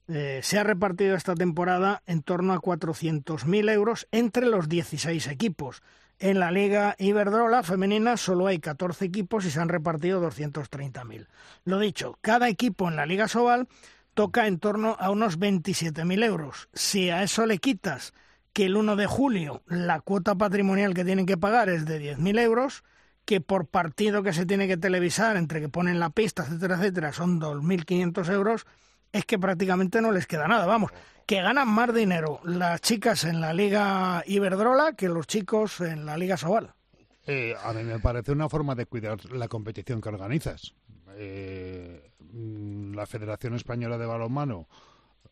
[0.08, 5.82] eh, se ha repartido esta temporada en torno a 400.000 euros entre los 16 equipos.
[6.24, 11.28] En la Liga Iberdrola femenina solo hay 14 equipos y se han repartido 230.000.
[11.66, 13.68] Lo dicho, cada equipo en la Liga Sobal
[14.14, 16.70] toca en torno a unos 27.000 euros.
[16.72, 18.14] Si a eso le quitas
[18.54, 22.40] que el 1 de julio la cuota patrimonial que tienen que pagar es de 10.000
[22.40, 22.86] euros,
[23.26, 27.12] que por partido que se tiene que televisar, entre que ponen la pista, etcétera, etcétera,
[27.12, 28.66] son 2.500 euros,
[29.14, 30.66] es que prácticamente no les queda nada.
[30.66, 30.92] Vamos,
[31.26, 36.18] que ganan más dinero las chicas en la Liga Iberdrola que los chicos en la
[36.18, 36.74] Liga Sobal.
[37.26, 40.74] Eh, a mí me parece una forma de cuidar la competición que organizas.
[41.16, 44.68] Eh, mm, la Federación Española de Balonmano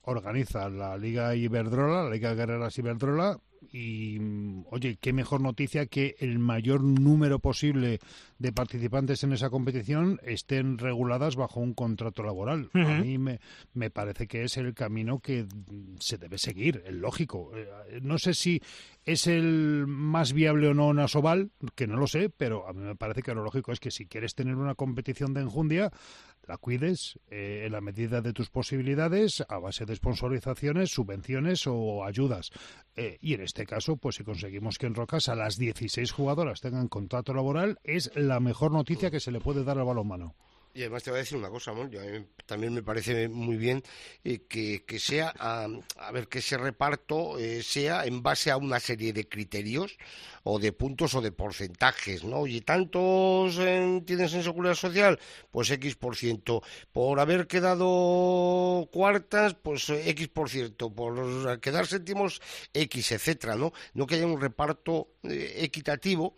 [0.03, 3.39] organiza la Liga Iberdrola, la Liga Guerreras Iberdrola,
[3.71, 7.99] y mm, oye, qué mejor noticia que el mayor número posible
[8.39, 12.69] de participantes en esa competición estén reguladas bajo un contrato laboral.
[12.73, 13.39] A mí me,
[13.73, 15.45] me, parece que es el camino que
[15.99, 17.51] se debe seguir, el lógico.
[17.55, 18.61] Eh, no sé si
[19.05, 22.81] es el más viable o no en Asobal, que no lo sé, pero a mí
[22.81, 25.91] me parece que lo lógico es que si quieres tener una competición de enjundia,
[26.52, 32.03] la cuides eh, en la medida de tus posibilidades a base de sponsorizaciones, subvenciones o
[32.03, 32.52] ayudas.
[32.98, 36.90] Eh, y en este caso, pues si conseguimos que en Rocasa las 16 jugadoras tengan
[36.90, 40.36] contrato laboral, es la mejor noticia que se le puede dar al balonmano.
[40.73, 41.91] Y además te voy a decir una cosa, Mon,
[42.45, 43.84] también me parece muy bien
[44.23, 48.80] eh, que, que, sea, a, ver, que ese reparto eh, sea en base a una
[48.80, 49.98] serie de criterios
[50.43, 52.48] o de puntos o de porcentajes, ¿no?
[52.48, 53.56] Y tantos
[54.06, 55.19] tienes en seguridad social,
[55.52, 56.64] pues X por ciento.
[56.91, 60.89] Por haber quedado cuartas, pues X por ciento.
[60.89, 62.41] Por quedar séptimos,
[62.73, 63.73] X, etcétera, ¿no?
[63.93, 66.35] No que haya un reparto eh, equitativo,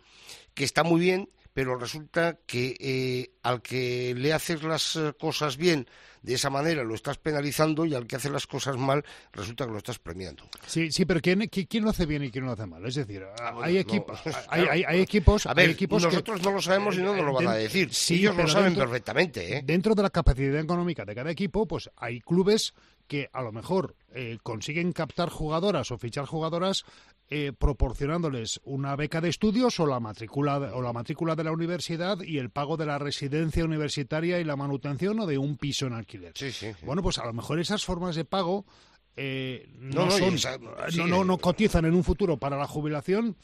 [0.54, 5.56] que está muy bien, pero resulta que eh, al que le haces las eh, cosas
[5.56, 5.86] bien
[6.20, 9.72] de esa manera lo estás penalizando y al que hace las cosas mal resulta que
[9.72, 10.44] lo estás premiando.
[10.66, 12.84] Sí, sí, pero ¿quién, quién lo hace bien y quién lo hace mal?
[12.84, 14.18] Es decir, ah, hay, equipos,
[14.48, 15.46] hay, hay, equipos...
[15.46, 17.92] A ver, equipos nosotros no lo sabemos y no nos lo van a decir.
[17.92, 19.58] Sí, Ellos lo saben perfectamente.
[19.58, 19.62] ¿eh?
[19.64, 22.74] Dentro de la capacidad económica de cada equipo, pues hay clubes
[23.06, 26.84] que a lo mejor eh, consiguen captar jugadoras o fichar jugadoras
[27.30, 32.20] eh, proporcionándoles una beca de estudios o la matrícula o la matrícula de la universidad
[32.20, 35.94] y el pago de la residencia universitaria y la manutención o de un piso en
[35.94, 36.34] alquiler.
[36.82, 38.66] Bueno, pues a lo mejor esas formas de pago
[39.16, 40.36] eh, no, son,
[41.08, 43.36] no, no, cotizan en un futuro para la jubilación,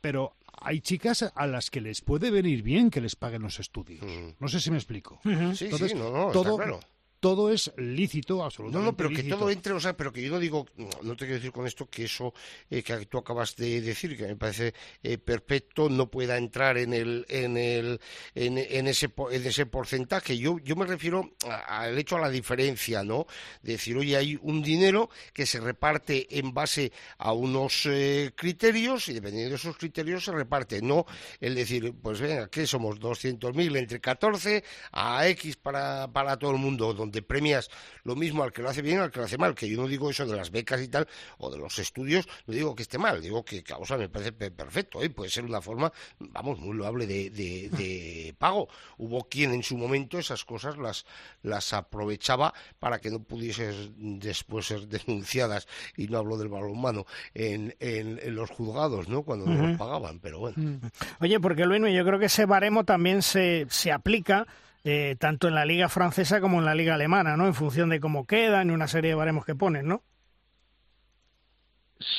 [0.00, 4.04] pero hay chicas a las que les puede venir bien que les paguen los estudios.
[4.40, 5.20] No sé si me explico.
[5.54, 6.80] Sí, sí, no, no, todo, claro
[7.20, 8.84] todo es lícito, absolutamente.
[8.84, 10.66] No, no, pero que todo entre, o sea, pero que yo no digo,
[11.02, 12.34] no, te quiero decir con esto que eso
[12.70, 16.92] eh, que tú acabas de decir, que me parece eh, perfecto, no pueda entrar en
[16.92, 18.00] el, en el,
[18.34, 20.38] en, ese, en ese porcentaje.
[20.38, 21.30] Yo, yo me refiero
[21.66, 23.26] al hecho a la diferencia, ¿no?
[23.62, 29.08] De decir, oye, hay un dinero que se reparte en base a unos eh, criterios
[29.08, 31.06] y dependiendo de esos criterios se reparte, no
[31.40, 36.58] el decir, pues venga, que somos 200.000 entre 14 a X para, para todo el
[36.58, 37.70] mundo donde premias
[38.02, 39.86] lo mismo al que lo hace bien al que lo hace mal, que yo no
[39.86, 41.06] digo eso de las becas y tal,
[41.38, 45.02] o de los estudios, no digo que esté mal, digo que, causa me parece perfecto,
[45.02, 45.10] ¿eh?
[45.10, 48.68] puede ser una forma, vamos, muy loable de, de, pago.
[48.98, 51.06] Hubo quien en su momento esas cosas las,
[51.42, 55.66] las aprovechaba para que no pudiesen después ser denunciadas,
[55.96, 59.22] y no hablo del balonmano, en, en, en los juzgados, ¿no?
[59.22, 60.56] Cuando no los pagaban, pero bueno.
[60.56, 60.80] Mm.
[61.20, 64.46] Oye, porque Luis, yo creo que ese baremo también se, se aplica
[64.88, 67.48] eh, tanto en la liga francesa como en la liga alemana, ¿no?
[67.48, 70.04] En función de cómo quedan y una serie de baremos que ponen, ¿no?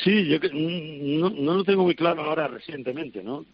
[0.03, 3.45] Sí, yo no, no lo tengo muy claro ahora recientemente, ¿no?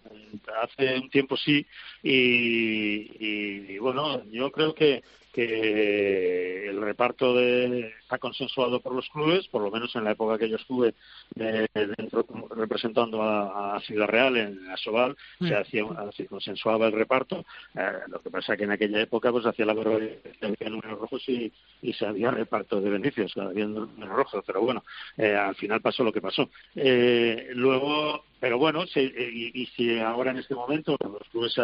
[0.64, 1.64] Hace un tiempo sí
[2.02, 5.04] y, y bueno, yo creo que
[5.34, 10.38] que el reparto de, está consensuado por los clubes, por lo menos en la época
[10.38, 10.94] que yo estuve
[11.36, 15.48] eh, dentro, representando a, Ciudad Real en Asobal, mm.
[15.48, 15.84] se hacía
[16.16, 17.44] se consensuaba el reparto.
[17.76, 21.52] Eh, lo que pasa que en aquella época pues hacía la de números rojos y,
[21.82, 24.84] y se había reparto de beneficios, había números rojos, pero bueno,
[25.18, 26.48] eh, al final pasó lo que pasó.
[26.76, 31.56] luego pero bueno, y, si ahora en este momento los clubes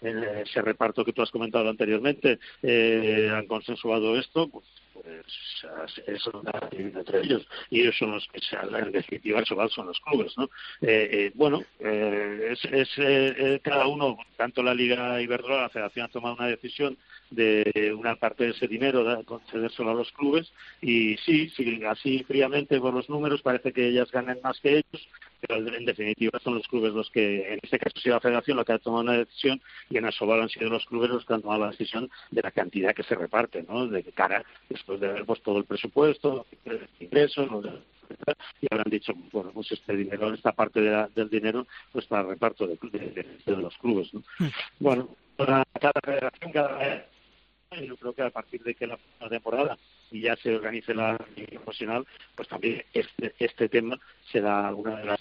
[0.00, 4.64] ese reparto que tú has comentado anteriormente eh, han consensuado esto, pues
[5.02, 6.42] pues eso
[6.72, 7.46] entre ellos.
[7.70, 10.44] Y ellos son los que en definitiva son los clubes no
[10.80, 16.08] eh, eh, bueno eh, es, es cada uno tanto la Liga Iberdrola la Federación ha
[16.08, 16.96] tomado una decisión
[17.30, 22.24] de una parte de ese dinero de concedérselo a los clubes y sí, sí así
[22.24, 25.08] fríamente por los números parece que ellas ganen más que ellos
[25.40, 28.56] pero en definitiva son los clubes los que en este caso ha sido la Federación
[28.56, 29.60] la que ha tomado una decisión
[29.90, 32.50] y en Asobal han sido los clubes los que han tomado la decisión de la
[32.50, 33.86] cantidad que se reparte ¿no?
[33.86, 36.46] de cara después de haber puesto todo el presupuesto,
[37.00, 37.48] ingresos,
[38.60, 42.66] y habrán dicho, bueno, pues este dinero, esta parte del dinero, pues para el reparto
[42.66, 42.76] de,
[43.46, 44.12] los clubes.
[44.12, 44.22] ¿no?
[44.38, 44.48] Hmm.
[44.78, 47.04] Bueno, para cada federación, cada vez,
[47.76, 49.76] yo creo que a partir de que la, temporada
[50.10, 51.18] y ya se organice la
[51.52, 53.98] profesional, pues también este, este tema
[54.32, 55.20] será una de las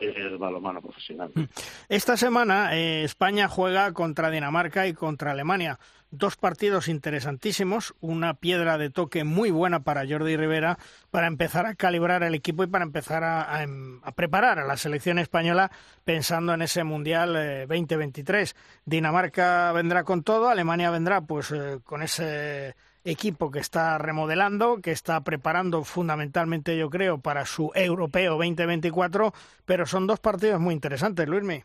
[0.00, 1.30] el balonmano profesional.
[1.34, 1.44] Hmm.
[1.88, 5.78] Esta semana eh, España juega contra Dinamarca y contra Alemania.
[6.10, 10.78] Dos partidos interesantísimos, una piedra de toque muy buena para Jordi Rivera
[11.10, 15.18] para empezar a calibrar el equipo y para empezar a, em, preparar a la selección
[15.18, 15.70] española
[16.04, 18.52] pensando en ese Mundial 2023.
[18.52, 18.54] Eh,
[18.84, 22.76] Dinamarca vendrá con todo, Alemania vendrá pues eh, con ese
[23.06, 29.32] equipo que está remodelando, que está preparando fundamentalmente, yo creo, para su Europeo 2024,
[29.64, 31.62] pero son dos partidos muy interesantes, Luismi.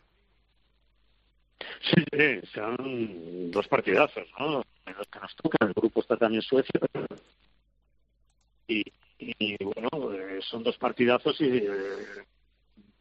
[1.82, 2.04] Sí,
[2.54, 4.64] son dos partidazos, ¿no?
[4.86, 5.68] Los que nos tocan.
[5.70, 6.80] El grupo está también Suecia.
[8.68, 8.84] Y,
[9.20, 12.26] y bueno, eh, son dos partidazos y eh,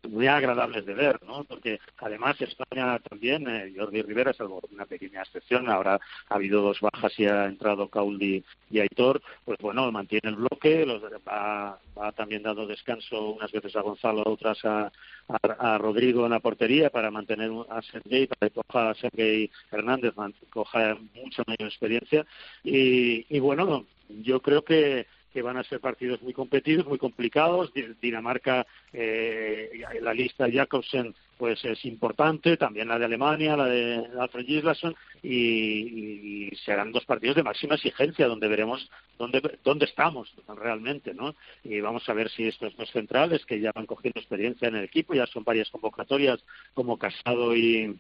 [0.09, 1.45] muy agradables de ver, ¿no?
[1.45, 6.81] Porque además España también, eh, Jordi Rivera, salvo una pequeña excepción, ahora ha habido dos
[6.81, 11.79] bajas y ha entrado Cauldi y Aitor, pues bueno, mantiene el bloque, los, va,
[12.17, 14.91] también dando descanso unas veces a Gonzalo, otras a,
[15.29, 20.15] a, Rodrigo en la portería para mantener a Sergei, para que coja a Sergei Hernández,
[20.51, 22.27] coja mucha mayor experiencia
[22.65, 27.73] y, y bueno, yo creo que que van a ser partidos muy competidos, muy complicados.
[28.01, 29.71] Dinamarca, eh,
[30.01, 36.51] la lista Jacobsen, pues es importante, también la de Alemania, la de Alfred Gislason, y,
[36.65, 41.35] serán dos partidos de máxima exigencia, donde veremos dónde, dónde estamos realmente, ¿no?
[41.65, 44.85] Y vamos a ver si estos dos centrales, que ya van cogiendo experiencia en el
[44.85, 46.45] equipo, ya son varias convocatorias
[46.75, 47.97] como Casado y,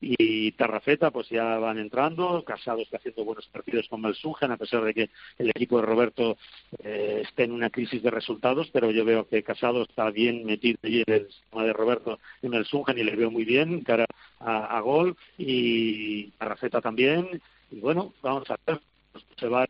[0.00, 4.82] y Tarrafeta pues ya van entrando, Casado está haciendo buenos partidos con Malsungen, a pesar
[4.84, 6.36] de que el equipo de Roberto
[6.82, 10.78] eh, esté en una crisis de resultados, pero yo veo que Casado está bien metido
[10.82, 14.06] allí en el sistema de Roberto en Malsungen y le veo muy bien cara
[14.40, 15.16] a, a gol.
[15.38, 17.40] Y Tarrafeta también.
[17.70, 18.80] Y bueno, vamos a ver
[19.36, 19.66] se va,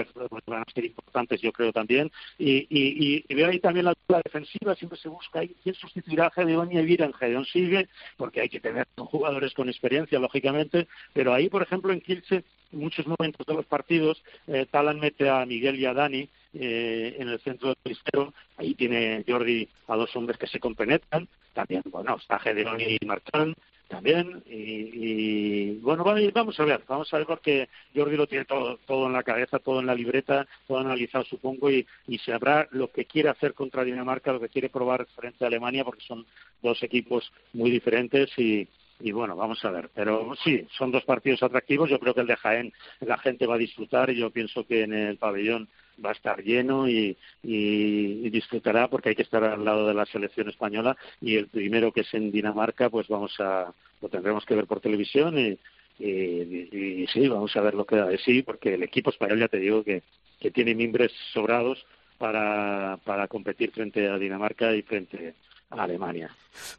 [0.47, 2.11] van a ser importantes, yo creo también.
[2.39, 6.73] Y, y, veo ahí también la defensiva, siempre se busca ahí quién sustituirá a Gedeón
[6.73, 7.11] y Evira.
[7.19, 12.01] Gedeón sigue, porque hay que tener jugadores con experiencia, lógicamente, pero ahí, por ejemplo, en
[12.01, 16.29] Kielce, en muchos momentos de los partidos, eh, Talan mete a Miguel y a Dani
[16.55, 18.35] eh, en el centro del tristero.
[18.57, 21.29] Ahí tiene Jordi a dos hombres que se compenetran.
[21.53, 23.55] También, bueno, está Gedeón y Martán
[23.89, 29.06] también y, bueno vamos a ver vamos a ver porque Jordi lo tiene todo, todo
[29.06, 33.05] en la cabeza todo en la libreta todo analizado supongo y, y sabrá lo que
[33.05, 36.27] quiere hacer contra Dinamarca lo que quiere probar frente a Alemania porque son
[36.62, 38.66] dos equipos muy diferentes y,
[39.01, 39.90] y bueno, vamos a ver.
[39.94, 41.90] Pero sí, son dos partidos atractivos.
[41.90, 44.82] Yo creo que el de Jaén la gente va a disfrutar y yo pienso que
[44.82, 45.69] en el pabellón
[46.05, 50.49] va a estar lleno y, disfrutará porque hay que estar al lado de la selección
[50.49, 53.73] española y el primero que es en Dinamarca pues vamos a
[54.03, 55.59] lo tendremos que ver por televisión y,
[56.05, 59.49] y, sí vamos a ver lo que da de sí porque el equipo español ya
[59.49, 60.03] te digo que,
[60.41, 61.87] que tiene mimbres sobrados
[62.19, 65.35] para, para competir frente a Dinamarca y frente
[65.71, 66.31] a Alemania.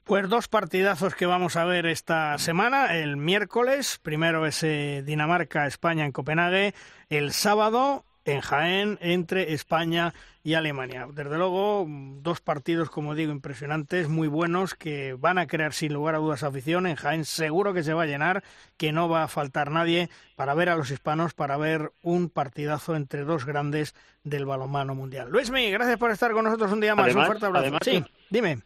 [0.03, 2.95] Pues dos partidazos que vamos a ver esta semana.
[2.97, 6.73] El miércoles, primero ese Dinamarca-España en Copenhague.
[7.09, 11.07] El sábado, en Jaén entre España y Alemania.
[11.11, 16.15] Desde luego, dos partidos, como digo, impresionantes, muy buenos, que van a crear sin lugar
[16.15, 16.85] a dudas afición.
[16.85, 18.43] En Jaén seguro que se va a llenar,
[18.77, 22.95] que no va a faltar nadie para ver a los hispanos, para ver un partidazo
[22.95, 25.29] entre dos grandes del balonmano mundial.
[25.29, 27.15] Luismi, gracias por estar con nosotros un día más.
[27.15, 27.77] un fuerte abrazo.
[27.81, 28.59] sí, dime.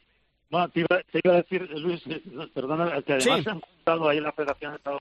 [0.50, 2.02] No, te iba, a decir, Luis,
[2.54, 5.00] perdona, que además han juntado ahí la federación, ha estado,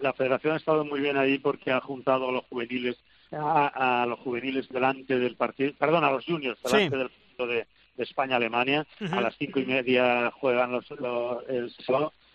[0.00, 2.98] la federación ha estado muy bien ahí porque ha juntado a los juveniles,
[3.32, 7.66] a, los juveniles delante del partido, perdón, a los juniors delante del partido de,
[7.96, 8.86] España-Alemania.
[9.10, 11.70] A las cinco y media juegan los, el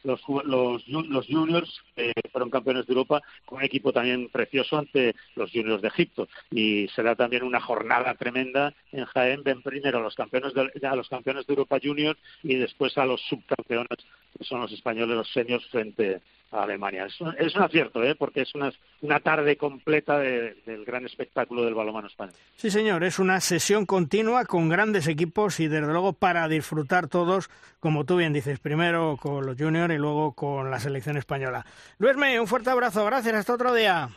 [0.03, 5.15] los, los, los juniors eh, fueron campeones de Europa con un equipo también precioso ante
[5.35, 6.27] los juniors de Egipto.
[6.49, 9.43] Y será también una jornada tremenda en Jaén.
[9.43, 13.05] Ven primero a los campeones de, a los campeones de Europa juniors y después a
[13.05, 13.99] los subcampeones
[14.37, 17.05] que son los españoles los seniors frente Alemania.
[17.05, 18.15] Es un, es un acierto, ¿eh?
[18.15, 18.71] porque es una,
[19.01, 22.35] una tarde completa del gran espectáculo del balonmano español.
[22.55, 27.49] Sí, señor, es una sesión continua con grandes equipos y desde luego para disfrutar todos,
[27.79, 31.65] como tú bien dices, primero con los juniors y luego con la selección española.
[31.97, 34.09] Luis May, un fuerte abrazo, gracias, hasta otro día.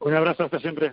[0.00, 0.92] Un abrazo, hasta siempre.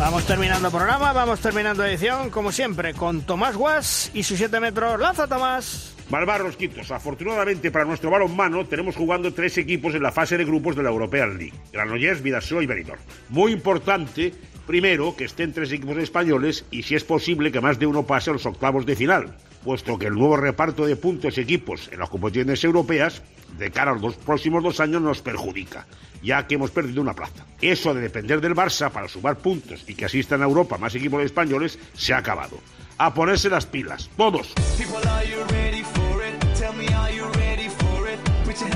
[0.00, 4.98] Vamos terminando programa, vamos terminando edición, como siempre, con Tomás Guas y sus 7 metros.
[4.98, 5.94] ¡Lanza, Tomás!
[6.08, 6.90] Malvar Quitos.
[6.90, 10.88] Afortunadamente para nuestro balonmano tenemos jugando tres equipos en la fase de grupos de la
[10.88, 11.52] European League.
[11.70, 12.98] Granollers, Vidasoa y Benidorm.
[13.28, 14.32] Muy importante,
[14.66, 18.30] primero, que estén tres equipos españoles y si es posible que más de uno pase
[18.30, 22.08] a los octavos de final, puesto que el nuevo reparto de puntos equipos en las
[22.08, 23.20] competiciones europeas
[23.58, 25.86] de cara a los próximos dos años nos perjudica
[26.22, 27.46] ya que hemos perdido una plaza.
[27.60, 31.22] Eso de depender del Barça para sumar puntos y que asistan a Europa más equipos
[31.24, 32.58] españoles se ha acabado.
[32.98, 34.52] A ponerse las pilas, todos.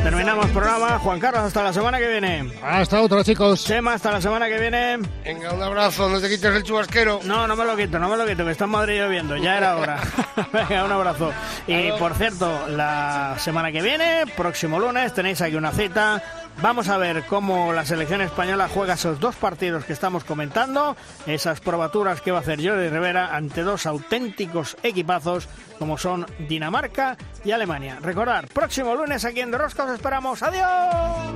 [0.02, 0.98] Terminamos programa.
[0.98, 2.50] Juan Carlos, hasta la semana que viene.
[2.62, 3.64] Hasta otra, chicos.
[3.64, 4.98] Chema, hasta la semana que viene.
[5.24, 7.20] Venga, un abrazo, no te quites el chubasquero.
[7.24, 9.58] No, no me lo quito, no me lo quito, que está en Madrid lloviendo, ya
[9.58, 10.00] era hora.
[10.52, 11.32] Venga, un abrazo.
[11.66, 16.22] Y por cierto, la semana que viene, próximo lunes, tenéis aquí una cita
[16.62, 21.60] Vamos a ver cómo la selección española juega esos dos partidos que estamos comentando, esas
[21.60, 25.48] probaturas que va a hacer Jordi Rivera ante dos auténticos equipazos
[25.78, 27.98] como son Dinamarca y Alemania.
[28.00, 30.42] Recordar, próximo lunes aquí en De Rosca os esperamos.
[30.42, 31.34] ¡Adiós!